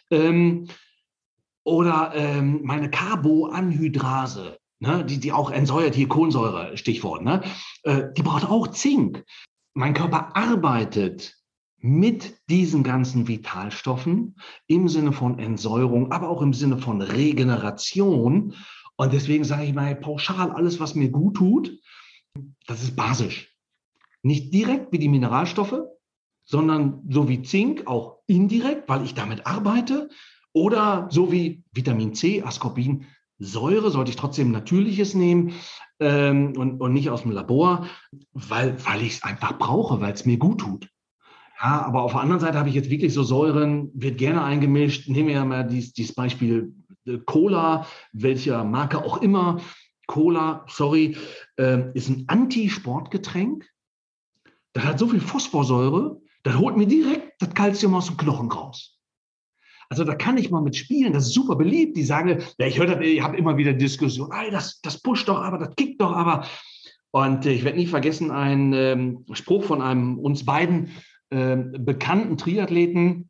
Ähm, 0.10 0.68
oder 1.64 2.14
ähm, 2.16 2.62
meine 2.64 2.90
Carboanhydrase, 2.90 4.58
ne, 4.80 5.04
die, 5.04 5.20
die 5.20 5.34
auch 5.34 5.52
entsäuert, 5.52 5.96
hier 5.96 6.08
Kohlensäure, 6.08 6.78
Stichwort, 6.78 7.24
ne, 7.24 7.42
äh, 7.84 8.04
die 8.16 8.24
braucht 8.24 8.50
auch 8.50 8.68
Zink. 8.68 9.24
Mein 9.74 9.94
Körper 9.94 10.36
arbeitet 10.36 11.36
mit 11.78 12.38
diesen 12.50 12.84
ganzen 12.84 13.28
Vitalstoffen 13.28 14.38
im 14.68 14.88
Sinne 14.88 15.12
von 15.12 15.40
Entsäuerung, 15.40 16.12
aber 16.12 16.30
auch 16.30 16.42
im 16.42 16.54
Sinne 16.54 16.78
von 16.78 17.02
Regeneration. 17.02 18.56
Und 18.96 19.14
deswegen 19.14 19.44
sage 19.44 19.66
ich 19.66 19.74
mal 19.74 19.96
pauschal, 19.96 20.52
alles, 20.52 20.80
was 20.80 20.96
mir 20.96 21.10
gut 21.10 21.36
tut, 21.36 21.78
das 22.68 22.84
ist 22.84 22.96
basisch. 22.96 23.51
Nicht 24.24 24.54
direkt 24.54 24.92
wie 24.92 25.00
die 25.00 25.10
Mineralstoffe, 25.10 25.82
sondern 26.44 27.04
so 27.10 27.28
wie 27.30 27.42
Zink 27.42 27.88
auch 27.88 28.20
indirekt, 28.28 28.88
weil 28.88 29.04
ich 29.04 29.14
damit 29.14 29.48
arbeite. 29.48 30.10
Oder 30.54 31.08
so 31.10 31.32
wie 31.32 31.64
Vitamin 31.72 32.14
C, 32.14 32.44
Ascorbin, 32.44 33.06
Säure 33.40 33.90
sollte 33.90 34.12
ich 34.12 34.18
trotzdem 34.18 34.52
natürliches 34.52 35.16
nehmen 35.16 35.54
ähm, 36.00 36.54
und, 36.58 36.80
und 36.80 36.94
nicht 36.94 37.10
aus 37.10 37.24
dem 37.24 37.32
Labor, 37.32 37.88
weil, 38.34 38.76
weil 38.86 39.02
ich 39.02 39.14
es 39.14 39.24
einfach 39.24 39.58
brauche, 39.58 40.00
weil 40.00 40.14
es 40.14 40.26
mir 40.26 40.38
gut 40.38 40.60
tut. 40.60 40.90
Ja, 41.62 41.86
aber 41.86 42.04
auf 42.04 42.12
der 42.12 42.22
anderen 42.22 42.42
Seite 42.42 42.58
habe 42.58 42.70
ich 42.70 42.76
jetzt 42.76 42.90
wirklich 42.90 43.14
so 43.14 43.24
Säuren, 43.24 43.92
wird 43.94 44.18
gerne 44.18 44.44
eingemischt. 44.44 45.08
Nehmen 45.08 45.28
wir 45.28 45.36
ja 45.36 45.46
mal 45.46 45.64
dieses, 45.64 45.94
dieses 45.94 46.16
Beispiel 46.16 46.74
äh, 47.06 47.18
Cola, 47.26 47.88
welcher 48.14 48.64
Marke 48.64 49.04
auch 49.04 49.22
immer. 49.22 49.62
Cola, 50.08 50.66
sorry, 50.68 51.16
äh, 51.58 51.92
ist 51.94 52.10
ein 52.10 52.26
Anti-Sportgetränk. 52.28 53.68
Das 54.74 54.86
hat 54.86 55.00
so 55.00 55.08
viel 55.08 55.22
Phosphorsäure, 55.22 56.22
das 56.44 56.58
holt 56.58 56.78
mir 56.78 56.88
direkt 56.88 57.42
das 57.42 57.54
Kalzium 57.54 57.94
aus 57.94 58.08
dem 58.08 58.18
Knochen 58.18 58.52
raus. 58.52 58.98
Also 59.90 60.06
da 60.06 60.16
kann 60.16 60.38
ich 60.38 60.50
mal 60.50 60.62
mit 60.62 60.78
spielen, 60.78 61.12
das 61.12 61.28
ist 61.28 61.34
super 61.34 61.58
beliebt. 61.58 61.98
Die 61.98 62.04
sagen, 62.04 62.42
ja, 62.58 62.66
ich 62.66 62.80
höre 62.80 62.88
das, 62.88 63.02
ich 63.02 63.22
habe 63.22 63.36
immer 63.36 63.58
wieder 63.58 63.74
Diskussionen, 63.74 64.32
das, 64.52 64.80
das 64.82 65.02
pusht 65.02 65.28
doch 65.28 65.42
aber, 65.42 65.58
das 65.58 65.76
kickt 65.76 66.02
doch 66.02 66.14
aber. 66.14 66.46
Und 67.12 67.46
äh, 67.46 67.52
ich 67.52 67.66
werde 67.66 67.78
nie 67.78 67.88
vergessen, 67.88 68.32
ein 68.32 68.72
ähm, 68.74 69.26
Spruch 69.34 69.66
von 69.66 69.82
einem 69.82 70.18
uns 70.18 70.46
beiden 70.46 70.92
äh, 71.30 71.58
bekannten 71.58 72.38
Triathleten, 72.38 73.30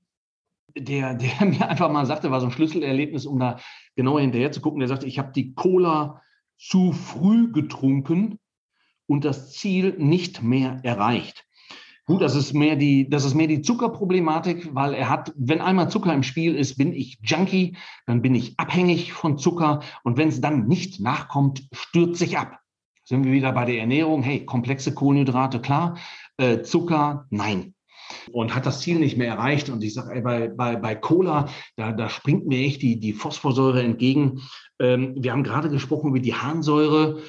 der, 0.78 1.16
der 1.16 1.46
mir 1.46 1.68
einfach 1.68 1.92
mal 1.92 2.06
sagte, 2.06 2.30
war 2.30 2.40
so 2.40 2.46
ein 2.46 2.52
Schlüsselerlebnis, 2.52 3.26
um 3.26 3.40
da 3.40 3.58
genauer 3.96 4.22
hinterher 4.22 4.52
zu 4.52 4.62
gucken. 4.62 4.80
Der 4.80 4.88
sagte, 4.88 5.08
ich 5.08 5.18
habe 5.18 5.32
die 5.34 5.56
Cola 5.56 6.22
zu 6.60 6.92
früh 6.92 7.52
getrunken 7.52 8.38
und 9.12 9.26
das 9.26 9.52
Ziel 9.52 9.96
nicht 9.98 10.42
mehr 10.42 10.80
erreicht. 10.84 11.44
Gut, 12.06 12.22
das 12.22 12.34
ist 12.34 12.54
mehr 12.54 12.78
die, 12.78 13.10
das 13.10 13.26
ist 13.26 13.36
mehr 13.36 13.48
die 13.48 13.62
Zuckerproblematik, 13.62 14.74
weil 14.74 14.94
er 14.94 15.10
hat, 15.10 15.34
wenn 15.36 15.60
einmal 15.60 15.90
Zucker 15.90 16.14
im 16.14 16.24
Spiel 16.24 16.56
ist, 16.56 16.78
bin 16.78 16.94
ich 16.94 17.20
Junkie, 17.22 17.76
dann 18.06 18.22
bin 18.22 18.36
ich 18.36 18.58
abhängig 18.58 19.12
von 19.12 19.38
Zucker 19.38 19.82
und 20.04 20.16
wenn 20.16 20.30
es 20.30 20.40
dann 20.40 20.66
nicht 20.70 21.02
nachkommt, 21.02 21.68
stürzt 21.74 22.20
sich 22.20 22.38
ab. 22.38 22.60
Sind 23.04 23.26
wir 23.26 23.34
wieder 23.34 23.52
bei 23.52 23.66
der 23.66 23.80
Ernährung? 23.80 24.24
Hey, 24.24 24.46
komplexe 24.46 24.94
Kohlenhydrate, 24.94 25.60
klar, 25.60 25.98
äh, 26.38 26.62
Zucker, 26.62 27.26
nein. 27.32 27.74
Und 28.32 28.56
hat 28.56 28.66
das 28.66 28.80
Ziel 28.80 28.98
nicht 28.98 29.18
mehr 29.18 29.28
erreicht. 29.28 29.70
Und 29.70 29.84
ich 29.84 29.94
sage, 29.94 30.22
bei, 30.22 30.48
bei, 30.48 30.78
bei 30.78 30.96
Cola, 30.96 31.50
da, 31.76 31.92
da 31.92 32.08
springt 32.08 32.48
mir 32.48 32.60
echt 32.60 32.82
die, 32.82 32.98
die 32.98 33.12
Phosphorsäure 33.12 33.84
entgegen. 33.84 34.42
Ähm, 34.80 35.16
wir 35.18 35.34
haben 35.34 35.44
gerade 35.44 35.70
gesprochen 35.70 36.12
über 36.12 36.20
die 36.20 36.34
Harnsäure 36.34 37.22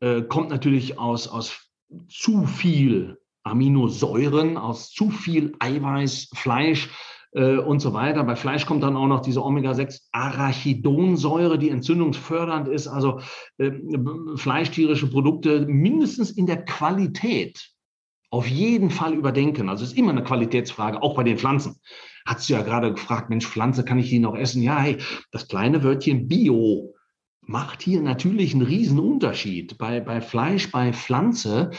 äh, 0.00 0.22
kommt 0.22 0.50
natürlich 0.50 0.98
aus, 0.98 1.28
aus 1.28 1.70
zu 2.08 2.46
viel 2.46 3.18
Aminosäuren, 3.42 4.56
aus 4.56 4.90
zu 4.90 5.10
viel 5.10 5.54
Eiweiß, 5.58 6.30
Fleisch 6.34 6.90
äh, 7.32 7.56
und 7.56 7.80
so 7.80 7.92
weiter. 7.92 8.24
Bei 8.24 8.36
Fleisch 8.36 8.66
kommt 8.66 8.82
dann 8.82 8.96
auch 8.96 9.06
noch 9.06 9.20
diese 9.20 9.42
Omega-6 9.42 10.08
Arachidonsäure, 10.12 11.58
die 11.58 11.70
entzündungsfördernd 11.70 12.68
ist. 12.68 12.88
Also 12.88 13.20
äh, 13.58 13.72
fleischtierische 14.36 15.08
Produkte 15.08 15.66
mindestens 15.66 16.30
in 16.30 16.46
der 16.46 16.64
Qualität 16.64 17.70
auf 18.30 18.46
jeden 18.46 18.90
Fall 18.90 19.14
überdenken. 19.14 19.68
Also 19.68 19.84
es 19.84 19.90
ist 19.90 19.98
immer 19.98 20.10
eine 20.10 20.22
Qualitätsfrage, 20.22 21.02
auch 21.02 21.16
bei 21.16 21.24
den 21.24 21.38
Pflanzen. 21.38 21.76
Hast 22.26 22.48
du 22.48 22.52
ja 22.52 22.62
gerade 22.62 22.92
gefragt, 22.92 23.28
Mensch, 23.28 23.46
Pflanze, 23.46 23.84
kann 23.84 23.98
ich 23.98 24.08
die 24.08 24.18
noch 24.18 24.36
essen? 24.36 24.62
Ja, 24.62 24.78
hey, 24.78 24.98
das 25.32 25.48
kleine 25.48 25.82
Wörtchen 25.82 26.28
Bio 26.28 26.94
macht 27.50 27.82
hier 27.82 28.00
natürlich 28.00 28.54
einen 28.54 28.62
riesen 28.62 29.00
Unterschied. 29.00 29.76
Bei, 29.76 30.00
bei 30.00 30.20
Fleisch, 30.20 30.70
bei 30.70 30.92
Pflanze, 30.92 31.72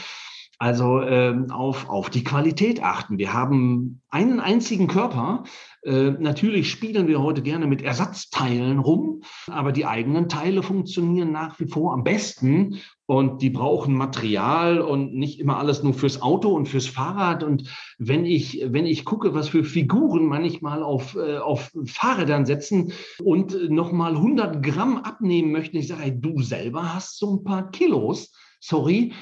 also 0.58 1.00
ähm, 1.00 1.50
auf, 1.50 1.88
auf 1.88 2.10
die 2.10 2.24
Qualität 2.24 2.82
achten. 2.82 3.16
Wir 3.16 3.32
haben 3.32 4.02
einen 4.10 4.38
einzigen 4.38 4.86
Körper. 4.86 5.44
Äh, 5.84 6.12
natürlich 6.12 6.70
spielen 6.70 7.08
wir 7.08 7.20
heute 7.20 7.42
gerne 7.42 7.66
mit 7.66 7.82
Ersatzteilen 7.82 8.78
rum, 8.78 9.22
aber 9.48 9.72
die 9.72 9.84
eigenen 9.84 10.28
Teile 10.28 10.62
funktionieren 10.62 11.32
nach 11.32 11.58
wie 11.58 11.66
vor 11.66 11.92
am 11.92 12.04
besten 12.04 12.78
und 13.06 13.42
die 13.42 13.50
brauchen 13.50 13.96
Material 13.96 14.80
und 14.80 15.12
nicht 15.12 15.40
immer 15.40 15.58
alles 15.58 15.82
nur 15.82 15.92
fürs 15.92 16.22
Auto 16.22 16.54
und 16.54 16.68
fürs 16.68 16.86
Fahrrad. 16.86 17.42
Und 17.42 17.68
wenn 17.98 18.24
ich, 18.24 18.64
wenn 18.64 18.86
ich 18.86 19.04
gucke, 19.04 19.34
was 19.34 19.48
für 19.48 19.64
Figuren 19.64 20.26
manchmal 20.26 20.84
auf, 20.84 21.16
äh, 21.16 21.38
auf 21.38 21.72
Fahrrädern 21.84 22.46
setzen 22.46 22.92
und 23.20 23.70
nochmal 23.70 24.14
100 24.14 24.62
Gramm 24.62 24.98
abnehmen 24.98 25.50
möchten, 25.50 25.78
ich 25.78 25.88
sage, 25.88 26.12
du 26.12 26.42
selber 26.42 26.94
hast 26.94 27.18
so 27.18 27.34
ein 27.34 27.44
paar 27.44 27.72
Kilos, 27.72 28.32
sorry, 28.60 29.12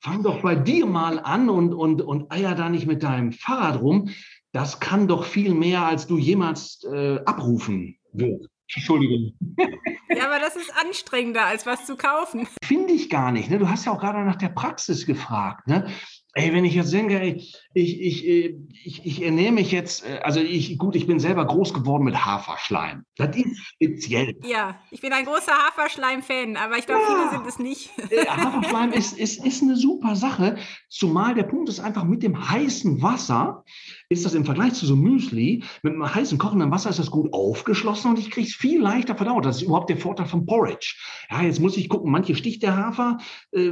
fang 0.00 0.22
doch 0.22 0.42
bei 0.42 0.54
dir 0.54 0.84
mal 0.84 1.18
an 1.18 1.48
und, 1.48 1.72
und, 1.72 2.02
und 2.02 2.30
eier 2.30 2.54
da 2.54 2.68
nicht 2.68 2.86
mit 2.86 3.02
deinem 3.02 3.32
Fahrrad 3.32 3.80
rum. 3.80 4.10
Das 4.52 4.80
kann 4.80 5.06
doch 5.06 5.24
viel 5.24 5.54
mehr, 5.54 5.82
als 5.86 6.06
du 6.06 6.18
jemals 6.18 6.84
äh, 6.84 7.18
abrufen 7.24 7.98
wirst. 8.12 8.48
Entschuldigung. 8.74 9.32
Ja, 10.12 10.26
aber 10.26 10.40
das 10.40 10.56
ist 10.56 10.72
anstrengender, 10.76 11.46
als 11.46 11.66
was 11.66 11.86
zu 11.86 11.96
kaufen. 11.96 12.48
Finde 12.64 12.92
ich 12.92 13.10
gar 13.10 13.30
nicht. 13.30 13.48
Ne? 13.48 13.60
Du 13.60 13.68
hast 13.68 13.86
ja 13.86 13.92
auch 13.92 14.00
gerade 14.00 14.24
nach 14.24 14.34
der 14.34 14.48
Praxis 14.48 15.06
gefragt. 15.06 15.68
Ne? 15.68 15.88
Ey, 16.34 16.52
wenn 16.52 16.64
ich 16.64 16.74
jetzt 16.74 16.92
denke, 16.92 17.20
ey, 17.20 17.36
ich, 17.74 18.00
ich, 18.00 18.26
äh, 18.26 18.56
ich, 18.84 19.06
ich 19.06 19.22
ernähre 19.22 19.52
mich 19.52 19.70
jetzt, 19.70 20.04
äh, 20.04 20.18
also 20.24 20.40
ich, 20.40 20.78
gut, 20.78 20.96
ich 20.96 21.06
bin 21.06 21.20
selber 21.20 21.46
groß 21.46 21.74
geworden 21.74 22.02
mit 22.02 22.24
Haferschleim. 22.24 23.04
Das 23.16 23.36
ist 23.36 23.56
speziell. 23.56 24.34
Ja, 24.42 24.80
ich 24.90 25.00
bin 25.00 25.12
ein 25.12 25.26
großer 25.26 25.52
Haferschleim-Fan, 25.52 26.56
aber 26.56 26.76
ich 26.76 26.86
glaube, 26.86 27.02
ja. 27.02 27.16
viele 27.16 27.30
sind 27.30 27.46
es 27.46 27.58
nicht. 27.60 27.90
Äh, 28.10 28.26
Haferschleim 28.26 28.92
ist, 28.92 29.16
ist, 29.16 29.44
ist 29.44 29.62
eine 29.62 29.76
super 29.76 30.16
Sache, 30.16 30.56
zumal 30.88 31.34
der 31.34 31.44
Punkt 31.44 31.68
ist 31.68 31.78
einfach 31.78 32.04
mit 32.04 32.24
dem 32.24 32.50
heißen 32.50 33.00
Wasser, 33.00 33.64
ist 34.10 34.26
das 34.26 34.34
im 34.34 34.44
Vergleich 34.44 34.74
zu 34.74 34.84
so 34.84 34.96
Müsli, 34.96 35.62
mit 35.82 35.94
einem 35.94 36.14
heißen 36.14 36.36
kochenden 36.36 36.70
Wasser 36.70 36.90
ist 36.90 36.98
das 36.98 37.10
gut 37.10 37.32
aufgeschlossen 37.32 38.10
und 38.10 38.18
ich 38.18 38.30
kriege 38.30 38.46
es 38.46 38.54
viel 38.54 38.82
leichter 38.82 39.14
verdaut. 39.14 39.46
Das 39.46 39.56
ist 39.56 39.62
überhaupt 39.62 39.88
der 39.88 39.96
Vorteil 39.96 40.26
von 40.26 40.44
Porridge. 40.44 40.96
Ja, 41.30 41.42
jetzt 41.42 41.60
muss 41.60 41.76
ich 41.76 41.88
gucken, 41.88 42.10
manche 42.10 42.34
sticht 42.34 42.62
der 42.62 42.76
Hafer, 42.76 43.18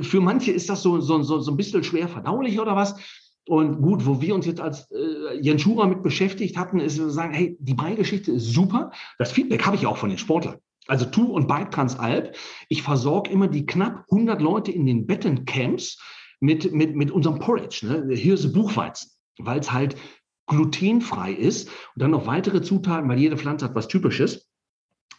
für 0.00 0.20
manche 0.20 0.52
ist 0.52 0.70
das 0.70 0.82
so, 0.82 1.00
so, 1.00 1.22
so, 1.22 1.40
so 1.40 1.50
ein 1.50 1.56
bisschen 1.56 1.82
schwer 1.82 2.08
verdaulich 2.08 2.60
oder 2.60 2.76
was. 2.76 2.94
Und 3.48 3.80
gut, 3.80 4.06
wo 4.06 4.20
wir 4.20 4.34
uns 4.34 4.46
jetzt 4.46 4.60
als 4.60 4.90
äh, 4.90 5.40
Jens 5.40 5.62
Schura 5.62 5.86
mit 5.86 6.02
beschäftigt 6.02 6.58
hatten, 6.58 6.80
ist 6.80 6.96
zu 6.96 7.08
sagen, 7.08 7.32
hey, 7.32 7.56
die 7.58 7.74
Brei-Geschichte 7.74 8.32
ist 8.32 8.52
super. 8.52 8.92
Das 9.18 9.32
Feedback 9.32 9.64
habe 9.64 9.74
ich 9.74 9.86
auch 9.86 9.96
von 9.96 10.10
den 10.10 10.18
Sportlern. 10.18 10.58
Also 10.86 11.06
Tu 11.06 11.24
und 11.24 11.48
Bike 11.48 11.70
Transalp. 11.70 12.36
Ich 12.68 12.82
versorge 12.82 13.30
immer 13.30 13.48
die 13.48 13.64
knapp 13.64 14.04
100 14.10 14.42
Leute 14.42 14.70
in 14.70 14.84
den 14.84 15.06
Bettencamps 15.06 15.98
mit, 16.40 16.72
mit, 16.72 16.94
mit 16.94 17.10
unserem 17.10 17.38
Porridge, 17.38 17.86
ne? 17.86 18.14
Hirse 18.14 18.52
Buchweizen, 18.52 19.12
weil 19.38 19.60
es 19.60 19.72
halt 19.72 19.96
glutenfrei 20.48 21.32
ist 21.32 21.68
und 21.68 22.02
dann 22.02 22.10
noch 22.10 22.26
weitere 22.26 22.62
Zutaten, 22.62 23.08
weil 23.08 23.18
jede 23.18 23.36
Pflanze 23.36 23.66
hat 23.66 23.74
was 23.74 23.88
Typisches. 23.88 24.48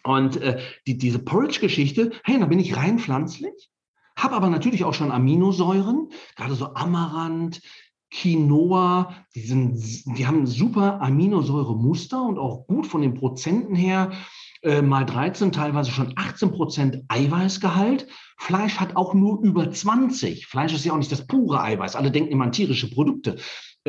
Und 0.03 0.41
äh, 0.41 0.59
die, 0.88 0.97
diese 0.97 1.19
Porridge-Geschichte, 1.19 2.11
hey, 2.23 2.39
da 2.39 2.45
bin 2.45 2.59
ich 2.59 2.77
rein 2.77 2.99
pflanzlich, 2.99 3.69
habe 4.15 4.36
aber 4.36 4.49
natürlich 4.49 4.84
auch 4.84 4.93
schon 4.93 5.11
Aminosäuren, 5.11 6.09
gerade 6.36 6.55
so 6.55 6.73
Amaranth, 6.73 7.61
Quinoa, 8.11 9.13
die, 9.36 9.41
sind, 9.41 9.77
die 10.17 10.25
haben 10.25 10.47
super 10.47 11.01
Aminosäuremuster 11.01 12.21
und 12.21 12.39
auch 12.39 12.65
gut 12.65 12.88
von 12.88 13.01
den 13.01 13.13
Prozenten 13.13 13.75
her 13.75 14.11
äh, 14.61 14.82
mal 14.82 15.05
13, 15.05 15.51
teilweise 15.51 15.91
schon 15.91 16.13
18 16.15 16.51
Prozent 16.51 17.03
Eiweißgehalt. 17.07 18.07
Fleisch 18.38 18.77
hat 18.77 18.95
auch 18.95 19.13
nur 19.13 19.41
über 19.41 19.71
20. 19.71 20.47
Fleisch 20.47 20.73
ist 20.73 20.86
ja 20.86 20.93
auch 20.93 20.97
nicht 20.97 21.11
das 21.11 21.27
pure 21.27 21.61
Eiweiß. 21.61 21.95
Alle 21.95 22.11
denken 22.11 22.32
immer 22.32 22.45
an 22.45 22.51
tierische 22.51 22.89
Produkte. 22.89 23.38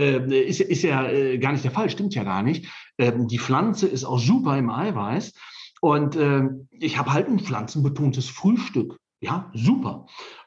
Äh, 0.01 0.49
ist, 0.49 0.61
ist 0.61 0.83
ja 0.83 1.09
äh, 1.09 1.39
gar 1.39 1.53
nicht 1.53 1.65
der 1.65 1.71
Fall, 1.71 1.91
stimmt 1.91 2.15
ja 2.15 2.25
gar 2.25 2.43
nicht. 2.43 2.67
Ähm, 2.99 3.29
die 3.29 3.39
Pflanze 3.39 3.87
ist 3.87 4.05
auch 4.05 4.19
super 4.19 4.57
im 4.57 4.71
Eiweiß. 4.71 5.35
Und 5.83 6.17
äh, 6.17 6.43
ich 6.73 6.99
habe 6.99 7.13
halt 7.13 7.29
ein 7.29 7.39
pflanzenbetontes 7.39 8.29
Frühstück. 8.29 8.99
Ja, 9.21 9.51
super. 9.55 10.07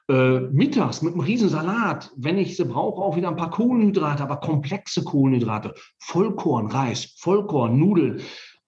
Äh, 0.10 0.40
mittags 0.40 1.02
mit 1.02 1.14
einem 1.14 1.22
Riesensalat, 1.22 2.12
wenn 2.18 2.38
ich 2.38 2.58
sie 2.58 2.66
brauche, 2.66 3.02
auch 3.02 3.16
wieder 3.16 3.30
ein 3.30 3.36
paar 3.36 3.52
Kohlenhydrate, 3.52 4.24
aber 4.24 4.38
komplexe 4.38 5.04
Kohlenhydrate. 5.04 5.76
Vollkorn, 6.00 6.68
Reis, 6.68 7.16
Vollkorn, 7.20 7.78
Nudeln 7.78 8.22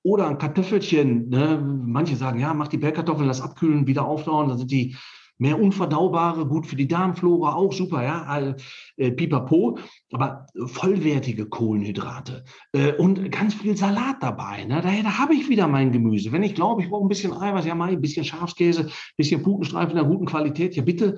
oder 0.03 0.27
ein 0.27 0.37
Kartoffelchen. 0.37 1.29
Ne? 1.29 1.59
Manche 1.85 2.15
sagen, 2.15 2.39
ja, 2.39 2.53
mach 2.53 2.67
die 2.67 2.77
Bellkartoffeln, 2.77 3.27
lass 3.27 3.41
abkühlen, 3.41 3.87
wieder 3.87 4.05
auftauen, 4.05 4.49
dann 4.49 4.59
sind 4.59 4.71
die 4.71 4.95
mehr 5.37 5.59
unverdaubare, 5.59 6.45
gut 6.45 6.65
für 6.65 6.75
die 6.75 6.87
Darmflora, 6.87 7.55
auch 7.55 7.73
super, 7.73 8.03
ja, 8.03 8.55
äh, 8.97 9.11
pipapo, 9.11 9.77
aber 10.11 10.47
vollwertige 10.65 11.47
Kohlenhydrate 11.47 12.45
äh, 12.71 12.93
und 12.93 13.31
ganz 13.31 13.53
viel 13.53 13.75
Salat 13.75 14.17
dabei. 14.21 14.65
Ne? 14.65 14.81
Daher, 14.81 15.03
da 15.03 15.17
habe 15.17 15.33
ich 15.33 15.49
wieder 15.49 15.67
mein 15.67 15.91
Gemüse. 15.91 16.31
Wenn 16.31 16.43
ich 16.43 16.55
glaube, 16.55 16.81
ich 16.83 16.89
brauche 16.89 17.05
ein 17.05 17.09
bisschen 17.09 17.33
Eiweiß, 17.33 17.65
ja, 17.65 17.75
mal 17.75 17.89
ein 17.89 18.01
bisschen 18.01 18.23
Schafskäse, 18.23 18.85
ein 18.85 18.91
bisschen 19.17 19.43
Putenstreifen 19.43 19.91
in 19.91 19.97
einer 19.97 20.07
guten 20.07 20.25
Qualität, 20.25 20.75
ja 20.75 20.83
bitte. 20.83 21.17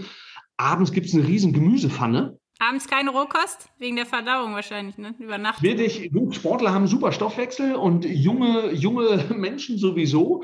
Abends 0.58 0.92
gibt 0.92 1.06
es 1.08 1.14
eine 1.14 1.28
riesen 1.28 1.54
Gemüsepfanne. 1.54 2.40
Abends 2.60 2.88
keine 2.88 3.12
Rohkost? 3.12 3.70
Wegen 3.78 3.98
der 3.98 4.08
Verdauung 4.08 4.54
wahrscheinlich, 4.54 4.98
ne? 4.98 5.14
Über 5.20 5.38
Nacht. 5.38 5.62
Will 5.62 5.80
ich, 5.80 6.12
gut, 6.12 6.34
Sportler 6.34 6.74
haben 6.74 6.88
super 6.88 7.12
Stoffwechsel 7.12 7.76
und 7.76 8.04
junge, 8.04 8.74
junge 8.74 9.26
Menschen 9.36 9.78
sowieso. 9.78 10.42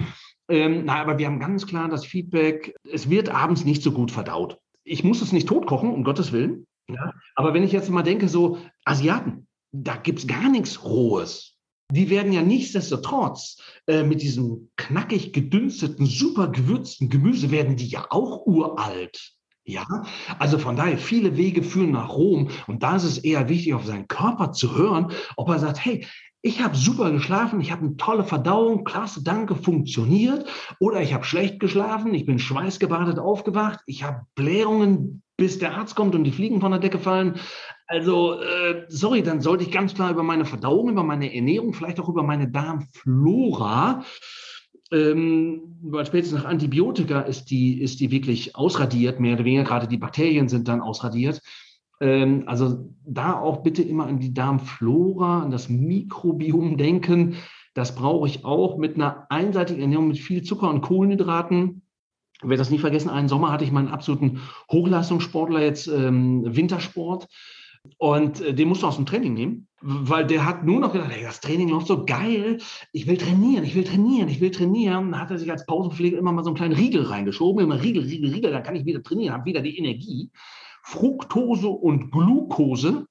Ähm, 0.50 0.86
na, 0.86 1.02
aber 1.02 1.18
wir 1.18 1.28
haben 1.28 1.39
ganz 1.39 1.66
klar 1.68 1.89
das 1.89 2.06
Feedback, 2.06 2.76
es 2.91 3.10
wird 3.10 3.30
abends 3.30 3.66
nicht 3.66 3.82
so 3.82 3.91
gut 3.91 4.12
verdaut. 4.12 4.60
Ich 4.84 5.04
muss 5.04 5.22
es 5.22 5.32
nicht 5.32 5.48
totkochen, 5.48 5.91
um 5.91 6.04
Gottes 6.04 6.32
Willen. 6.32 6.68
Ja? 6.89 7.14
Aber 7.36 7.54
wenn 7.54 7.64
ich 7.64 7.72
jetzt 7.72 7.89
mal 7.89 8.04
denke, 8.04 8.28
so 8.28 8.58
Asiaten, 8.84 9.48
da 9.72 9.96
gibt 9.96 10.20
es 10.20 10.28
gar 10.28 10.50
nichts 10.50 10.84
Rohes. 10.84 11.58
Die 11.91 12.10
werden 12.10 12.34
ja 12.34 12.41
nichtsdestotrotz 12.41 13.62
äh, 13.88 14.04
mit 14.04 14.22
diesem 14.22 14.70
knackig 14.78 15.34
gedünsteten, 15.34 16.06
super 16.06 16.48
gewürzten 16.50 17.10
Gemüse 17.10 17.52
werden 17.52 17.76
die 17.76 17.88
ja 17.88 18.08
auch 18.10 18.46
uralt. 18.46 19.36
Ja, 19.66 19.86
also 20.39 20.58
von 20.58 20.76
daher, 20.76 20.98
viele 20.98 21.38
Wege 21.38 21.64
führen 21.64 21.91
nach 21.91 22.10
Rom 22.10 22.50
und 22.68 22.84
da 22.84 22.98
ist 22.98 23.06
es 23.06 23.18
eher 23.18 23.48
wichtig, 23.48 23.74
auf 23.74 23.86
seinen 23.86 24.10
Körper 24.10 24.52
zu 24.52 24.76
hören, 24.76 25.14
ob 25.38 25.48
er 25.48 25.60
sagt, 25.60 25.86
hey, 25.86 26.06
ich 26.46 26.62
habe 26.62 26.76
super 26.76 27.10
geschlafen, 27.10 27.62
ich 27.62 27.72
habe 27.72 27.86
eine 27.86 27.96
tolle 27.96 28.26
Verdauung, 28.26 28.84
klasse, 28.84 29.24
danke, 29.24 29.56
funktioniert. 29.56 30.46
Oder 30.78 31.02
ich 31.02 31.14
habe 31.14 31.24
schlecht 31.24 31.62
geschlafen, 31.62 32.14
ich 32.14 32.26
bin 32.26 32.38
schweißgebadet 32.38 33.18
aufgewacht, 33.18 33.80
ich 33.86 34.04
habe 34.04 34.26
Blähungen, 34.36 35.24
bis 35.38 35.58
der 35.58 35.78
Arzt 35.78 35.96
kommt 35.96 36.16
und 36.16 36.26
die 36.26 36.34
Fliegen 36.34 36.60
von 36.60 36.72
der 36.72 36.82
Decke 36.82 37.00
fallen. 37.00 37.36
Also, 37.88 38.41
äh, 38.41 38.84
sorry, 38.89 39.24
dann 39.24 39.39
sollte 39.39 39.64
ich 39.64 39.72
ganz 39.72 39.94
klar 39.94 40.12
über 40.12 40.24
meine 40.24 40.44
Verdauung, 40.44 40.89
über 40.89 41.04
meine 41.04 41.34
Ernährung, 41.34 41.74
vielleicht 41.74 42.02
auch 42.02 42.10
über 42.10 42.24
meine 42.24 42.50
Darmflora, 42.52 44.04
ähm, 44.91 45.78
weil 45.82 46.06
spätestens 46.06 46.44
nach 46.44 46.50
Antibiotika 46.50 47.22
ist 47.22 47.46
die, 47.46 47.82
ist 47.82 48.02
die 48.02 48.12
wirklich 48.12 48.58
ausradiert, 48.58 49.22
mehr 49.22 49.36
oder 49.36 49.46
weniger, 49.46 49.64
gerade 49.64 49.88
die 49.88 49.98
Bakterien 49.98 50.50
sind 50.50 50.68
dann 50.68 50.82
ausradiert. 50.82 51.41
Ähm, 52.04 52.43
also 52.47 52.89
da 53.06 53.39
auch 53.39 53.64
bitte 53.64 53.82
immer 53.82 54.08
an 54.08 54.20
die 54.20 54.34
Darmflora, 54.34 55.41
an 55.41 55.51
das 55.51 55.70
Mikrobiom 55.70 56.78
denken. 56.78 57.36
Das 57.74 57.95
brauche 57.95 58.28
ich 58.28 58.43
auch 58.43 58.78
mit 58.78 58.95
einer 58.95 59.26
einseitigen 59.30 59.82
Ernährung 59.82 60.10
mit 60.10 60.20
viel 60.20 60.43
Zucker 60.43 60.70
und 60.70 60.82
Kohlenhydraten. 60.82 61.82
Ich 62.36 62.43
werde 62.43 62.58
das 62.58 62.72
nie 62.72 62.78
vergessen, 62.78 63.10
einen 63.10 63.30
Sommer 63.30 63.51
hatte 63.51 63.64
ich 63.64 63.72
meinen 63.72 63.88
absoluten 63.88 64.41
Hochleistungssportler 64.70 65.62
jetzt 65.62 65.88
ähm, 65.88 66.43
Wintersport. 66.45 67.28
Und 67.97 68.41
äh, 68.41 68.54
den 68.54 68.68
musst 68.68 68.84
du 68.84 68.88
aus 68.88 68.97
dem 68.97 69.06
Training 69.06 69.34
nehmen, 69.34 69.68
weil 69.82 70.26
der 70.28 70.45
hat 70.45 70.66
nur 70.66 70.82
noch 70.82 70.91
gedacht, 70.91 71.12
hey, 71.12 71.24
das 71.24 71.39
Training 71.39 71.70
läuft 71.70 71.88
so 71.88 72.06
geil, 72.06 72.58
ich 72.91 73.08
will 73.08 73.18
trainieren, 73.18 73.64
ich 73.64 73.76
will 73.76 73.84
trainieren, 73.84 74.28
ich 74.28 74.41
will 74.41 74.51
trainieren. 74.51 75.12
Dann 75.12 75.22
hat 75.22 75.32
er 75.32 75.38
sich 75.38 75.51
als 75.51 75.66
Pausenpfleger 75.66 76.18
immer 76.18 76.34
mal 76.34 76.43
so 76.43 76.49
einen 76.49 76.58
kleinen 76.58 76.76
Riegel 76.76 77.04
reingeschoben, 77.04 77.64
immer 77.64 77.82
Riegel, 77.82 78.04
Riegel, 78.04 78.34
Riegel, 78.34 78.51
dann 78.51 78.64
kann 78.64 78.76
ich 78.76 78.86
wieder 78.86 79.04
trainieren, 79.04 79.34
habe 79.34 79.45
wieder 79.45 79.62
die 79.62 79.78
Energie. 79.78 80.30
Fructose 80.84 81.68
und 81.68 82.12
Glucose. 82.12 83.08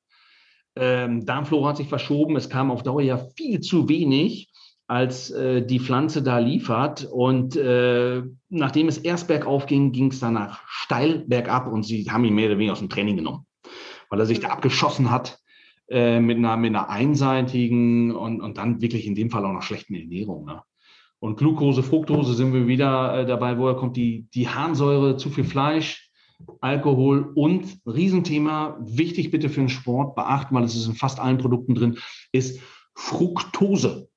Ähm, 0.76 1.26
Darmflora 1.26 1.70
hat 1.70 1.78
sich 1.78 1.88
verschoben. 1.88 2.36
Es 2.36 2.48
kam 2.48 2.70
auf 2.70 2.82
Dauer 2.82 3.02
ja 3.02 3.18
viel 3.36 3.60
zu 3.60 3.88
wenig, 3.88 4.52
als 4.86 5.30
äh, 5.30 5.64
die 5.64 5.80
Pflanze 5.80 6.22
da 6.22 6.38
liefert. 6.38 7.08
Und 7.10 7.56
äh, 7.56 8.22
nachdem 8.50 8.88
es 8.88 8.98
erst 8.98 9.26
bergauf 9.26 9.66
ging, 9.66 9.92
ging 9.92 10.10
es 10.10 10.20
danach 10.20 10.60
steil 10.66 11.24
bergab 11.26 11.66
und 11.66 11.82
sie 11.82 12.10
haben 12.10 12.24
ihn 12.24 12.34
mehr 12.34 12.46
oder 12.46 12.58
weniger 12.58 12.72
aus 12.72 12.80
dem 12.80 12.90
Training 12.90 13.16
genommen, 13.16 13.46
weil 14.10 14.20
er 14.20 14.26
sich 14.26 14.40
da 14.40 14.48
abgeschossen 14.48 15.10
hat 15.10 15.38
äh, 15.88 16.20
mit, 16.20 16.38
einer, 16.38 16.56
mit 16.56 16.70
einer 16.70 16.90
einseitigen 16.90 18.14
und, 18.14 18.40
und 18.40 18.58
dann 18.58 18.80
wirklich 18.80 19.06
in 19.06 19.14
dem 19.14 19.30
Fall 19.30 19.44
auch 19.44 19.52
noch 19.52 19.62
schlechten 19.62 19.94
Ernährung. 19.94 20.44
Ne? 20.44 20.62
Und 21.20 21.36
Glucose, 21.36 21.82
Fructose 21.82 22.34
sind 22.34 22.52
wir 22.52 22.66
wieder 22.66 23.20
äh, 23.20 23.26
dabei, 23.26 23.56
woher 23.56 23.76
kommt 23.76 23.96
die, 23.96 24.28
die 24.34 24.48
Harnsäure, 24.48 25.16
zu 25.16 25.30
viel 25.30 25.44
Fleisch, 25.44 26.10
Alkohol 26.60 27.32
und 27.34 27.78
Riesenthema, 27.86 28.78
wichtig 28.80 29.30
bitte 29.30 29.48
für 29.48 29.60
den 29.60 29.68
Sport 29.68 30.14
beachten, 30.14 30.54
weil 30.54 30.64
es 30.64 30.74
ist 30.74 30.86
in 30.86 30.94
fast 30.94 31.20
allen 31.20 31.38
Produkten 31.38 31.74
drin, 31.74 31.98
ist 32.32 32.60
Fructose 32.94 34.08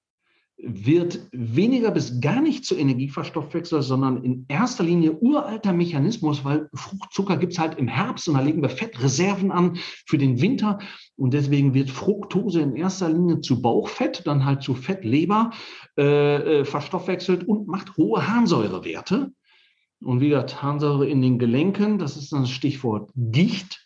wird 0.58 1.28
weniger 1.32 1.92
bis 1.92 2.22
gar 2.22 2.42
nicht 2.42 2.66
zu 2.66 2.76
Energieverstoffwechsel, 2.76 3.82
sondern 3.82 4.24
in 4.24 4.46
erster 4.48 4.84
Linie 4.84 5.14
uralter 5.14 5.74
Mechanismus, 5.74 6.46
weil 6.46 6.70
Fruchtzucker 6.74 7.38
gibt 7.38 7.54
es 7.54 7.60
halt 7.60 7.78
im 7.78 7.88
Herbst 7.88 8.28
und 8.28 8.36
da 8.36 8.42
legen 8.42 8.62
wir 8.62 8.70
Fettreserven 8.70 9.52
an 9.52 9.78
für 10.06 10.18
den 10.18 10.42
Winter 10.42 10.80
und 11.18 11.34
deswegen 11.34 11.74
wird 11.74 11.90
Fructose 11.90 12.62
in 12.62 12.76
erster 12.76 13.10
Linie 13.10 13.42
zu 13.42 13.62
Bauchfett, 13.62 14.26
dann 14.26 14.46
halt 14.46 14.64
zu 14.64 14.76
Fettleber 14.76 15.52
äh, 15.98 16.62
äh 16.62 16.66
verstoffwechselt 16.66 17.48
und 17.48 17.68
macht 17.68 17.98
hohe 17.98 18.28
Harnsäurewerte. 18.28 19.32
Und 20.02 20.22
wie 20.22 20.30
gesagt, 20.30 20.62
Harnsäure 20.62 21.08
in 21.08 21.22
den 21.22 21.40
Gelenken, 21.40 22.00
das 22.00 22.18
ist 22.18 22.32
das 22.32 22.50
Stichwort 22.50 23.12
Gicht. 23.16 23.82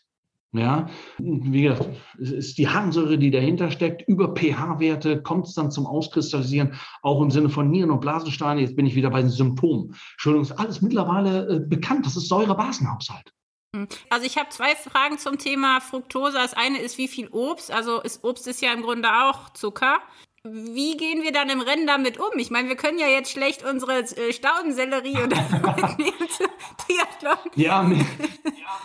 Ja, 0.52 0.90
wie 1.20 1.62
gesagt, 1.62 1.90
es 2.20 2.32
ist 2.32 2.58
die 2.58 2.68
Harnsäure, 2.68 3.20
die 3.20 3.30
dahinter 3.30 3.70
steckt. 3.70 4.08
Über 4.08 4.34
pH-Werte 4.34 5.22
kommt 5.22 5.46
es 5.46 5.54
dann 5.54 5.70
zum 5.70 5.86
Auskristallisieren, 5.86 6.74
auch 7.04 7.22
im 7.22 7.30
Sinne 7.30 7.50
von 7.50 7.70
Nieren- 7.70 7.92
und 7.92 8.02
Blasensteine. 8.02 8.62
Jetzt 8.62 8.76
bin 8.76 8.88
ich 8.88 8.96
wieder 8.96 9.12
bei 9.12 9.22
den 9.22 9.30
Symptomen. 9.30 9.96
Entschuldigung, 10.14 10.42
ist 10.42 10.60
alles 10.60 10.82
mittlerweile 10.82 11.48
äh, 11.48 11.60
bekannt. 11.60 12.08
Das 12.08 12.18
ist 12.18 12.30
Säurebasenhaushalt. 12.30 13.32
Hm. 13.76 13.88
Also 14.10 14.26
ich 14.26 14.40
habe 14.40 14.50
zwei 14.50 14.76
Fragen 14.76 15.20
zum 15.20 15.38
Thema 15.38 15.82
Fructose. 15.82 16.34
Das 16.34 16.56
eine 16.56 16.80
ist, 16.80 16.98
wie 16.98 17.08
viel 17.08 17.28
Obst? 17.28 17.72
Also 17.72 18.02
ist 18.02 18.24
Obst 18.24 18.48
ist 18.48 18.62
ja 18.62 18.74
im 18.74 18.82
Grunde 18.82 19.08
auch 19.08 19.52
Zucker. 19.52 20.00
Wie 20.44 20.96
gehen 20.96 21.24
wir 21.24 21.32
dann 21.32 21.50
im 21.50 21.62
Rennen 21.62 21.86
damit 21.86 22.20
um? 22.20 22.38
Ich 22.38 22.50
meine, 22.50 22.70
wir 22.70 22.76
können 22.76 23.00
ja 23.00 23.08
jetzt 23.08 23.32
schlecht 23.32 23.64
unsere 23.64 24.00
äh, 24.00 24.34
Staudensellerie 24.34 25.18
oder 25.24 25.38
mitnehmen 25.88 26.30
zu 26.30 26.44
Triathlon. 26.78 27.52
Ja, 27.56 27.90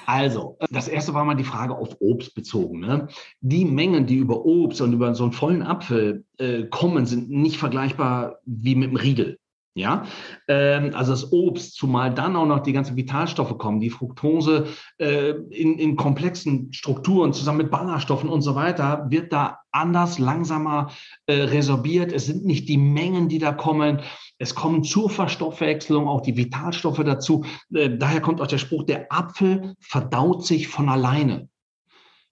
also, 0.06 0.58
das 0.70 0.88
erste 0.88 1.14
war 1.14 1.24
mal 1.24 1.34
die 1.34 1.44
Frage 1.44 1.76
auf 1.76 1.96
Obst 2.00 2.34
bezogen. 2.34 2.80
Ne? 2.80 3.08
Die 3.40 3.64
Mengen, 3.64 4.06
die 4.06 4.16
über 4.16 4.44
Obst 4.44 4.80
und 4.80 4.92
über 4.92 5.14
so 5.14 5.24
einen 5.24 5.32
vollen 5.32 5.62
Apfel 5.62 6.24
äh, 6.38 6.64
kommen, 6.64 7.06
sind 7.06 7.30
nicht 7.30 7.58
vergleichbar 7.58 8.38
wie 8.44 8.74
mit 8.74 8.90
dem 8.90 8.96
Riegel. 8.96 9.38
Ja, 9.76 10.04
ähm, 10.46 10.92
also 10.94 11.10
das 11.10 11.32
Obst, 11.32 11.74
zumal 11.74 12.14
dann 12.14 12.36
auch 12.36 12.46
noch 12.46 12.60
die 12.60 12.72
ganzen 12.72 12.94
Vitalstoffe 12.94 13.58
kommen, 13.58 13.80
die 13.80 13.90
Fructose 13.90 14.68
äh, 14.98 15.30
in, 15.30 15.80
in 15.80 15.96
komplexen 15.96 16.72
Strukturen 16.72 17.32
zusammen 17.32 17.58
mit 17.58 17.72
Ballaststoffen 17.72 18.28
und 18.28 18.42
so 18.42 18.54
weiter, 18.54 19.06
wird 19.08 19.32
da 19.32 19.58
anders, 19.72 20.20
langsamer 20.20 20.90
äh, 21.26 21.34
resorbiert. 21.34 22.12
Es 22.12 22.26
sind 22.26 22.44
nicht 22.44 22.68
die 22.68 22.78
Mengen, 22.78 23.28
die 23.28 23.40
da 23.40 23.50
kommen. 23.50 24.00
Es 24.38 24.54
kommen 24.54 24.84
zur 24.84 25.10
Verstoffwechslung 25.10 26.06
auch 26.06 26.20
die 26.20 26.36
Vitalstoffe 26.36 27.02
dazu. 27.04 27.44
Äh, 27.74 27.98
daher 27.98 28.20
kommt 28.20 28.40
auch 28.40 28.46
der 28.46 28.58
Spruch, 28.58 28.84
der 28.84 29.12
Apfel 29.12 29.74
verdaut 29.80 30.46
sich 30.46 30.68
von 30.68 30.88
alleine. 30.88 31.48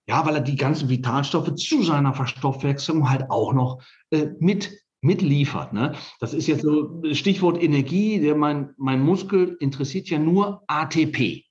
Ja, 0.07 0.24
weil 0.26 0.36
er 0.36 0.40
die 0.43 0.57
ganzen 0.57 0.88
Vitalstoffe 0.88 1.55
zu 1.57 1.82
seiner 1.82 2.14
Verstoffwechslung 2.14 3.11
halt 3.11 3.30
auch 3.30 3.53
noch 3.53 3.82
äh, 4.11 4.28
mit 4.38 4.82
mitliefert. 5.03 5.73
Ne? 5.73 5.95
Das 6.21 6.33
ist 6.33 6.47
jetzt 6.47 6.63
so 6.63 7.03
Stichwort 7.13 7.63
Energie. 7.63 8.21
Der, 8.21 8.35
mein, 8.35 8.71
mein 8.79 9.03
Muskel 9.03 9.57
interessiert 9.61 10.09
ja 10.09 10.19
nur 10.19 10.63
ATP. 10.69 11.45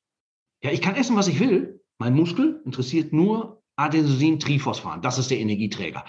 Ja, 0.63 0.71
ich 0.71 0.81
kann 0.81 0.95
essen, 0.95 1.15
was 1.15 1.27
ich 1.27 1.39
will. 1.39 1.81
Mein 1.99 2.15
Muskel 2.15 2.61
interessiert 2.65 3.13
nur 3.13 3.61
Adenosin-Triphosphan. 3.75 5.01
Das 5.01 5.17
ist 5.17 5.29
der 5.31 5.39
Energieträger. 5.39 6.05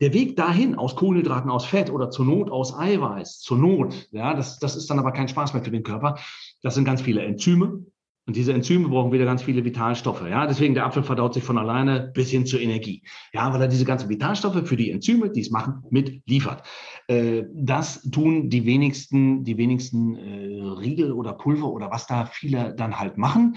Der 0.00 0.12
Weg 0.14 0.36
dahin 0.36 0.74
aus 0.74 0.96
Kohlenhydraten, 0.96 1.50
aus 1.50 1.64
Fett 1.64 1.90
oder 1.90 2.10
zur 2.10 2.24
Not 2.24 2.50
aus 2.50 2.76
Eiweiß, 2.76 3.38
zur 3.38 3.58
Not, 3.58 4.08
ja, 4.10 4.34
das, 4.34 4.58
das 4.58 4.74
ist 4.74 4.90
dann 4.90 4.98
aber 4.98 5.12
kein 5.12 5.28
Spaß 5.28 5.54
mehr 5.54 5.62
für 5.62 5.70
den 5.70 5.84
Körper. 5.84 6.18
Das 6.60 6.74
sind 6.74 6.84
ganz 6.84 7.02
viele 7.02 7.22
Enzyme, 7.22 7.86
und 8.26 8.36
diese 8.36 8.52
Enzyme 8.52 8.88
brauchen 8.88 9.10
wieder 9.10 9.24
ganz 9.24 9.42
viele 9.42 9.64
Vitalstoffe. 9.64 10.22
Ja, 10.28 10.46
deswegen 10.46 10.74
der 10.74 10.86
Apfel 10.86 11.02
verdaut 11.02 11.34
sich 11.34 11.42
von 11.42 11.58
alleine 11.58 12.12
bis 12.14 12.30
hin 12.30 12.46
zur 12.46 12.60
Energie. 12.60 13.02
Ja, 13.32 13.52
weil 13.52 13.60
er 13.60 13.68
diese 13.68 13.84
ganzen 13.84 14.08
Vitalstoffe 14.08 14.66
für 14.66 14.76
die 14.76 14.90
Enzyme, 14.90 15.30
die 15.30 15.40
es 15.40 15.50
machen, 15.50 15.82
mitliefert. 15.90 16.62
Äh, 17.08 17.42
das 17.52 18.02
tun 18.02 18.48
die 18.48 18.64
wenigsten, 18.64 19.42
die 19.42 19.56
wenigsten 19.56 20.14
äh, 20.16 20.62
Riegel 20.80 21.12
oder 21.12 21.32
Pulver 21.32 21.72
oder 21.72 21.90
was 21.90 22.06
da 22.06 22.26
viele 22.26 22.74
dann 22.76 22.98
halt 22.98 23.18
machen. 23.18 23.56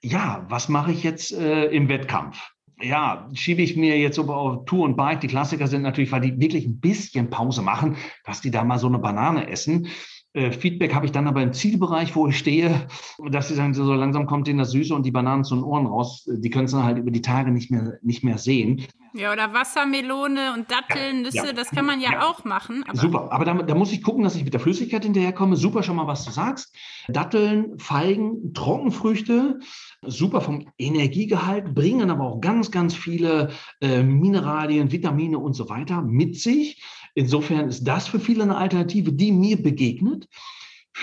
Ja, 0.00 0.46
was 0.48 0.68
mache 0.68 0.92
ich 0.92 1.02
jetzt 1.02 1.32
äh, 1.32 1.66
im 1.66 1.88
Wettkampf? 1.88 2.38
ja, 2.80 3.28
schiebe 3.32 3.62
ich 3.62 3.76
mir 3.76 3.98
jetzt 3.98 4.16
so 4.16 4.32
auf 4.32 4.64
Tour 4.64 4.84
und 4.84 4.96
Bike. 4.96 5.20
Die 5.20 5.26
Klassiker 5.26 5.66
sind 5.66 5.82
natürlich, 5.82 6.12
weil 6.12 6.20
die 6.20 6.38
wirklich 6.38 6.66
ein 6.66 6.78
bisschen 6.78 7.30
Pause 7.30 7.62
machen, 7.62 7.96
dass 8.24 8.40
die 8.40 8.50
da 8.50 8.64
mal 8.64 8.78
so 8.78 8.86
eine 8.86 8.98
Banane 8.98 9.48
essen. 9.50 9.88
Äh, 10.34 10.52
Feedback 10.52 10.94
habe 10.94 11.06
ich 11.06 11.12
dann 11.12 11.26
aber 11.26 11.42
im 11.42 11.52
Zielbereich, 11.52 12.14
wo 12.14 12.28
ich 12.28 12.38
stehe, 12.38 12.86
dass 13.30 13.48
sie 13.48 13.54
sagen, 13.54 13.72
so 13.72 13.94
langsam 13.94 14.26
kommt 14.26 14.46
ihnen 14.46 14.58
das 14.58 14.72
Süße 14.72 14.94
und 14.94 15.06
die 15.06 15.10
Bananen 15.10 15.44
zu 15.44 15.54
den 15.54 15.64
Ohren 15.64 15.86
raus. 15.86 16.28
Die 16.30 16.50
können 16.50 16.66
es 16.66 16.72
dann 16.72 16.84
halt 16.84 16.98
über 16.98 17.10
die 17.10 17.22
Tage 17.22 17.50
nicht 17.50 17.70
mehr, 17.70 17.98
nicht 18.02 18.24
mehr 18.24 18.38
sehen. 18.38 18.86
Ja, 19.14 19.32
oder 19.32 19.54
Wassermelone 19.54 20.52
und 20.52 20.70
Datteln, 20.70 21.22
Nüsse, 21.22 21.38
ja, 21.38 21.52
das 21.52 21.70
kann 21.70 21.86
man 21.86 22.00
ja, 22.00 22.12
ja. 22.12 22.28
auch 22.28 22.44
machen. 22.44 22.84
Aber 22.86 22.98
Super, 22.98 23.32
aber 23.32 23.44
da, 23.46 23.54
da, 23.54 23.74
muss 23.74 23.90
ich 23.90 24.02
gucken, 24.02 24.22
dass 24.22 24.36
ich 24.36 24.44
mit 24.44 24.52
der 24.52 24.60
Flüssigkeit 24.60 25.02
hinterherkomme. 25.02 25.56
Super 25.56 25.82
schon 25.82 25.96
mal, 25.96 26.06
was 26.06 26.24
du 26.24 26.30
sagst. 26.30 26.76
Datteln, 27.08 27.78
Feigen, 27.78 28.52
Trockenfrüchte, 28.52 29.60
super 30.02 30.42
vom 30.42 30.70
Energiegehalt, 30.78 31.74
bringen 31.74 32.10
aber 32.10 32.24
auch 32.24 32.40
ganz, 32.40 32.70
ganz 32.70 32.94
viele 32.94 33.50
äh, 33.80 34.02
Mineralien, 34.02 34.92
Vitamine 34.92 35.38
und 35.38 35.54
so 35.54 35.70
weiter 35.70 36.02
mit 36.02 36.36
sich. 36.36 36.82
Insofern 37.18 37.68
ist 37.68 37.82
das 37.82 38.06
für 38.06 38.20
viele 38.20 38.44
eine 38.44 38.56
Alternative, 38.56 39.12
die 39.12 39.32
mir 39.32 39.60
begegnet. 39.60 40.28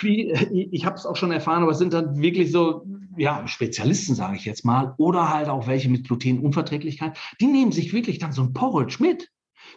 Ich 0.02 0.86
habe 0.86 0.96
es 0.96 1.06
auch 1.06 1.18
schon 1.18 1.32
erfahren, 1.32 1.62
aber 1.62 1.74
es 1.74 1.78
sind 1.78 1.92
dann 1.92 2.22
wirklich 2.22 2.54
so 2.54 2.86
ja, 3.18 3.46
Spezialisten, 3.50 4.16
sage 4.16 4.38
ich 4.38 4.46
jetzt 4.46 4.64
mal, 4.64 4.96
oder 4.98 5.34
halt 5.34 5.50
auch 5.50 5.68
welche 5.68 5.90
mit 5.90 6.08
Glutenunverträglichkeit, 6.08 7.18
die 7.42 7.48
nehmen 7.48 7.74
sich 7.74 7.92
wirklich 7.92 8.18
dann 8.18 8.32
so 8.32 8.44
ein 8.44 8.54
Porridge 8.54 8.96
mit. 9.02 9.30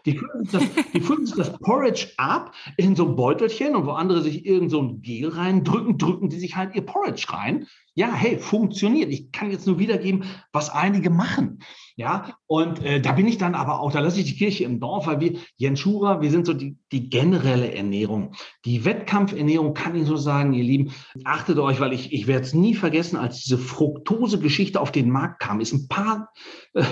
Die 0.06 0.12
füllen, 0.12 0.48
das, 0.52 0.62
die 0.94 1.00
füllen 1.00 1.26
sich 1.26 1.34
das 1.34 1.58
Porridge 1.58 2.12
ab 2.18 2.54
in 2.76 2.94
so 2.94 3.08
ein 3.08 3.16
Beutelchen 3.16 3.74
und 3.74 3.86
wo 3.86 3.90
andere 3.90 4.22
sich 4.22 4.46
irgend 4.46 4.70
so 4.70 4.80
ein 4.80 5.02
Gel 5.02 5.30
reindrücken, 5.30 5.98
drücken 5.98 6.28
die 6.28 6.38
sich 6.38 6.54
halt 6.54 6.76
ihr 6.76 6.82
Porridge 6.82 7.26
rein. 7.30 7.66
Ja, 7.94 8.12
hey, 8.12 8.38
funktioniert. 8.38 9.10
Ich 9.10 9.32
kann 9.32 9.50
jetzt 9.50 9.66
nur 9.66 9.80
wiedergeben, 9.80 10.22
was 10.52 10.70
einige 10.70 11.10
machen. 11.10 11.64
Ja, 11.98 12.36
und 12.46 12.80
äh, 12.84 13.00
da 13.00 13.10
bin 13.10 13.26
ich 13.26 13.38
dann 13.38 13.56
aber 13.56 13.80
auch, 13.80 13.90
da 13.90 13.98
lasse 13.98 14.20
ich 14.20 14.26
die 14.26 14.36
Kirche 14.36 14.62
im 14.62 14.78
Dorf, 14.78 15.08
weil 15.08 15.18
wir, 15.18 15.32
Jens 15.56 15.80
Schurer, 15.80 16.20
wir 16.20 16.30
sind 16.30 16.46
so 16.46 16.54
die, 16.54 16.76
die 16.92 17.10
generelle 17.10 17.74
Ernährung. 17.74 18.36
Die 18.64 18.84
Wettkampfernährung 18.84 19.74
kann 19.74 19.96
ich 19.96 20.06
so 20.06 20.14
sagen, 20.14 20.52
ihr 20.52 20.62
Lieben, 20.62 20.92
achtet 21.24 21.58
euch, 21.58 21.80
weil 21.80 21.92
ich, 21.92 22.12
ich 22.12 22.28
werde 22.28 22.46
es 22.46 22.54
nie 22.54 22.74
vergessen, 22.74 23.16
als 23.16 23.42
diese 23.42 23.58
Fructose-Geschichte 23.58 24.80
auf 24.80 24.92
den 24.92 25.10
Markt 25.10 25.40
kam, 25.40 25.58
ist 25.58 25.72
ein 25.72 25.88
paar, 25.88 26.32
äh, 26.74 26.84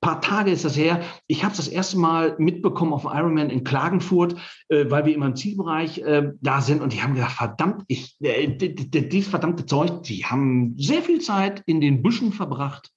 paar 0.00 0.22
Tage 0.22 0.50
ist 0.50 0.64
das 0.64 0.78
her. 0.78 1.02
Ich 1.26 1.44
habe 1.44 1.54
das 1.54 1.68
erste 1.68 1.98
Mal 1.98 2.34
mitbekommen 2.38 2.94
auf 2.94 3.04
Ironman 3.04 3.50
in 3.50 3.64
Klagenfurt, 3.64 4.34
äh, 4.70 4.86
weil 4.88 5.04
wir 5.04 5.14
immer 5.14 5.26
im 5.26 5.36
Zielbereich 5.36 5.98
äh, 5.98 6.30
da 6.40 6.62
sind 6.62 6.80
und 6.80 6.94
die 6.94 7.02
haben 7.02 7.12
gesagt, 7.12 7.32
verdammt, 7.32 7.84
ich, 7.88 8.16
äh, 8.22 8.48
dieses 8.48 9.28
verdammte 9.28 9.66
Zeug, 9.66 10.04
die 10.04 10.24
haben 10.24 10.74
sehr 10.78 11.02
viel 11.02 11.20
Zeit 11.20 11.62
in 11.66 11.82
den 11.82 12.00
Büschen 12.00 12.32
verbracht 12.32 12.94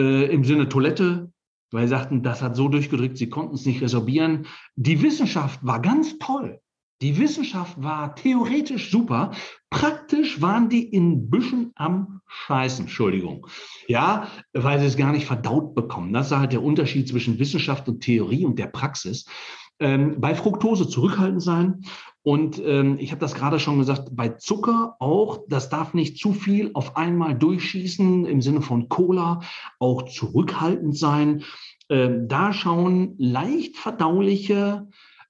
äh, 0.00 0.32
im 0.32 0.44
Sinne 0.44 0.68
Toilette, 0.68 1.30
weil 1.70 1.86
sie 1.86 1.90
sagten, 1.90 2.22
das 2.22 2.42
hat 2.42 2.56
so 2.56 2.68
durchgedrückt, 2.68 3.18
sie 3.18 3.28
konnten 3.28 3.54
es 3.54 3.66
nicht 3.66 3.82
resorbieren. 3.82 4.46
Die 4.76 5.02
Wissenschaft 5.02 5.64
war 5.64 5.80
ganz 5.80 6.18
toll. 6.18 6.60
Die 7.02 7.18
Wissenschaft 7.18 7.82
war 7.82 8.14
theoretisch 8.14 8.90
super. 8.90 9.30
Praktisch 9.70 10.42
waren 10.42 10.68
die 10.68 10.84
in 10.84 11.30
Büschen 11.30 11.72
am 11.74 12.20
Scheißen, 12.26 12.84
Entschuldigung. 12.84 13.46
Ja, 13.88 14.28
weil 14.52 14.80
sie 14.80 14.86
es 14.86 14.96
gar 14.96 15.12
nicht 15.12 15.26
verdaut 15.26 15.74
bekommen. 15.74 16.12
Das 16.12 16.26
ist 16.30 16.36
halt 16.36 16.52
der 16.52 16.62
Unterschied 16.62 17.08
zwischen 17.08 17.38
Wissenschaft 17.38 17.88
und 17.88 18.00
Theorie 18.00 18.44
und 18.44 18.58
der 18.58 18.66
Praxis. 18.66 19.24
Ähm, 19.78 20.20
bei 20.20 20.34
Fructose 20.34 20.88
zurückhaltend 20.88 21.42
sein 21.42 21.82
und 22.22 22.60
ähm, 22.64 22.98
ich 22.98 23.12
habe 23.12 23.20
das 23.20 23.34
gerade 23.34 23.58
schon 23.58 23.78
gesagt, 23.78 24.10
bei 24.12 24.28
Zucker 24.28 24.96
auch, 24.98 25.40
das 25.48 25.70
darf 25.70 25.94
nicht 25.94 26.18
zu 26.18 26.34
viel 26.34 26.70
auf 26.74 26.96
einmal 26.96 27.34
durchschießen 27.34 28.26
im 28.26 28.42
Sinne 28.42 28.60
von 28.60 28.88
Cola, 28.88 29.40
auch 29.78 30.02
zurückhaltend 30.02 30.96
sein. 30.96 31.44
Ähm, 31.88 32.28
da 32.28 32.52
schauen 32.52 33.14
leicht 33.18 33.78
verdauliche 33.78 34.88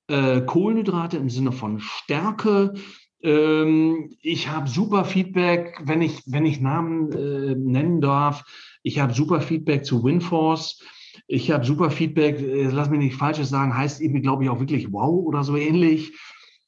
äh, 0.09 0.41
Kohlenhydrate 0.41 1.16
im 1.16 1.30
Sinne 1.30 1.53
von 1.53 1.78
Stärke. 1.78 2.74
Ähm, 3.22 4.16
ich 4.20 4.49
habe 4.49 4.68
super 4.68 5.05
Feedback, 5.05 5.80
wenn 5.84 6.03
ich, 6.03 6.22
wenn 6.26 6.45
ich 6.45 6.61
Namen 6.61 7.12
äh, 7.12 7.55
nennen 7.55 8.01
darf. 8.01 8.45
Ich 8.82 8.99
habe 8.99 9.14
super 9.14 9.41
Feedback 9.41 9.84
zu 9.84 10.03
Winforce. 10.03 10.82
Ich 11.28 11.53
habe 11.53 11.64
super 11.64 11.93
Feedback, 11.93 12.41
äh, 12.41 12.64
lass 12.64 12.91
mich 12.91 12.99
nicht 12.99 13.14
Falsches 13.14 13.49
sagen, 13.49 13.76
heißt 13.76 14.01
eben, 14.01 14.22
glaube 14.22 14.43
ich, 14.43 14.51
auch 14.51 14.59
wirklich 14.59 14.93
wow 14.93 15.24
oder 15.24 15.45
so 15.45 15.57
ähnlich 15.57 16.12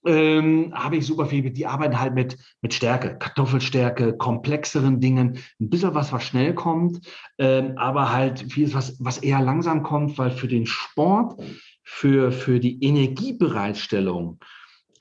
ähm, 0.06 0.72
habe 0.74 0.96
ich 0.96 1.06
super 1.06 1.26
viel. 1.26 1.48
Die 1.50 1.66
arbeiten 1.66 1.98
halt 2.00 2.14
mit, 2.14 2.36
mit 2.60 2.74
Stärke, 2.74 3.16
Kartoffelstärke, 3.18 4.16
komplexeren 4.16 5.00
Dingen, 5.00 5.38
ein 5.60 5.70
bisschen 5.70 5.94
was, 5.94 6.12
was 6.12 6.24
schnell 6.24 6.54
kommt, 6.54 7.00
ähm, 7.38 7.74
aber 7.76 8.12
halt 8.12 8.52
vieles, 8.52 8.74
was, 8.74 8.96
was 8.98 9.18
eher 9.18 9.40
langsam 9.40 9.82
kommt, 9.82 10.18
weil 10.18 10.30
für 10.30 10.48
den 10.48 10.66
Sport, 10.66 11.40
für, 11.82 12.32
für 12.32 12.60
die 12.60 12.82
Energiebereitstellung 12.82 14.38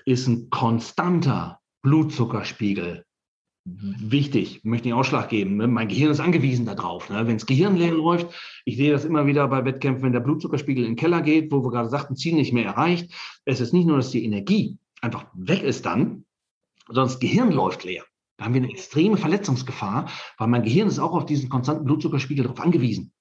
ist 0.05 0.27
ein 0.27 0.49
konstanter 0.49 1.59
Blutzuckerspiegel 1.81 3.05
wichtig, 3.63 4.61
möchte 4.63 4.87
ich 4.87 4.93
Ausschlag 4.93 5.29
geben. 5.29 5.57
Ne? 5.57 5.67
Mein 5.67 5.87
Gehirn 5.87 6.11
ist 6.11 6.19
angewiesen 6.19 6.65
darauf. 6.65 7.09
Ne? 7.09 7.27
Wenn 7.27 7.37
das 7.37 7.45
Gehirn 7.45 7.75
leer 7.75 7.91
läuft, 7.91 8.27
ich 8.65 8.77
sehe 8.77 8.91
das 8.91 9.05
immer 9.05 9.27
wieder 9.27 9.47
bei 9.47 9.63
Wettkämpfen, 9.63 10.03
wenn 10.03 10.13
der 10.13 10.19
Blutzuckerspiegel 10.19 10.83
in 10.83 10.91
den 10.91 10.97
Keller 10.97 11.21
geht, 11.21 11.51
wo 11.51 11.63
wir 11.63 11.69
gerade 11.69 11.89
sagten, 11.89 12.15
Ziel 12.15 12.33
nicht 12.33 12.53
mehr 12.53 12.65
erreicht. 12.65 13.13
Es 13.45 13.61
ist 13.61 13.73
nicht 13.73 13.85
nur, 13.85 13.97
dass 13.97 14.11
die 14.11 14.25
Energie 14.25 14.77
einfach 15.01 15.25
weg 15.33 15.63
ist 15.63 15.85
dann, 15.85 16.25
das 16.87 17.19
Gehirn 17.19 17.51
läuft 17.51 17.83
leer. 17.83 18.03
Da 18.37 18.45
haben 18.45 18.53
wir 18.53 18.61
eine 18.61 18.71
extreme 18.71 19.17
Verletzungsgefahr, 19.17 20.09
weil 20.37 20.47
mein 20.47 20.63
Gehirn 20.63 20.87
ist 20.87 20.99
auch 20.99 21.13
auf 21.13 21.25
diesen 21.25 21.49
konstanten 21.49 21.85
Blutzuckerspiegel 21.85 22.43
darauf 22.43 22.59
angewiesen. 22.59 23.13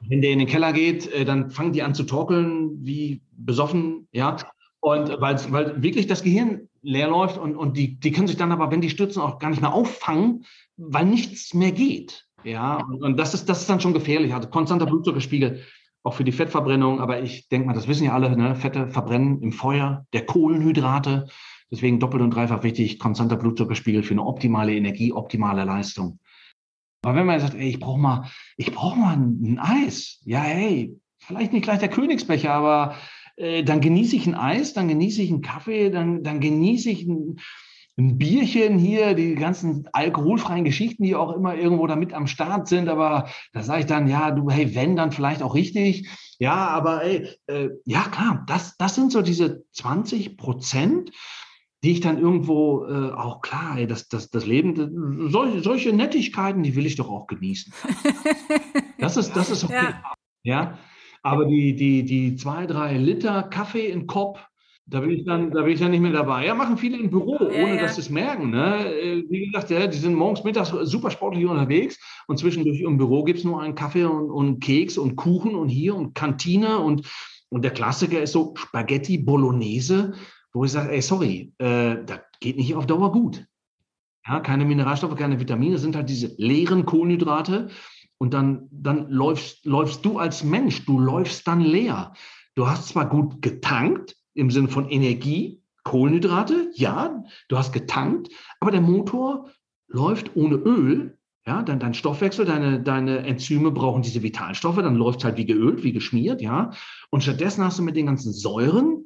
Und 0.00 0.10
wenn 0.10 0.20
der 0.20 0.32
in 0.32 0.38
den 0.38 0.48
Keller 0.48 0.72
geht, 0.72 1.10
äh, 1.12 1.24
dann 1.24 1.50
fangen 1.50 1.72
die 1.72 1.82
an 1.82 1.94
zu 1.94 2.04
torkeln, 2.04 2.84
wie 2.84 3.22
besoffen, 3.32 4.08
ja. 4.12 4.36
Und 4.80 5.20
weil, 5.20 5.40
weil 5.50 5.82
wirklich 5.82 6.06
das 6.06 6.22
Gehirn 6.22 6.68
leer 6.82 7.08
läuft 7.08 7.38
und, 7.38 7.56
und 7.56 7.76
die, 7.76 7.98
die 7.98 8.12
können 8.12 8.28
sich 8.28 8.36
dann 8.36 8.52
aber, 8.52 8.70
wenn 8.70 8.80
die 8.80 8.90
stürzen, 8.90 9.20
auch 9.22 9.38
gar 9.38 9.50
nicht 9.50 9.60
mehr 9.60 9.72
auffangen, 9.72 10.44
weil 10.76 11.06
nichts 11.06 11.52
mehr 11.54 11.72
geht. 11.72 12.26
Ja, 12.44 12.76
und, 12.76 13.02
und 13.02 13.16
das 13.16 13.34
ist, 13.34 13.48
das 13.48 13.62
ist 13.62 13.70
dann 13.70 13.80
schon 13.80 13.92
gefährlich. 13.92 14.32
Also 14.32 14.48
konstanter 14.48 14.86
Blutzuckerspiegel 14.86 15.64
auch 16.02 16.14
für 16.14 16.24
die 16.24 16.32
Fettverbrennung. 16.32 17.00
Aber 17.00 17.22
ich 17.22 17.48
denke 17.48 17.66
mal, 17.66 17.74
das 17.74 17.88
wissen 17.88 18.04
ja 18.04 18.12
alle, 18.12 18.36
ne? 18.36 18.54
Fette 18.54 18.88
verbrennen 18.88 19.42
im 19.42 19.52
Feuer 19.52 20.06
der 20.12 20.26
Kohlenhydrate. 20.26 21.28
Deswegen 21.70 22.00
doppelt 22.00 22.22
und 22.22 22.30
dreifach 22.30 22.62
wichtig, 22.62 22.98
konstanter 22.98 23.36
Blutzuckerspiegel 23.36 24.02
für 24.02 24.14
eine 24.14 24.24
optimale 24.24 24.74
Energie, 24.74 25.12
optimale 25.12 25.64
Leistung. 25.64 26.18
Aber 27.02 27.14
wenn 27.14 27.26
man 27.26 27.40
sagt, 27.40 27.54
ey, 27.54 27.68
ich 27.68 27.78
brauche 27.78 28.00
mal, 28.00 28.30
ich 28.56 28.72
brauche 28.72 28.98
mal 28.98 29.16
ein, 29.16 29.58
Eis. 29.58 30.20
Ja, 30.24 30.40
hey, 30.40 30.96
vielleicht 31.18 31.52
nicht 31.52 31.62
gleich 31.62 31.78
der 31.78 31.90
Königsbecher, 31.90 32.52
aber 32.52 32.96
äh, 33.36 33.62
dann 33.62 33.80
genieße 33.80 34.16
ich 34.16 34.26
ein 34.26 34.34
Eis, 34.34 34.72
dann 34.72 34.88
genieße 34.88 35.22
ich 35.22 35.30
einen 35.30 35.42
Kaffee, 35.42 35.90
dann, 35.90 36.22
dann 36.22 36.40
genieße 36.40 36.90
ich 36.90 37.06
ein, 37.06 37.36
ein 37.98 38.16
Bierchen 38.16 38.78
hier, 38.78 39.14
die 39.14 39.34
ganzen 39.34 39.88
alkoholfreien 39.92 40.64
Geschichten, 40.64 41.02
die 41.02 41.16
auch 41.16 41.34
immer 41.34 41.56
irgendwo 41.56 41.86
da 41.86 41.96
mit 41.96 42.14
am 42.14 42.28
Start 42.28 42.68
sind. 42.68 42.88
Aber 42.88 43.28
da 43.52 43.62
sage 43.62 43.80
ich 43.80 43.86
dann, 43.86 44.06
ja, 44.06 44.30
du, 44.30 44.48
hey, 44.50 44.74
wenn, 44.74 44.94
dann 44.94 45.10
vielleicht 45.10 45.42
auch 45.42 45.54
richtig. 45.54 46.08
Ja, 46.38 46.68
aber 46.68 47.02
ey, 47.02 47.28
äh, 47.48 47.70
ja 47.84 48.02
klar, 48.02 48.44
das, 48.46 48.76
das 48.76 48.94
sind 48.94 49.10
so 49.10 49.20
diese 49.20 49.64
20 49.72 50.36
Prozent, 50.36 51.10
die 51.82 51.92
ich 51.92 52.00
dann 52.00 52.18
irgendwo 52.18 52.86
äh, 52.86 53.10
auch 53.10 53.40
klar, 53.40 53.78
ey, 53.78 53.88
das, 53.88 54.06
das, 54.06 54.30
das 54.30 54.46
Leben, 54.46 55.28
solche, 55.30 55.60
solche 55.60 55.92
Nettigkeiten, 55.92 56.62
die 56.62 56.76
will 56.76 56.86
ich 56.86 56.96
doch 56.96 57.10
auch 57.10 57.26
genießen. 57.26 57.72
Das 59.00 59.16
ist, 59.16 59.36
das 59.36 59.48
ist 59.48 59.62
okay. 59.62 59.74
Ja. 59.74 60.02
ja. 60.42 60.78
Aber 61.22 61.44
die, 61.44 61.76
die, 61.76 62.02
die 62.02 62.34
zwei, 62.34 62.66
drei 62.66 62.96
Liter 62.98 63.44
Kaffee 63.44 63.86
in 63.86 64.08
Kopf, 64.08 64.40
da 64.90 65.00
bin 65.00 65.10
ich 65.10 65.24
dann, 65.24 65.50
da 65.50 65.62
bin 65.62 65.72
ich 65.72 65.80
dann 65.80 65.90
nicht 65.90 66.00
mehr 66.00 66.12
dabei. 66.12 66.46
Ja, 66.46 66.54
machen 66.54 66.78
viele 66.78 66.96
im 66.96 67.10
Büro, 67.10 67.36
ohne 67.40 67.76
ja, 67.76 67.80
dass 67.80 67.96
sie 67.96 68.00
es 68.00 68.10
merken. 68.10 68.50
Ne? 68.50 68.86
Äh, 68.86 69.24
wie 69.28 69.46
gesagt, 69.46 69.70
ja, 69.70 69.86
die 69.86 69.98
sind 69.98 70.14
morgens, 70.14 70.44
mittags 70.44 70.70
super 70.70 71.10
sportlich 71.10 71.44
unterwegs 71.44 71.98
und 72.26 72.38
zwischendurch 72.38 72.80
im 72.80 72.96
Büro 72.96 73.22
gibt 73.22 73.40
es 73.40 73.44
nur 73.44 73.60
einen 73.60 73.74
Kaffee 73.74 74.04
und, 74.04 74.30
und 74.30 74.60
Keks 74.60 74.96
und 74.96 75.16
Kuchen 75.16 75.54
und 75.54 75.68
hier 75.68 75.94
und 75.94 76.14
Kantine 76.14 76.78
und, 76.78 77.06
und 77.50 77.64
der 77.64 77.72
Klassiker 77.72 78.22
ist 78.22 78.32
so 78.32 78.54
Spaghetti 78.56 79.18
Bolognese, 79.18 80.14
wo 80.54 80.64
ich 80.64 80.72
sage, 80.72 80.90
ey, 80.92 81.02
sorry, 81.02 81.52
äh, 81.58 81.96
das 82.06 82.20
geht 82.40 82.56
nicht 82.56 82.74
auf 82.74 82.86
Dauer 82.86 83.12
gut. 83.12 83.44
Ja, 84.26 84.40
keine 84.40 84.64
Mineralstoffe, 84.64 85.16
keine 85.16 85.38
Vitamine, 85.38 85.78
sind 85.78 85.96
halt 85.96 86.08
diese 86.08 86.34
leeren 86.38 86.86
Kohlenhydrate. 86.86 87.68
Und 88.18 88.34
dann, 88.34 88.68
dann 88.72 89.08
läufst, 89.10 89.64
läufst 89.64 90.04
du 90.04 90.18
als 90.18 90.42
Mensch, 90.42 90.84
du 90.86 90.98
läufst 90.98 91.46
dann 91.46 91.60
leer. 91.60 92.14
Du 92.56 92.66
hast 92.66 92.88
zwar 92.88 93.08
gut 93.08 93.40
getankt, 93.42 94.17
im 94.38 94.50
Sinne 94.50 94.68
von 94.68 94.88
Energie, 94.88 95.62
Kohlenhydrate, 95.82 96.70
ja, 96.74 97.24
du 97.48 97.58
hast 97.58 97.72
getankt, 97.72 98.28
aber 98.60 98.70
der 98.70 98.80
Motor 98.80 99.50
läuft 99.88 100.36
ohne 100.36 100.54
Öl. 100.54 101.18
Ja, 101.46 101.62
dein, 101.62 101.80
dein 101.80 101.94
Stoffwechsel, 101.94 102.44
deine, 102.44 102.82
deine 102.82 103.20
Enzyme 103.20 103.70
brauchen 103.70 104.02
diese 104.02 104.22
Vitalstoffe, 104.22 104.76
dann 104.76 104.96
läuft 104.96 105.20
es 105.20 105.24
halt 105.24 105.38
wie 105.38 105.46
geölt, 105.46 105.82
wie 105.82 105.92
geschmiert, 105.92 106.42
ja. 106.42 106.72
Und 107.10 107.22
stattdessen 107.22 107.64
hast 107.64 107.78
du 107.78 107.82
mit 107.82 107.96
den 107.96 108.06
ganzen 108.06 108.32
Säuren 108.32 109.04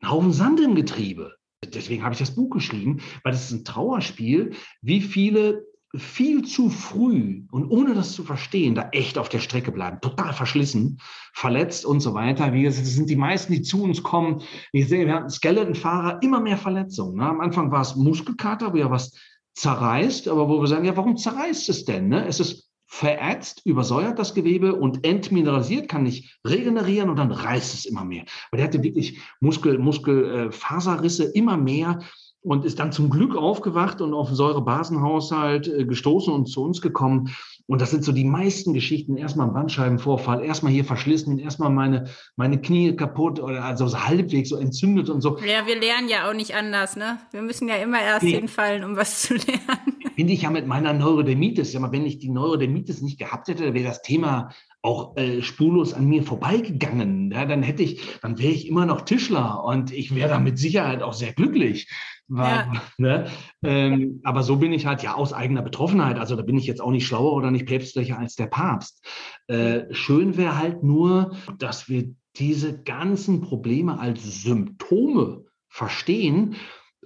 einen 0.00 0.10
Haufen 0.10 0.32
Sand 0.32 0.60
im 0.60 0.74
Getriebe. 0.74 1.36
Deswegen 1.64 2.02
habe 2.02 2.14
ich 2.14 2.18
das 2.18 2.34
Buch 2.34 2.50
geschrieben, 2.50 3.00
weil 3.22 3.32
das 3.32 3.44
ist 3.44 3.52
ein 3.52 3.64
Trauerspiel, 3.64 4.54
wie 4.82 5.00
viele 5.00 5.64
viel 5.96 6.44
zu 6.44 6.70
früh 6.70 7.42
und 7.50 7.68
ohne 7.68 7.94
das 7.94 8.12
zu 8.12 8.22
verstehen, 8.22 8.74
da 8.74 8.90
echt 8.92 9.18
auf 9.18 9.28
der 9.28 9.40
Strecke 9.40 9.72
bleiben, 9.72 10.00
total 10.00 10.32
verschlissen, 10.32 11.00
verletzt 11.32 11.84
und 11.84 12.00
so 12.00 12.14
weiter. 12.14 12.52
Wie 12.52 12.62
gesagt, 12.62 12.86
das 12.86 12.94
sind 12.94 13.10
die 13.10 13.16
meisten, 13.16 13.52
die 13.52 13.62
zu 13.62 13.82
uns 13.82 14.02
kommen. 14.02 14.42
Ich 14.72 14.88
sehe, 14.88 15.06
wir 15.06 15.14
hatten 15.14 15.30
Skeletonfahrer, 15.30 16.22
immer 16.22 16.40
mehr 16.40 16.58
Verletzungen. 16.58 17.16
Ne? 17.16 17.28
Am 17.28 17.40
Anfang 17.40 17.72
war 17.72 17.80
es 17.80 17.96
Muskelkater, 17.96 18.72
wo 18.72 18.76
ja 18.76 18.90
was 18.90 19.12
zerreißt, 19.54 20.28
aber 20.28 20.48
wo 20.48 20.60
wir 20.60 20.68
sagen, 20.68 20.84
ja, 20.84 20.96
warum 20.96 21.16
zerreißt 21.16 21.68
es 21.68 21.84
denn? 21.84 22.08
Ne? 22.08 22.24
Es 22.24 22.38
ist 22.38 22.70
verätzt, 22.86 23.62
übersäuert 23.64 24.18
das 24.18 24.34
Gewebe 24.34 24.74
und 24.74 25.06
entmineralisiert, 25.06 25.88
kann 25.88 26.02
nicht 26.02 26.38
regenerieren 26.44 27.08
und 27.08 27.16
dann 27.16 27.30
reißt 27.30 27.74
es 27.74 27.84
immer 27.84 28.04
mehr. 28.04 28.24
Aber 28.50 28.56
der 28.56 28.66
hatte 28.66 28.82
wirklich 28.82 29.20
Muskel, 29.38 29.78
Muskelfaserrisse 29.78 31.24
immer 31.24 31.56
mehr 31.56 32.00
und 32.42 32.64
ist 32.64 32.78
dann 32.78 32.92
zum 32.92 33.10
Glück 33.10 33.36
aufgewacht 33.36 34.00
und 34.00 34.14
auf 34.14 34.28
den 34.28 34.36
Säurebasenhaushalt 34.36 35.68
äh, 35.68 35.84
gestoßen 35.84 36.32
und 36.32 36.46
zu 36.46 36.62
uns 36.62 36.80
gekommen. 36.80 37.34
Und 37.66 37.80
das 37.80 37.90
sind 37.90 38.02
so 38.02 38.12
die 38.12 38.24
meisten 38.24 38.72
Geschichten. 38.72 39.16
Erstmal 39.16 39.46
ein 39.46 39.52
Bandscheibenvorfall, 39.52 40.42
erstmal 40.42 40.72
hier 40.72 40.84
verschlissen, 40.84 41.38
erstmal 41.38 41.70
meine, 41.70 42.08
meine 42.34 42.60
Knie 42.60 42.96
kaputt 42.96 43.38
oder 43.38 43.64
also 43.64 43.86
so 43.86 44.00
halbwegs 44.00 44.48
so 44.48 44.56
entzündet 44.56 45.08
und 45.08 45.20
so. 45.20 45.38
Ja, 45.38 45.66
wir 45.66 45.78
lernen 45.78 46.08
ja 46.08 46.28
auch 46.28 46.34
nicht 46.34 46.54
anders, 46.54 46.96
ne? 46.96 47.18
Wir 47.30 47.42
müssen 47.42 47.68
ja 47.68 47.76
immer 47.76 48.00
erst 48.00 48.24
nee. 48.24 48.32
hinfallen, 48.32 48.84
um 48.84 48.96
was 48.96 49.22
zu 49.22 49.34
lernen. 49.34 49.96
Finde 50.16 50.32
ich 50.32 50.42
ja 50.42 50.50
mit 50.50 50.66
meiner 50.66 50.92
Neurodermitis. 50.92 51.72
Ja, 51.72 51.92
wenn 51.92 52.06
ich 52.06 52.18
die 52.18 52.30
Neurodermitis 52.30 53.02
nicht 53.02 53.18
gehabt 53.18 53.48
hätte, 53.48 53.72
wäre 53.74 53.84
das 53.84 54.02
Thema 54.02 54.50
auch 54.82 55.16
äh, 55.16 55.42
spurlos 55.42 55.92
an 55.92 56.06
mir 56.06 56.22
vorbeigegangen. 56.22 57.30
Ja, 57.30 57.44
dann 57.44 57.62
hätte 57.62 57.82
ich, 57.82 58.18
dann 58.22 58.38
wäre 58.38 58.52
ich 58.52 58.66
immer 58.66 58.86
noch 58.86 59.02
Tischler 59.02 59.62
und 59.64 59.92
ich 59.92 60.14
wäre 60.14 60.30
da 60.30 60.38
mit 60.38 60.58
Sicherheit 60.58 61.02
auch 61.02 61.12
sehr 61.12 61.32
glücklich. 61.32 61.88
Weil, 62.28 62.68
ja. 62.72 62.82
ne? 62.96 63.26
ähm, 63.64 64.20
aber 64.22 64.42
so 64.42 64.56
bin 64.56 64.72
ich 64.72 64.86
halt 64.86 65.02
ja 65.02 65.14
aus 65.14 65.32
eigener 65.32 65.62
Betroffenheit. 65.62 66.18
Also 66.18 66.36
da 66.36 66.42
bin 66.42 66.56
ich 66.56 66.66
jetzt 66.66 66.80
auch 66.80 66.92
nicht 66.92 67.06
schlauer 67.06 67.32
oder 67.32 67.50
nicht 67.50 67.66
päpstlicher 67.66 68.18
als 68.18 68.36
der 68.36 68.46
Papst. 68.46 69.04
Äh, 69.48 69.92
schön 69.92 70.36
wäre 70.36 70.56
halt 70.56 70.82
nur, 70.82 71.36
dass 71.58 71.88
wir 71.88 72.14
diese 72.36 72.82
ganzen 72.82 73.40
Probleme 73.40 73.98
als 73.98 74.42
Symptome 74.42 75.44
verstehen 75.68 76.54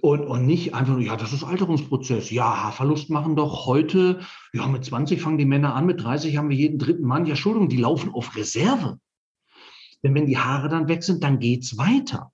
und, 0.05 0.21
und 0.21 0.45
nicht 0.45 0.75
einfach 0.75 0.99
ja, 0.99 1.15
das 1.15 1.33
ist 1.33 1.43
Alterungsprozess. 1.43 2.29
Ja, 2.29 2.63
Haarverlust 2.63 3.09
machen 3.09 3.35
doch 3.35 3.65
heute, 3.65 4.19
ja, 4.53 4.67
mit 4.67 4.85
20 4.85 5.19
fangen 5.19 5.39
die 5.39 5.45
Männer 5.45 5.73
an, 5.73 5.87
mit 5.87 6.03
30 6.03 6.37
haben 6.37 6.49
wir 6.49 6.55
jeden 6.55 6.77
dritten 6.77 7.05
Mann. 7.05 7.25
Ja, 7.25 7.31
Entschuldigung, 7.31 7.69
die 7.69 7.77
laufen 7.77 8.13
auf 8.13 8.35
Reserve. 8.35 8.99
Denn 10.03 10.13
wenn 10.13 10.27
die 10.27 10.37
Haare 10.37 10.69
dann 10.69 10.87
weg 10.87 11.03
sind, 11.03 11.23
dann 11.23 11.39
geht's 11.39 11.79
weiter. 11.79 12.31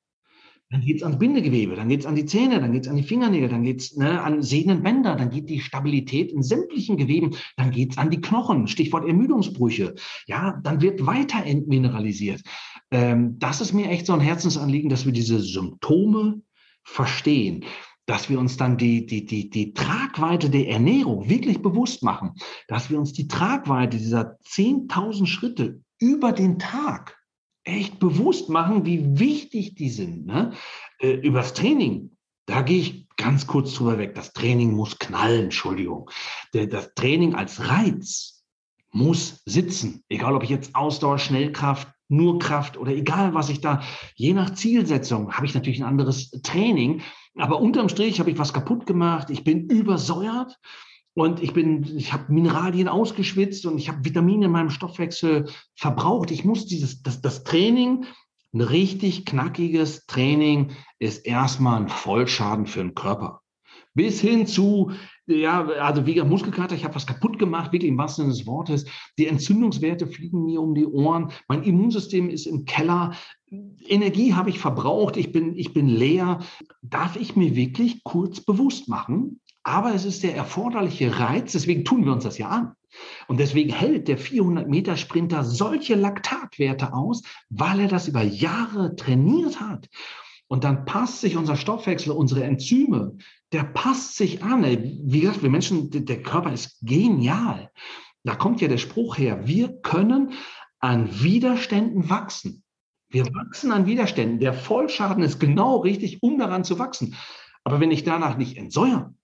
Dann 0.69 0.81
geht's 0.81 1.03
ans 1.03 1.17
Bindegewebe, 1.17 1.75
dann 1.75 1.87
geht's 1.87 2.05
an 2.05 2.15
die 2.15 2.25
Zähne, 2.25 2.59
dann 2.59 2.73
geht's 2.73 2.87
an 2.89 2.95
die 2.97 3.03
Fingernägel, 3.03 3.49
dann 3.49 3.63
geht's 3.63 3.95
ne, 3.95 4.21
an 4.21 4.41
Sehnenbänder, 4.41 5.15
dann 5.15 5.29
geht 5.29 5.49
die 5.49 5.59
Stabilität 5.61 6.31
in 6.31 6.43
sämtlichen 6.43 6.97
Geweben, 6.97 7.35
dann 7.55 7.71
geht's 7.71 7.97
an 7.97 8.09
die 8.09 8.21
Knochen, 8.21 8.67
Stichwort 8.67 9.07
Ermüdungsbrüche. 9.07 9.95
Ja, 10.27 10.59
dann 10.63 10.81
wird 10.81 11.05
weiter 11.05 11.45
entmineralisiert. 11.45 12.41
Ähm, 12.89 13.39
das 13.39 13.61
ist 13.61 13.73
mir 13.73 13.89
echt 13.89 14.05
so 14.05 14.13
ein 14.13 14.19
Herzensanliegen, 14.19 14.89
dass 14.89 15.05
wir 15.05 15.13
diese 15.13 15.39
Symptome 15.39 16.41
verstehen, 16.83 17.65
dass 18.05 18.29
wir 18.29 18.39
uns 18.39 18.57
dann 18.57 18.77
die, 18.77 19.05
die, 19.05 19.25
die, 19.25 19.49
die 19.49 19.73
Tragweite 19.73 20.49
der 20.49 20.67
Ernährung 20.67 21.29
wirklich 21.29 21.61
bewusst 21.61 22.03
machen, 22.03 22.33
dass 22.67 22.89
wir 22.89 22.99
uns 22.99 23.13
die 23.13 23.27
Tragweite 23.27 23.97
dieser 23.97 24.37
10.000 24.45 25.27
Schritte 25.27 25.81
über 25.99 26.31
den 26.31 26.59
Tag 26.59 27.17
echt 27.63 27.99
bewusst 27.99 28.49
machen, 28.49 28.85
wie 28.85 29.19
wichtig 29.19 29.75
die 29.75 29.89
sind. 29.89 30.25
Ne? 30.25 30.53
Äh, 30.99 31.11
übers 31.11 31.53
Training, 31.53 32.17
da 32.47 32.63
gehe 32.63 32.79
ich 32.79 33.07
ganz 33.17 33.45
kurz 33.45 33.73
drüber 33.75 33.97
weg. 33.97 34.15
Das 34.15 34.33
Training 34.33 34.73
muss 34.73 34.97
knallen, 34.97 35.45
Entschuldigung. 35.45 36.09
Das 36.53 36.93
Training 36.95 37.35
als 37.35 37.69
Reiz 37.69 38.43
muss 38.91 39.41
sitzen. 39.45 40.03
Egal, 40.09 40.35
ob 40.35 40.43
ich 40.43 40.49
jetzt 40.49 40.75
Ausdauer, 40.75 41.19
Schnellkraft, 41.19 41.87
nur 42.11 42.39
Kraft 42.39 42.77
oder 42.77 42.91
egal 42.91 43.33
was 43.33 43.49
ich 43.49 43.61
da, 43.61 43.81
je 44.15 44.33
nach 44.33 44.53
Zielsetzung 44.53 45.31
habe 45.33 45.45
ich 45.45 45.53
natürlich 45.53 45.79
ein 45.79 45.87
anderes 45.87 46.29
Training. 46.43 47.01
Aber 47.37 47.61
unterm 47.61 47.89
Strich 47.89 48.19
habe 48.19 48.29
ich 48.29 48.37
was 48.37 48.53
kaputt 48.53 48.85
gemacht. 48.85 49.29
Ich 49.29 49.43
bin 49.43 49.67
übersäuert 49.67 50.59
und 51.13 51.41
ich 51.41 51.53
bin, 51.53 51.83
ich 51.97 52.13
habe 52.13 52.31
Mineralien 52.31 52.87
ausgeschwitzt 52.87 53.65
und 53.65 53.77
ich 53.77 53.89
habe 53.89 54.03
Vitamine 54.03 54.45
in 54.45 54.51
meinem 54.51 54.69
Stoffwechsel 54.69 55.49
verbraucht. 55.75 56.31
Ich 56.31 56.43
muss 56.43 56.65
dieses, 56.65 57.01
das, 57.01 57.21
das 57.21 57.43
Training, 57.43 58.05
ein 58.53 58.61
richtig 58.61 59.25
knackiges 59.25 60.05
Training 60.05 60.71
ist 60.99 61.25
erstmal 61.25 61.81
ein 61.81 61.87
Vollschaden 61.87 62.65
für 62.65 62.79
den 62.79 62.95
Körper. 62.95 63.41
Bis 63.93 64.19
hin 64.19 64.45
zu, 64.47 64.91
ja, 65.35 65.65
also 65.65 66.05
wie 66.05 66.21
Muskelkater, 66.21 66.75
ich 66.75 66.83
habe 66.83 66.95
was 66.95 67.07
kaputt 67.07 67.39
gemacht, 67.39 67.71
wirklich 67.71 67.89
im 67.89 67.97
wahrsten 67.97 68.25
Sinne 68.25 68.37
des 68.37 68.47
Wortes. 68.47 68.85
Die 69.17 69.27
Entzündungswerte 69.27 70.07
fliegen 70.07 70.45
mir 70.45 70.61
um 70.61 70.75
die 70.75 70.85
Ohren. 70.85 71.31
Mein 71.47 71.63
Immunsystem 71.63 72.29
ist 72.29 72.45
im 72.45 72.65
Keller. 72.65 73.13
Energie 73.87 74.33
habe 74.33 74.49
ich 74.49 74.59
verbraucht. 74.59 75.17
Ich 75.17 75.31
bin, 75.31 75.55
ich 75.57 75.73
bin 75.73 75.87
leer. 75.87 76.39
Darf 76.81 77.15
ich 77.15 77.35
mir 77.35 77.55
wirklich 77.55 78.03
kurz 78.03 78.41
bewusst 78.41 78.87
machen? 78.87 79.39
Aber 79.63 79.93
es 79.93 80.05
ist 80.05 80.23
der 80.23 80.35
erforderliche 80.35 81.19
Reiz. 81.19 81.51
Deswegen 81.51 81.85
tun 81.85 82.05
wir 82.05 82.13
uns 82.13 82.23
das 82.23 82.37
ja 82.37 82.49
an. 82.49 82.73
Und 83.27 83.39
deswegen 83.39 83.71
hält 83.71 84.07
der 84.07 84.19
400-Meter-Sprinter 84.19 85.43
solche 85.43 85.95
Laktatwerte 85.95 86.93
aus, 86.93 87.21
weil 87.49 87.79
er 87.79 87.87
das 87.87 88.07
über 88.07 88.23
Jahre 88.23 88.95
trainiert 88.95 89.59
hat. 89.61 89.89
Und 90.51 90.65
dann 90.65 90.83
passt 90.83 91.21
sich 91.21 91.37
unser 91.37 91.55
Stoffwechsel, 91.55 92.11
unsere 92.11 92.43
Enzyme, 92.43 93.15
der 93.53 93.63
passt 93.63 94.17
sich 94.17 94.43
an. 94.43 94.65
Wie 94.65 95.21
gesagt, 95.21 95.43
wir 95.43 95.49
Menschen, 95.49 95.89
der 95.89 96.21
Körper 96.21 96.51
ist 96.51 96.77
genial. 96.81 97.71
Da 98.25 98.35
kommt 98.35 98.59
ja 98.59 98.67
der 98.67 98.77
Spruch 98.77 99.17
her, 99.17 99.47
wir 99.47 99.71
können 99.81 100.33
an 100.79 101.07
Widerständen 101.23 102.09
wachsen. 102.09 102.65
Wir 103.07 103.27
wachsen 103.27 103.71
an 103.71 103.85
Widerständen. 103.85 104.41
Der 104.41 104.53
Vollschaden 104.53 105.23
ist 105.23 105.39
genau 105.39 105.77
richtig, 105.77 106.21
um 106.21 106.37
daran 106.37 106.65
zu 106.65 106.79
wachsen. 106.79 107.15
Aber 107.63 107.79
wenn 107.79 107.91
ich 107.91 108.03
danach 108.03 108.35
nicht 108.35 108.57
entsäuere, 108.57 109.15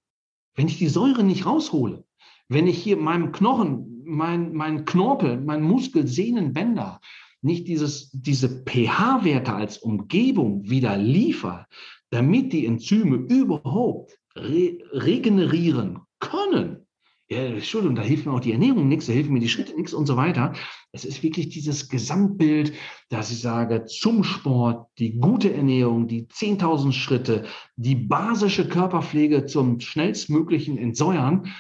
wenn 0.56 0.70
ich 0.70 0.78
die 0.78 0.88
Säure 0.88 1.26
nicht 1.26 1.46
raushole, 1.46 2.06
wenn 2.48 2.68
ich 2.68 2.82
hier 2.82 2.96
meinem 2.96 3.34
Knochen, 3.34 4.02
mein, 4.06 4.54
mein 4.54 4.86
Knorpel, 4.86 5.42
mein 5.42 5.62
Muskel, 5.62 6.08
Sehnen, 6.08 6.54
Bänder 6.54 7.02
nicht 7.42 7.68
dieses, 7.68 8.12
diese 8.12 8.64
pH-Werte 8.64 9.54
als 9.54 9.78
Umgebung 9.78 10.70
wieder 10.70 10.98
liefert, 10.98 11.66
damit 12.10 12.54
die 12.54 12.66
Enzyme 12.66 13.16
überhaupt 13.16 14.18
re 14.36 14.78
regenerieren 14.92 16.00
können, 16.20 16.88
ja, 17.30 17.40
Entschuldigung, 17.40 17.96
da 17.96 18.04
hilft 18.04 18.26
mir 18.26 18.32
auch 18.32 18.40
die 18.40 18.54
Ernährung 18.54 18.88
nichts, 18.88 19.08
da 19.08 19.14
helfen 19.14 19.34
mir 19.34 19.42
die 19.42 19.50
Schritte 19.50 19.76
nichts 19.76 19.94
und 19.94 20.06
so 20.06 20.16
weiter. 20.16 20.54
Es 20.94 21.04
ist 21.04 21.24
wirklich 21.24 21.50
dieses 21.50 21.90
Gesamtbild, 21.90 22.72
dass 23.10 23.32
ich 23.32 23.42
sage, 23.42 23.84
zum 23.84 24.24
Sport, 24.24 24.88
die 24.98 25.20
gute 25.20 25.54
Ernährung, 25.54 26.08
die 26.08 26.28
10.000 26.28 26.94
Schritte, 26.94 27.46
die 27.76 27.96
basische 27.96 28.70
Körperpflege 28.70 29.46
zum 29.46 29.82
schnellstmöglichen 29.82 30.78
Entsäuern. 30.78 31.54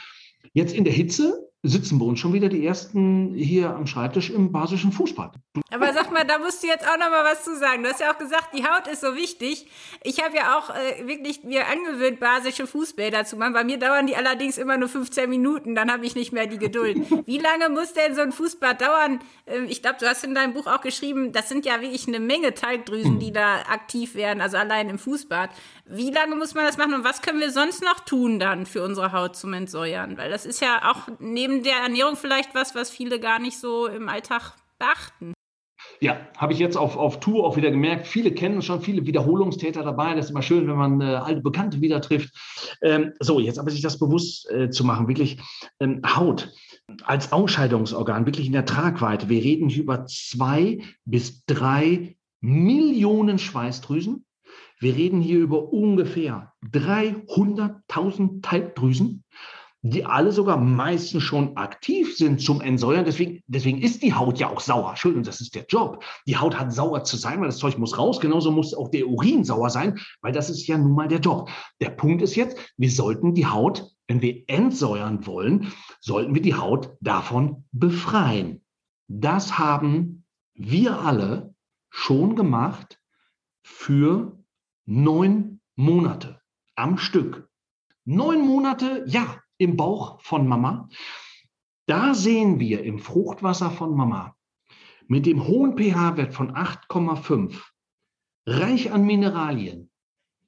Jetzt 0.53 0.73
in 0.73 0.85
der 0.85 0.93
Hitze 0.93 1.36
sitzen 1.63 1.99
bei 1.99 2.05
uns 2.05 2.19
schon 2.19 2.33
wieder 2.33 2.49
die 2.49 2.65
ersten 2.65 3.33
hier 3.33 3.71
am 3.71 3.87
Schreibtisch 3.87 4.29
im 4.29 4.51
basischen 4.51 4.91
Fußball. 4.91 5.31
Aber 5.71 5.91
sag 5.93 6.11
mal, 6.11 6.23
da 6.23 6.37
musst 6.37 6.63
du 6.63 6.67
jetzt 6.67 6.87
auch 6.87 6.97
noch 6.97 7.09
mal 7.09 7.23
was 7.23 7.43
zu 7.43 7.57
sagen. 7.57 7.83
Du 7.83 7.89
hast 7.89 7.99
ja 7.99 8.13
auch 8.13 8.17
gesagt, 8.17 8.49
die 8.55 8.63
Haut 8.63 8.87
ist 8.87 9.01
so 9.01 9.15
wichtig. 9.15 9.67
Ich 10.03 10.23
habe 10.23 10.35
ja 10.35 10.57
auch 10.57 10.69
äh, 10.69 11.07
wirklich 11.07 11.43
mir 11.43 11.67
angewöhnt, 11.67 12.19
basische 12.19 12.67
Fußbäder 12.67 13.25
zu 13.25 13.37
machen. 13.37 13.53
Bei 13.53 13.63
mir 13.63 13.79
dauern 13.79 14.07
die 14.07 14.15
allerdings 14.15 14.57
immer 14.57 14.77
nur 14.77 14.87
15 14.87 15.29
Minuten, 15.29 15.75
dann 15.75 15.91
habe 15.91 16.05
ich 16.05 16.15
nicht 16.15 16.31
mehr 16.31 16.47
die 16.47 16.59
Geduld. 16.59 16.97
Wie 17.25 17.39
lange 17.39 17.69
muss 17.69 17.93
denn 17.93 18.15
so 18.15 18.21
ein 18.21 18.31
Fußbad 18.31 18.81
dauern? 18.81 19.19
Äh, 19.45 19.63
ich 19.63 19.81
glaube, 19.81 19.97
du 19.99 20.07
hast 20.07 20.23
in 20.23 20.35
deinem 20.35 20.53
Buch 20.53 20.67
auch 20.67 20.81
geschrieben, 20.81 21.31
das 21.31 21.49
sind 21.49 21.65
ja 21.65 21.81
wirklich 21.81 22.07
eine 22.07 22.19
Menge 22.19 22.53
Talgdrüsen, 22.53 23.19
die 23.19 23.31
da 23.31 23.61
aktiv 23.69 24.15
werden, 24.15 24.41
also 24.41 24.57
allein 24.57 24.89
im 24.89 24.99
Fußbad. 24.99 25.49
Wie 25.89 26.11
lange 26.11 26.35
muss 26.35 26.53
man 26.53 26.65
das 26.65 26.77
machen 26.77 26.93
und 26.93 27.05
was 27.05 27.21
können 27.21 27.39
wir 27.39 27.51
sonst 27.51 27.81
noch 27.81 28.01
tun 28.01 28.39
dann 28.39 28.65
für 28.65 28.83
unsere 28.83 29.13
Haut 29.13 29.37
zum 29.37 29.53
Entsäuern? 29.53 30.17
Weil 30.17 30.29
das 30.29 30.45
ist 30.45 30.61
ja 30.61 30.91
auch 30.91 31.07
neben 31.19 31.63
der 31.63 31.77
Ernährung 31.77 32.17
vielleicht 32.17 32.53
was, 32.53 32.75
was 32.75 32.89
viele 32.89 33.21
gar 33.21 33.39
nicht 33.39 33.57
so 33.57 33.87
im 33.87 34.09
Alltag 34.09 34.53
beachten. 34.79 35.33
Ja, 36.01 36.19
habe 36.37 36.51
ich 36.51 36.59
jetzt 36.59 36.75
auf, 36.75 36.97
auf 36.97 37.21
Tour 37.21 37.45
auch 37.45 37.55
wieder 37.55 37.71
gemerkt. 37.71 38.05
Viele 38.05 38.31
kennen 38.31 38.61
schon, 38.61 38.81
viele 38.81 39.05
Wiederholungstäter 39.05 39.83
dabei. 39.83 40.13
Das 40.13 40.25
ist 40.25 40.31
immer 40.31 40.41
schön, 40.41 40.67
wenn 40.67 40.75
man 40.75 41.01
äh, 41.01 41.05
alte 41.15 41.41
Bekannte 41.41 41.79
wieder 41.79 42.01
trifft. 42.01 42.35
Ähm, 42.81 43.13
so, 43.19 43.39
jetzt 43.39 43.57
aber 43.57 43.71
sich 43.71 43.81
das 43.81 43.97
bewusst 43.97 44.49
äh, 44.51 44.69
zu 44.69 44.83
machen, 44.83 45.07
wirklich 45.07 45.39
ähm, 45.79 46.01
Haut 46.05 46.51
als 47.03 47.31
Ausscheidungsorgan, 47.31 48.25
wirklich 48.25 48.47
in 48.47 48.53
der 48.53 48.65
Tragweite. 48.65 49.29
Wir 49.29 49.41
reden 49.41 49.69
hier 49.69 49.83
über 49.83 50.05
zwei 50.05 50.79
bis 51.05 51.45
drei 51.45 52.17
Millionen 52.41 53.39
Schweißdrüsen. 53.39 54.25
Wir 54.79 54.95
reden 54.95 55.21
hier 55.21 55.39
über 55.39 55.73
ungefähr 55.73 56.53
300.000 56.71 58.41
Talgdrüsen 58.41 59.23
die 59.81 60.05
alle 60.05 60.31
sogar 60.31 60.57
meistens 60.57 61.23
schon 61.23 61.55
aktiv 61.55 62.17
sind 62.17 62.41
zum 62.41 62.61
Entsäuern. 62.61 63.05
Deswegen, 63.05 63.41
deswegen 63.47 63.81
ist 63.81 64.01
die 64.01 64.13
Haut 64.13 64.39
ja 64.39 64.49
auch 64.49 64.59
sauer. 64.59 64.89
Entschuldigung, 64.89 65.23
das 65.23 65.39
ist 65.39 65.55
der 65.55 65.65
Job. 65.67 66.03
Die 66.25 66.37
Haut 66.37 66.57
hat 66.59 66.73
sauer 66.73 67.03
zu 67.03 67.15
sein, 67.15 67.39
weil 67.39 67.47
das 67.47 67.57
Zeug 67.57 67.77
muss 67.77 67.97
raus. 67.97 68.19
Genauso 68.19 68.51
muss 68.51 68.73
auch 68.73 68.89
der 68.89 69.07
Urin 69.07 69.43
sauer 69.43 69.69
sein, 69.69 69.99
weil 70.21 70.33
das 70.33 70.49
ist 70.49 70.65
ja 70.67 70.77
nun 70.77 70.93
mal 70.93 71.07
der 71.07 71.19
Job. 71.19 71.49
Der 71.79 71.89
Punkt 71.91 72.21
ist 72.21 72.35
jetzt, 72.35 72.57
wir 72.77 72.91
sollten 72.91 73.33
die 73.33 73.45
Haut, 73.45 73.89
wenn 74.07 74.21
wir 74.21 74.43
entsäuern 74.47 75.25
wollen, 75.25 75.71
sollten 75.99 76.33
wir 76.33 76.41
die 76.41 76.55
Haut 76.55 76.95
davon 77.01 77.65
befreien. 77.71 78.63
Das 79.07 79.57
haben 79.57 80.25
wir 80.53 80.99
alle 81.01 81.53
schon 81.89 82.35
gemacht 82.35 82.99
für 83.61 84.36
neun 84.87 85.59
Monate 85.75 86.41
am 86.75 86.97
Stück. 86.97 87.47
Neun 88.05 88.41
Monate, 88.45 89.03
ja, 89.07 89.41
im 89.57 89.75
Bauch 89.75 90.21
von 90.21 90.47
Mama. 90.47 90.89
Da 91.87 92.13
sehen 92.13 92.59
wir 92.59 92.83
im 92.83 92.99
Fruchtwasser 92.99 93.69
von 93.69 93.95
Mama 93.95 94.35
mit 95.07 95.25
dem 95.25 95.47
hohen 95.47 95.77
pH-Wert 95.77 96.33
von 96.33 96.53
8,5, 96.53 97.61
reich 98.45 98.91
an 98.91 99.05
Mineralien, 99.05 99.89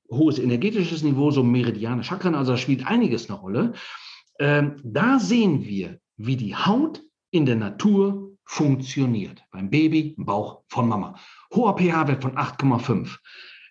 hohes 0.10 0.40
energetisches 0.40 1.04
Niveau, 1.04 1.32
so 1.32 1.44
Meridiane, 1.44 2.04
Chakren, 2.04 2.36
also 2.36 2.54
da 2.54 2.58
spielt 2.58 2.86
einiges 2.86 3.30
eine 3.30 3.40
Rolle. 3.40 3.74
Ähm, 4.40 4.82
da 4.84 5.20
sehen 5.20 5.64
wir, 5.64 6.00
wie 6.18 6.36
die 6.36 6.56
Haut 6.56 7.02
in 7.32 7.46
der 7.46 7.56
Natur 7.56 8.32
funktioniert. 8.44 9.44
Beim 9.52 9.70
Baby 9.70 10.16
im 10.18 10.26
Bauch 10.26 10.64
von 10.68 10.90
Mama. 10.90 11.20
Hoher 11.54 11.78
pH-Wert 11.78 12.22
von 12.22 12.36
8,5 12.36 13.18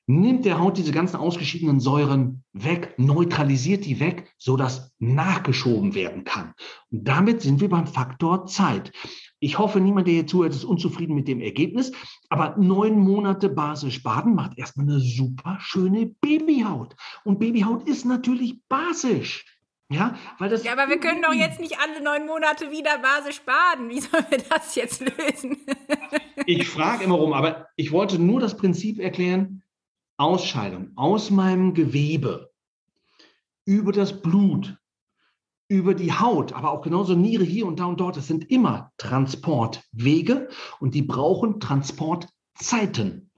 nimmt 0.09 0.47
der 0.47 0.59
Haut 0.59 0.79
diese 0.79 0.91
ganzen 0.91 1.17
ausgeschiedenen 1.17 1.81
Säuren 1.81 2.43
weg, 2.53 2.95
neutralisiert 2.97 3.85
die 3.85 4.01
weg, 4.01 4.33
so 4.39 4.57
dass 4.57 4.91
nachgeschoben 4.99 5.95
werden 5.95 6.25
kann. 6.25 6.55
Und 6.91 7.07
damit 7.07 7.43
sind 7.43 7.61
wir 7.61 7.69
beim 7.69 7.87
Faktor 7.87 8.47
Zeit. 8.47 8.91
Ich 9.39 9.59
hoffe, 9.59 9.81
niemand, 9.81 10.07
der 10.07 10.15
hier 10.15 10.27
zuhört, 10.27 10.55
ist 10.55 10.65
unzufrieden 10.65 11.15
mit 11.15 11.29
dem 11.29 11.41
Ergebnis. 11.41 11.93
Aber 12.31 12.57
neun 12.59 12.99
Monate 12.99 13.51
basisch 13.51 14.03
baden 14.03 14.35
macht 14.35 14.59
erstmal 14.59 14.87
eine 14.87 14.99
super 14.99 15.59
schöne 15.61 16.07
Babyhaut. 16.07 16.97
Und 17.25 17.39
Babyhaut 17.39 17.87
ist 17.87 18.07
natürlich 18.07 18.63
basisch. 18.69 19.45
Ja, 19.91 20.17
weil 20.39 20.51
das. 20.51 20.65
Ja, 20.65 20.73
aber 20.73 20.89
wir 20.89 21.01
können 21.01 21.23
doch 21.23 21.33
jetzt 21.33 21.61
nicht 21.61 21.79
alle 21.81 22.03
neun 22.03 22.27
Monate 22.27 22.71
wieder 22.71 22.99
basisch 22.99 23.41
baden. 23.43 23.89
Wie 23.89 24.01
sollen 24.01 24.27
wir 24.31 24.39
das 24.39 24.75
jetzt 24.75 25.01
lösen? 25.01 25.59
ich 26.47 26.69
frage 26.69 27.05
immer 27.05 27.15
rum, 27.15 27.33
aber 27.33 27.69
ich 27.77 27.93
wollte 27.93 28.19
nur 28.19 28.41
das 28.41 28.57
Prinzip 28.57 28.99
erklären, 28.99 29.63
Ausscheidung 30.19 30.91
aus 30.97 31.31
meinem 31.31 31.75
Gewebe 31.75 32.51
über 33.65 33.93
das 33.93 34.21
Blut, 34.21 34.77
über 35.69 35.95
die 35.95 36.13
Haut, 36.13 36.53
aber 36.53 36.73
auch 36.73 36.83
genauso 36.83 37.15
Niere 37.15 37.45
hier 37.45 37.67
und 37.67 37.79
da 37.79 37.85
und 37.85 38.01
dort. 38.01 38.17
Es 38.17 38.27
sind 38.27 38.51
immer 38.51 38.93
Transportwege 38.97 40.49
und 40.81 40.95
die 40.95 41.03
brauchen 41.03 41.61
Transportzeiten. 41.61 43.31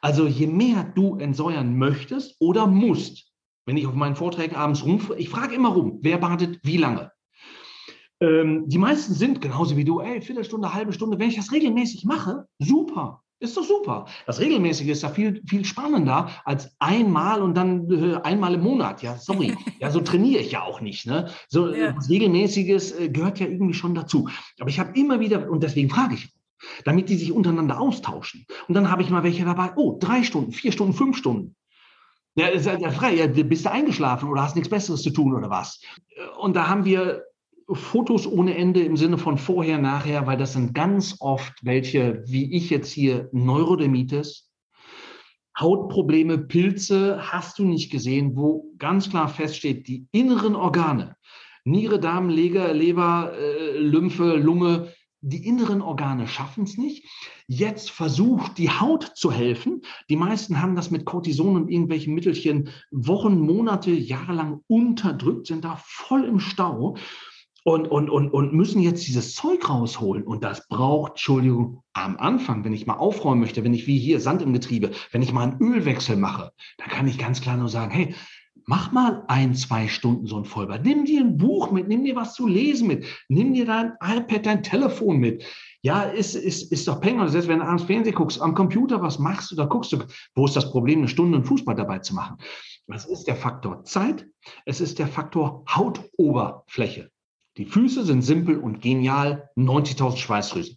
Also 0.00 0.26
je 0.26 0.48
mehr 0.48 0.82
du 0.82 1.16
entsäuern 1.16 1.78
möchtest 1.78 2.36
oder 2.40 2.66
musst, 2.66 3.32
wenn 3.64 3.76
ich 3.76 3.86
auf 3.86 3.94
meinen 3.94 4.16
Vorträgen 4.16 4.56
abends 4.56 4.84
rum, 4.84 5.00
ich 5.16 5.28
frage 5.28 5.54
immer 5.54 5.70
rum, 5.70 5.98
wer 6.02 6.18
badet 6.18 6.58
wie 6.62 6.76
lange? 6.76 7.12
Ähm, 8.20 8.68
die 8.68 8.78
meisten 8.78 9.14
sind 9.14 9.40
genauso 9.40 9.76
wie 9.76 9.84
du, 9.84 10.00
ey, 10.00 10.22
Viertelstunde, 10.22 10.74
halbe 10.74 10.92
Stunde. 10.92 11.18
Wenn 11.18 11.28
ich 11.28 11.36
das 11.36 11.52
regelmäßig 11.52 12.04
mache, 12.04 12.46
super. 12.58 13.22
Ist 13.38 13.56
doch 13.56 13.64
super. 13.64 14.06
Das 14.26 14.40
Regelmäßige 14.40 14.88
ist 14.88 15.02
ja 15.02 15.10
viel, 15.10 15.42
viel 15.46 15.64
spannender 15.64 16.30
als 16.44 16.74
einmal 16.78 17.42
und 17.42 17.54
dann 17.54 17.90
äh, 17.90 18.16
einmal 18.22 18.54
im 18.54 18.62
Monat. 18.62 19.02
Ja, 19.02 19.16
sorry. 19.16 19.54
Ja, 19.78 19.90
so 19.90 20.00
trainiere 20.00 20.40
ich 20.40 20.52
ja 20.52 20.62
auch 20.62 20.80
nicht. 20.80 21.06
Ne? 21.06 21.28
So 21.48 21.74
ja. 21.74 21.94
was 21.94 22.08
Regelmäßiges 22.08 22.98
äh, 22.98 23.08
gehört 23.10 23.38
ja 23.38 23.46
irgendwie 23.46 23.74
schon 23.74 23.94
dazu. 23.94 24.28
Aber 24.58 24.70
ich 24.70 24.78
habe 24.78 24.98
immer 24.98 25.20
wieder, 25.20 25.50
und 25.50 25.62
deswegen 25.62 25.90
frage 25.90 26.14
ich, 26.14 26.32
damit 26.84 27.10
die 27.10 27.16
sich 27.16 27.30
untereinander 27.30 27.78
austauschen. 27.78 28.46
Und 28.68 28.74
dann 28.74 28.90
habe 28.90 29.02
ich 29.02 29.10
mal 29.10 29.22
welche 29.22 29.44
dabei, 29.44 29.72
oh, 29.76 29.98
drei 30.00 30.22
Stunden, 30.22 30.52
vier 30.52 30.72
Stunden, 30.72 30.94
fünf 30.94 31.18
Stunden. 31.18 31.54
Ja, 32.36 32.48
ist 32.48 32.66
ja 32.66 32.90
frei. 32.90 33.14
Ja, 33.14 33.26
bist 33.26 33.66
du 33.66 33.70
eingeschlafen 33.70 34.30
oder 34.30 34.42
hast 34.42 34.56
nichts 34.56 34.70
Besseres 34.70 35.02
zu 35.02 35.10
tun 35.10 35.34
oder 35.34 35.50
was? 35.50 35.80
Und 36.38 36.56
da 36.56 36.68
haben 36.68 36.84
wir 36.84 37.22
Fotos 37.68 38.26
ohne 38.26 38.56
Ende 38.56 38.80
im 38.82 38.96
Sinne 38.96 39.18
von 39.18 39.38
vorher, 39.38 39.78
nachher, 39.78 40.26
weil 40.26 40.36
das 40.36 40.52
sind 40.52 40.74
ganz 40.74 41.16
oft 41.20 41.52
welche, 41.62 42.22
wie 42.26 42.54
ich 42.54 42.70
jetzt 42.70 42.92
hier, 42.92 43.28
Neurodermitis, 43.32 44.50
Hautprobleme, 45.58 46.38
Pilze, 46.38 47.18
hast 47.32 47.58
du 47.58 47.64
nicht 47.64 47.90
gesehen, 47.90 48.36
wo 48.36 48.72
ganz 48.78 49.10
klar 49.10 49.28
feststeht, 49.28 49.88
die 49.88 50.06
inneren 50.12 50.54
Organe, 50.54 51.16
Niere, 51.64 51.98
Darm, 51.98 52.28
Leber, 52.28 52.72
Leber 52.72 53.32
äh, 53.36 53.78
Lymphe, 53.78 54.36
Lunge, 54.36 54.92
die 55.20 55.44
inneren 55.44 55.82
Organe 55.82 56.28
schaffen 56.28 56.64
es 56.64 56.76
nicht. 56.76 57.04
Jetzt 57.48 57.90
versucht 57.90 58.58
die 58.58 58.70
Haut 58.70 59.02
zu 59.16 59.32
helfen. 59.32 59.82
Die 60.08 60.14
meisten 60.14 60.60
haben 60.62 60.76
das 60.76 60.92
mit 60.92 61.04
Cortison 61.04 61.56
und 61.56 61.68
irgendwelchen 61.68 62.14
Mittelchen 62.14 62.68
Wochen, 62.92 63.40
Monate, 63.40 63.90
jahrelang 63.90 64.60
unterdrückt, 64.68 65.48
sind 65.48 65.64
da 65.64 65.80
voll 65.84 66.24
im 66.24 66.38
Stau 66.38 66.96
und, 67.66 67.88
und, 67.88 68.08
und, 68.10 68.30
und 68.30 68.52
müssen 68.52 68.80
jetzt 68.80 69.08
dieses 69.08 69.34
Zeug 69.34 69.68
rausholen. 69.68 70.22
Und 70.22 70.44
das 70.44 70.68
braucht, 70.68 71.12
Entschuldigung, 71.12 71.82
am 71.94 72.16
Anfang, 72.16 72.64
wenn 72.64 72.72
ich 72.72 72.86
mal 72.86 72.94
aufräumen 72.94 73.40
möchte, 73.40 73.64
wenn 73.64 73.74
ich 73.74 73.88
wie 73.88 73.98
hier 73.98 74.20
Sand 74.20 74.40
im 74.40 74.52
Getriebe, 74.52 74.92
wenn 75.10 75.20
ich 75.20 75.32
mal 75.32 75.48
einen 75.48 75.60
Ölwechsel 75.60 76.14
mache, 76.14 76.52
dann 76.78 76.88
kann 76.88 77.08
ich 77.08 77.18
ganz 77.18 77.40
klar 77.40 77.56
nur 77.56 77.68
sagen, 77.68 77.90
hey, 77.90 78.14
mach 78.66 78.92
mal 78.92 79.24
ein, 79.26 79.56
zwei 79.56 79.88
Stunden 79.88 80.28
so 80.28 80.36
ein 80.36 80.44
Vollbad. 80.44 80.84
Nimm 80.84 81.06
dir 81.06 81.20
ein 81.20 81.38
Buch 81.38 81.72
mit, 81.72 81.88
nimm 81.88 82.04
dir 82.04 82.14
was 82.14 82.34
zu 82.34 82.46
lesen 82.46 82.86
mit, 82.86 83.04
nimm 83.28 83.52
dir 83.52 83.66
dein 83.66 83.94
iPad, 84.00 84.46
dein 84.46 84.62
Telefon 84.62 85.16
mit. 85.16 85.44
Ja, 85.82 86.02
ist, 86.02 86.36
ist, 86.36 86.70
ist 86.70 86.86
doch 86.86 87.00
Peng. 87.00 87.26
Selbst 87.26 87.48
wenn 87.48 87.58
du 87.58 87.64
abends 87.64 87.82
Fernsehen 87.82 88.14
guckst, 88.14 88.40
am 88.40 88.54
Computer 88.54 89.02
was 89.02 89.18
machst 89.18 89.50
du, 89.50 89.56
da 89.56 89.64
guckst 89.64 89.90
du, 89.90 89.98
wo 90.36 90.44
ist 90.44 90.54
das 90.54 90.70
Problem, 90.70 91.00
eine 91.00 91.08
Stunde 91.08 91.38
einen 91.38 91.44
Fußball 91.44 91.74
dabei 91.74 91.98
zu 91.98 92.14
machen? 92.14 92.36
Das 92.86 93.06
ist 93.06 93.24
der 93.24 93.34
Faktor 93.34 93.82
Zeit, 93.82 94.24
es 94.66 94.80
ist 94.80 95.00
der 95.00 95.08
Faktor 95.08 95.64
Hautoberfläche. 95.68 97.10
Die 97.56 97.64
Füße 97.64 98.04
sind 98.04 98.22
simpel 98.22 98.58
und 98.58 98.80
genial, 98.80 99.50
90.000 99.56 100.18
Schweißdrüsen. 100.18 100.76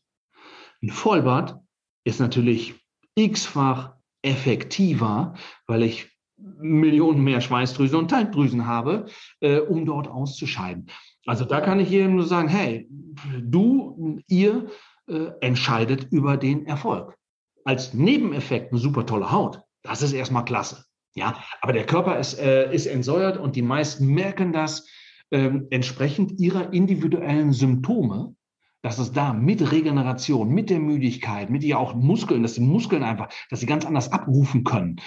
Ein 0.82 0.90
Vollbad 0.90 1.60
ist 2.06 2.20
natürlich 2.20 2.76
x-fach 3.16 3.96
effektiver, 4.22 5.36
weil 5.68 5.84
ich 5.84 6.10
Millionen 6.38 7.24
mehr 7.24 7.42
Schweißdrüsen 7.42 7.98
und 7.98 8.08
Talgdrüsen 8.10 8.66
habe, 8.66 9.08
äh, 9.42 9.60
um 9.60 9.86
dort 9.86 10.08
auszuscheiden. 10.08 10.88
Also 11.26 11.44
da 11.44 11.60
kann 11.60 11.82
ich 11.82 11.90
jedem 11.90 12.16
nur 12.16 12.26
sagen, 12.26 12.48
hey, 12.48 12.88
du, 13.42 14.22
ihr 14.28 14.70
äh, 15.08 15.32
entscheidet 15.42 16.08
über 16.12 16.38
den 16.38 16.66
Erfolg. 16.66 17.18
Als 17.66 17.94
Nebeneffekt 17.94 18.72
eine 18.72 18.80
super 18.80 19.06
tolle 19.06 19.32
Haut. 19.32 19.62
Das 19.84 20.02
ist 20.02 20.14
erstmal 20.14 20.46
klasse. 20.46 20.86
Ja, 21.14 21.44
aber 21.62 21.74
der 21.74 21.86
Körper 21.86 22.18
ist, 22.20 22.40
äh, 22.40 22.74
ist 22.74 22.86
entsäuert 22.86 23.38
und 23.38 23.56
die 23.56 23.62
meisten 23.62 24.08
merken 24.08 24.54
das 24.54 24.88
ähm, 25.32 25.68
entsprechend 25.70 26.40
ihrer 26.40 26.74
individuellen 26.74 27.54
Symptome, 27.54 28.36
dass 28.82 28.98
es 28.98 29.12
da 29.12 29.34
mit 29.34 29.72
Regeneration, 29.72 30.50
mit 30.50 30.70
der 30.70 30.80
Müdigkeit, 30.80 31.50
mit 31.50 31.64
ja 31.64 31.78
auch 31.78 31.96
Muskeln, 31.96 32.44
dass 32.44 32.54
die 32.54 32.62
Muskeln 32.62 33.04
einfach, 33.04 33.30
dass 33.50 33.60
sie 33.60 33.66
ganz 33.66 33.86
anders 33.86 34.12
abrufen 34.12 34.64
können. 34.64 35.02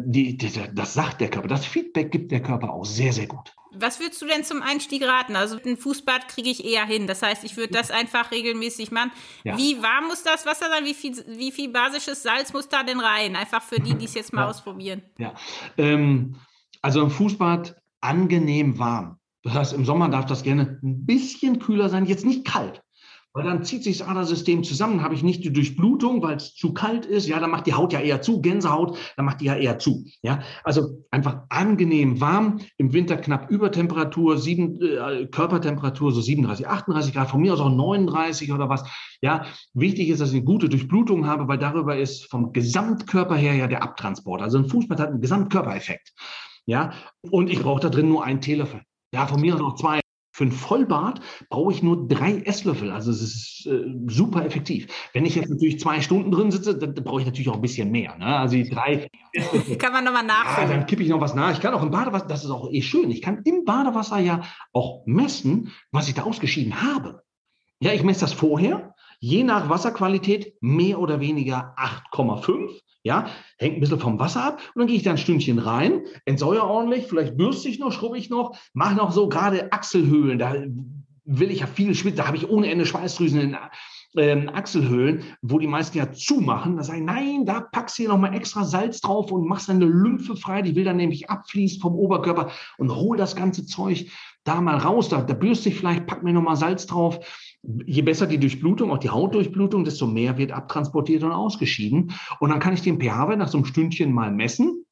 Die, 0.00 0.38
die, 0.38 0.50
das 0.72 0.94
sagt 0.94 1.20
der 1.20 1.28
Körper, 1.28 1.48
das 1.48 1.66
Feedback 1.66 2.10
gibt 2.10 2.32
der 2.32 2.42
Körper 2.42 2.72
auch 2.72 2.86
sehr, 2.86 3.12
sehr 3.12 3.26
gut. 3.26 3.52
Was 3.74 4.00
würdest 4.00 4.20
du 4.22 4.26
denn 4.26 4.42
zum 4.42 4.62
Einstieg 4.62 5.02
raten? 5.02 5.36
Also 5.36 5.58
ein 5.64 5.76
Fußbad 5.76 6.28
kriege 6.28 6.48
ich 6.48 6.64
eher 6.64 6.86
hin. 6.86 7.06
Das 7.06 7.22
heißt, 7.22 7.44
ich 7.44 7.56
würde 7.56 7.72
das 7.74 7.90
einfach 7.90 8.30
regelmäßig 8.30 8.90
machen. 8.90 9.12
Ja. 9.44 9.56
Wie 9.56 9.82
warm 9.82 10.08
muss 10.08 10.22
das 10.22 10.46
Wasser 10.46 10.68
sein? 10.70 10.84
Wie 10.84 10.94
viel, 10.94 11.12
wie 11.38 11.52
viel 11.52 11.70
basisches 11.70 12.22
Salz 12.22 12.52
muss 12.52 12.68
da 12.68 12.82
denn 12.82 13.00
rein? 13.00 13.36
Einfach 13.36 13.62
für 13.62 13.80
die, 13.80 13.94
die 13.94 14.06
es 14.06 14.14
jetzt 14.14 14.32
mal 14.32 14.42
ja. 14.42 14.48
ausprobieren. 14.48 15.02
Ja, 15.18 15.34
ähm, 15.76 16.36
also 16.80 17.04
ein 17.04 17.10
Fußbad 17.10 17.76
angenehm 18.00 18.78
warm. 18.78 19.18
Das 19.42 19.54
heißt, 19.54 19.72
im 19.72 19.84
Sommer 19.84 20.08
darf 20.08 20.26
das 20.26 20.42
gerne 20.42 20.78
ein 20.82 21.04
bisschen 21.04 21.58
kühler 21.58 21.88
sein, 21.88 22.06
jetzt 22.06 22.24
nicht 22.24 22.44
kalt. 22.44 22.82
Weil 23.34 23.44
dann 23.44 23.64
zieht 23.64 23.82
sich 23.82 23.96
das 23.98 24.06
Adersystem 24.06 24.62
zusammen, 24.62 25.02
habe 25.02 25.14
ich 25.14 25.22
nicht 25.22 25.42
die 25.42 25.52
Durchblutung, 25.52 26.22
weil 26.22 26.36
es 26.36 26.54
zu 26.54 26.74
kalt 26.74 27.06
ist. 27.06 27.26
Ja, 27.26 27.40
dann 27.40 27.50
macht 27.50 27.66
die 27.66 27.72
Haut 27.72 27.94
ja 27.94 28.00
eher 28.00 28.20
zu, 28.20 28.42
Gänsehaut, 28.42 28.98
dann 29.16 29.24
macht 29.24 29.40
die 29.40 29.46
ja 29.46 29.56
eher 29.56 29.78
zu. 29.78 30.04
Ja, 30.20 30.40
also 30.64 31.02
einfach 31.10 31.44
angenehm 31.48 32.20
warm, 32.20 32.60
im 32.76 32.92
Winter 32.92 33.16
knapp 33.16 33.50
Übertemperatur, 33.50 34.36
sieben, 34.36 34.78
äh, 34.82 35.26
Körpertemperatur 35.28 36.12
so 36.12 36.20
37, 36.20 36.68
38 36.68 37.14
Grad, 37.14 37.30
von 37.30 37.40
mir 37.40 37.54
aus 37.54 37.60
auch 37.60 37.70
39 37.70 38.52
oder 38.52 38.68
was. 38.68 38.84
Ja, 39.22 39.46
wichtig 39.72 40.10
ist, 40.10 40.20
dass 40.20 40.30
ich 40.30 40.36
eine 40.36 40.44
gute 40.44 40.68
Durchblutung 40.68 41.26
habe, 41.26 41.48
weil 41.48 41.58
darüber 41.58 41.96
ist 41.96 42.30
vom 42.30 42.52
Gesamtkörper 42.52 43.36
her 43.36 43.54
ja 43.54 43.66
der 43.66 43.82
Abtransport. 43.82 44.42
Also 44.42 44.58
ein 44.58 44.68
Fußball 44.68 44.98
hat 44.98 45.08
einen 45.08 45.22
Gesamtkörpereffekt. 45.22 46.12
Ja, 46.66 46.92
und 47.30 47.48
ich 47.48 47.60
brauche 47.60 47.80
da 47.80 47.88
drin 47.88 48.08
nur 48.08 48.24
einen 48.24 48.42
Teelöffel. 48.42 48.82
Ja, 49.12 49.26
von 49.26 49.40
mir 49.40 49.54
aus 49.54 49.60
auch 49.60 49.74
zwei. 49.74 50.00
Für 50.34 50.44
ein 50.44 50.52
Vollbad 50.52 51.20
brauche 51.50 51.72
ich 51.72 51.82
nur 51.82 52.08
drei 52.08 52.38
Esslöffel. 52.38 52.90
Also 52.90 53.10
es 53.10 53.20
ist 53.20 53.66
äh, 53.66 53.84
super 54.06 54.46
effektiv. 54.46 54.86
Wenn 55.12 55.26
ich 55.26 55.34
jetzt 55.34 55.50
natürlich 55.50 55.78
zwei 55.78 56.00
Stunden 56.00 56.30
drin 56.30 56.50
sitze, 56.50 56.78
dann, 56.78 56.94
dann 56.94 57.04
brauche 57.04 57.20
ich 57.20 57.26
natürlich 57.26 57.50
auch 57.50 57.56
ein 57.56 57.60
bisschen 57.60 57.90
mehr. 57.90 58.16
Ne? 58.16 58.24
Also 58.24 58.56
die 58.56 58.68
drei. 58.68 59.10
kann 59.78 59.92
man 59.92 60.04
nochmal 60.04 60.24
nachfüllen. 60.24 60.70
Ja, 60.70 60.76
dann 60.76 60.86
kippe 60.86 61.02
ich 61.02 61.10
noch 61.10 61.20
was 61.20 61.34
nach. 61.34 61.52
Ich 61.52 61.60
kann 61.60 61.74
auch 61.74 61.82
im 61.82 61.90
Badewasser, 61.90 62.26
das 62.26 62.44
ist 62.44 62.50
auch 62.50 62.72
eh 62.72 62.80
schön. 62.80 63.10
Ich 63.10 63.20
kann 63.20 63.42
im 63.44 63.66
Badewasser 63.66 64.20
ja 64.20 64.40
auch 64.72 65.02
messen, 65.04 65.70
was 65.90 66.08
ich 66.08 66.14
da 66.14 66.22
ausgeschieden 66.22 66.80
habe. 66.80 67.22
Ja, 67.80 67.92
ich 67.92 68.02
messe 68.02 68.20
das 68.20 68.32
vorher. 68.32 68.94
Je 69.20 69.44
nach 69.44 69.68
Wasserqualität 69.68 70.54
mehr 70.62 70.98
oder 70.98 71.20
weniger 71.20 71.74
8,5. 71.76 72.80
Ja, 73.04 73.26
hängt 73.58 73.76
ein 73.76 73.80
bisschen 73.80 73.98
vom 73.98 74.18
Wasser 74.18 74.44
ab. 74.44 74.60
Und 74.74 74.80
dann 74.80 74.86
gehe 74.86 74.96
ich 74.96 75.02
da 75.02 75.10
ein 75.10 75.18
Stündchen 75.18 75.58
rein, 75.58 76.02
entsäuere 76.24 76.64
ordentlich, 76.64 77.06
vielleicht 77.06 77.36
bürste 77.36 77.68
ich 77.68 77.78
noch, 77.78 77.92
schrubbe 77.92 78.16
ich 78.16 78.30
noch, 78.30 78.56
mache 78.74 78.94
noch 78.94 79.10
so 79.10 79.28
gerade 79.28 79.72
Achselhöhlen. 79.72 80.38
Da 80.38 80.54
will 81.24 81.50
ich 81.50 81.60
ja 81.60 81.66
viel 81.66 81.94
schwitzen, 81.94 82.18
da 82.18 82.26
habe 82.26 82.36
ich 82.36 82.48
ohne 82.48 82.70
Ende 82.70 82.86
Schweißdrüsen 82.86 83.40
in 83.40 83.56
ähm, 84.16 84.48
Achselhöhlen, 84.48 85.24
wo 85.40 85.58
die 85.58 85.66
meisten 85.66 85.98
ja 85.98 86.12
zumachen. 86.12 86.76
Da 86.76 86.82
sagen, 86.82 87.04
nein, 87.04 87.44
da 87.46 87.60
packst 87.60 87.98
du 87.98 88.02
hier 88.02 88.10
nochmal 88.10 88.34
extra 88.34 88.64
Salz 88.64 89.00
drauf 89.00 89.30
und 89.30 89.48
machst 89.48 89.68
deine 89.68 89.84
Lymphe 89.84 90.36
frei. 90.36 90.62
Die 90.62 90.74
will 90.74 90.84
dann 90.84 90.96
nämlich 90.96 91.30
abfließen 91.30 91.80
vom 91.80 91.94
Oberkörper 91.94 92.50
und 92.78 92.94
hol 92.94 93.16
das 93.16 93.36
ganze 93.36 93.66
Zeug 93.66 94.10
da 94.44 94.60
mal 94.60 94.76
raus. 94.76 95.08
Da, 95.08 95.22
da 95.22 95.34
bürste 95.34 95.68
ich 95.68 95.76
vielleicht, 95.76 96.06
pack 96.06 96.22
mir 96.22 96.32
nochmal 96.32 96.56
Salz 96.56 96.86
drauf 96.86 97.20
je 97.62 98.02
besser 98.02 98.26
die 98.26 98.38
Durchblutung, 98.38 98.90
auch 98.90 98.98
die 98.98 99.10
Hautdurchblutung, 99.10 99.84
desto 99.84 100.06
mehr 100.06 100.36
wird 100.36 100.52
abtransportiert 100.52 101.22
und 101.22 101.32
ausgeschieden. 101.32 102.12
Und 102.40 102.50
dann 102.50 102.58
kann 102.58 102.74
ich 102.74 102.82
den 102.82 103.00
pH-Wert 103.00 103.38
nach 103.38 103.48
so 103.48 103.58
einem 103.58 103.66
Stündchen 103.66 104.12
mal 104.12 104.32
messen. 104.32 104.84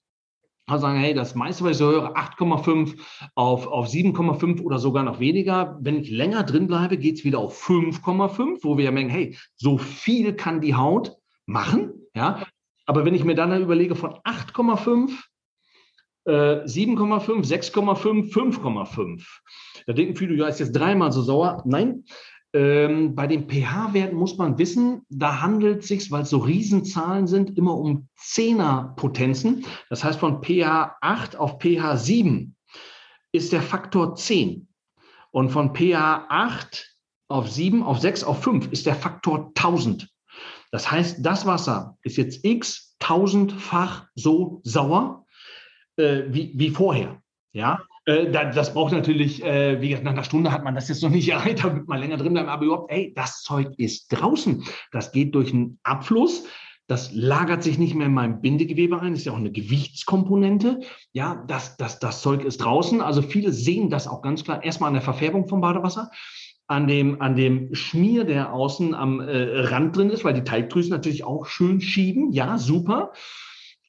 Also 0.67 0.83
sagen, 0.83 1.01
hey, 1.01 1.15
das 1.15 1.35
meiste, 1.35 1.65
was 1.65 1.73
ich 1.73 1.77
so 1.79 1.91
höre, 1.91 2.17
8,5 2.17 2.97
auf, 3.35 3.67
auf 3.67 3.89
7,5 3.89 4.63
oder 4.63 4.79
sogar 4.79 5.03
noch 5.03 5.19
weniger. 5.19 5.77
Wenn 5.81 6.01
ich 6.01 6.11
länger 6.11 6.45
drin 6.45 6.69
bleibe, 6.69 6.97
geht 6.97 7.19
es 7.19 7.25
wieder 7.25 7.41
auf 7.41 7.61
5,5, 7.61 8.61
wo 8.63 8.77
wir 8.77 8.85
ja 8.85 8.93
merken, 8.93 9.11
hey, 9.11 9.37
so 9.57 9.79
viel 9.79 10.35
kann 10.35 10.61
die 10.61 10.77
Haut 10.77 11.17
machen. 11.47 11.95
Ja? 12.15 12.47
Aber 12.87 13.05
wenn 13.05 13.15
ich 13.15 13.25
mir 13.25 13.35
dann 13.35 13.61
überlege 13.61 13.97
von 13.97 14.13
8,5 14.25 15.11
7,5, 16.31 17.47
6,5, 17.47 18.33
5,5. 18.33 19.23
Da 19.87 19.93
denken 19.93 20.17
viele, 20.17 20.35
ja, 20.35 20.47
ist 20.47 20.61
jetzt 20.61 20.73
dreimal 20.73 21.13
so 21.13 21.23
sauer. 21.23 21.63
Nein, 21.67 22.05
ähm, 22.53 23.15
bei 23.15 23.27
den 23.27 23.49
pH-Werten 23.49 24.17
muss 24.17 24.37
man 24.37 24.59
wissen, 24.59 25.03
da 25.09 25.41
handelt 25.41 25.83
es 25.83 25.89
sich, 25.89 26.11
weil 26.11 26.23
es 26.23 26.31
so 26.31 26.39
Riesenzahlen 26.39 27.27
sind, 27.27 27.57
immer 27.57 27.77
um 27.77 28.09
Zehner-Potenzen. 28.17 29.65
Das 29.89 30.03
heißt, 30.03 30.19
von 30.19 30.43
pH 30.43 30.97
8 31.01 31.37
auf 31.37 31.61
pH 31.61 31.97
7 31.97 32.57
ist 33.33 33.53
der 33.53 33.63
Faktor 33.63 34.17
10. 34.17 34.67
Und 35.31 35.51
von 35.51 35.75
pH 35.75 36.27
8 36.29 36.97
auf 37.29 37.49
7, 37.49 37.85
auf 37.85 38.01
6, 38.01 38.25
auf 38.25 38.43
5 38.43 38.73
ist 38.73 38.87
der 38.87 38.97
Faktor 38.97 39.53
1000. 39.57 40.09
Das 40.73 40.91
heißt, 40.91 41.19
das 41.21 41.47
Wasser 41.47 41.97
ist 42.03 42.17
jetzt 42.17 42.45
x 42.45 42.97
tausendfach 42.99 44.07
so 44.15 44.61
sauer 44.65 45.25
äh, 45.97 46.23
wie, 46.29 46.53
wie 46.55 46.71
vorher. 46.71 47.21
Ja, 47.53 47.81
äh, 48.05 48.31
das 48.31 48.75
braucht 48.75 48.93
natürlich, 48.93 49.45
äh, 49.45 49.81
wie 49.81 49.89
gesagt, 49.89 50.05
nach 50.05 50.13
einer 50.13 50.25
Stunde 50.25 50.53
hat 50.53 50.65
man 50.65 50.75
das 50.75 50.89
jetzt 50.89 51.03
noch 51.03 51.11
nicht 51.11 51.29
erreicht, 51.29 51.65
damit 51.65 51.89
man 51.89 52.01
länger 52.01 52.17
drin 52.17 52.33
bleibt. 52.33 52.49
Aber 52.49 52.65
überhaupt, 52.65 52.93
ey, 52.93 53.13
das 53.15 53.43
Zeug 53.43 53.69
ist 53.77 54.09
draußen. 54.09 54.65
Das 54.93 55.13
geht 55.13 55.35
durch 55.35 55.53
einen 55.53 55.79
Abfluss. 55.83 56.45
Das 56.87 57.13
lagert 57.13 57.63
sich 57.63 57.79
nicht 57.79 57.95
mehr 57.95 58.07
in 58.07 58.15
meinem 58.15 58.41
Bindegewebe 58.41 59.01
ein. 59.01 59.15
Ist 59.15 59.25
ja 59.25 59.33
auch 59.33 59.37
eine 59.37 59.53
Gewichtskomponente. 59.53 60.81
Ja, 61.13 61.45
das, 61.47 61.77
das, 61.77 62.01
das 62.01 62.21
Zeug 62.21 62.45
ist 62.45 62.59
draußen. 62.59 63.01
Also 63.01 63.23
viele 63.23 63.53
sehen 63.53 63.91
das 63.91 64.09
auch 64.09 64.23
ganz 64.23 64.43
klar. 64.43 64.65
Erstmal 64.65 64.89
an 64.89 64.95
der 64.95 65.03
Verfärbung 65.03 65.47
vom 65.47 65.61
Badewasser 65.61 66.11
an 66.67 66.87
dem, 66.87 67.21
an 67.21 67.35
dem 67.35 67.75
Schmier, 67.75 68.23
der 68.23 68.53
außen 68.53 68.95
am 68.95 69.19
äh, 69.19 69.61
Rand 69.63 69.97
drin 69.97 70.09
ist, 70.09 70.25
weil 70.25 70.35
die 70.35 70.45
Teigdrüsen 70.45 70.93
natürlich 70.93 71.25
auch 71.25 71.47
schön 71.47 71.81
schieben. 71.81 72.31
Ja, 72.31 72.59
super. 72.59 73.13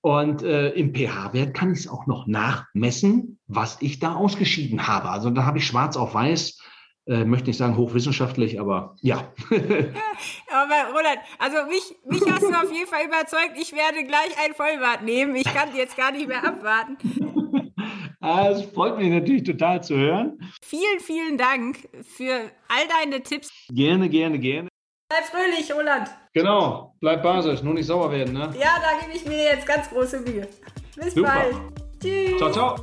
Und 0.02 0.42
äh, 0.42 0.70
im 0.70 0.96
pH-Wert 0.96 1.54
kann 1.54 1.72
ich 1.72 1.80
es 1.82 1.88
auch 1.88 2.08
noch 2.08 2.26
nachmessen, 2.26 3.40
was 3.48 3.78
ich 3.82 4.00
da 4.00 4.16
ausgeschieden 4.16 4.88
habe. 4.88 5.10
Also 5.10 5.30
da 5.30 5.46
habe 5.46 5.60
ich 5.60 5.68
schwarz 5.68 5.96
auf 5.96 6.16
weiß, 6.16 6.60
äh, 7.08 7.24
möchte 7.24 7.48
nicht 7.48 7.58
sagen 7.58 7.78
hochwissenschaftlich, 7.78 8.60
aber 8.60 8.96
ja. 9.02 9.32
aber 9.50 10.76
Roland, 10.92 11.20
also 11.38 11.58
mich, 11.68 11.84
mich 12.06 12.22
hast 12.32 12.44
du 12.44 12.50
auf 12.50 12.72
jeden 12.72 12.88
Fall 12.88 13.06
überzeugt. 13.06 13.54
Ich 13.60 13.74
werde 13.74 14.04
gleich 14.06 14.36
ein 14.44 14.54
Vollbad 14.56 15.04
nehmen. 15.04 15.36
Ich 15.36 15.44
kann 15.44 15.76
jetzt 15.76 15.96
gar 15.96 16.12
nicht 16.12 16.28
mehr 16.28 16.44
abwarten. 16.44 16.98
Ah, 18.24 18.50
es 18.50 18.62
freut 18.66 19.00
mich 19.00 19.10
natürlich 19.10 19.44
total 19.44 19.84
zu 19.84 19.98
hören. 19.98 20.38
Vielen, 20.62 21.00
vielen 21.00 21.38
Dank 21.40 21.90
für 22.04 22.52
all 22.68 22.88
deine 22.88 23.24
Tipps. 23.24 23.50
Gerne, 23.70 24.10
gerne, 24.10 24.38
gerne. 24.38 24.71
Bleib 25.12 25.26
fröhlich, 25.26 25.70
Roland. 25.74 26.10
Genau, 26.34 26.96
bleib 27.02 27.22
basisch, 27.22 27.62
nur 27.64 27.74
nicht 27.74 27.86
sauer 27.86 28.10
werden, 28.14 28.34
ne? 28.34 28.50
Ja, 28.58 28.78
da 28.82 29.06
gebe 29.06 29.18
ich 29.18 29.26
mir 29.26 29.44
jetzt 29.44 29.66
ganz 29.66 29.90
große 29.90 30.22
Mühe. 30.22 30.48
Bis 30.96 31.14
Super. 31.14 31.28
bald. 31.28 31.56
Tschüss. 32.02 32.38
Ciao, 32.38 32.50
ciao. 32.50 32.76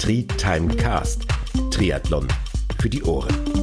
Tri 0.00 0.26
Time 0.36 0.74
Cast. 0.74 1.28
Triathlon 1.70 2.26
für 2.80 2.88
die 2.88 3.04
Ohren. 3.04 3.53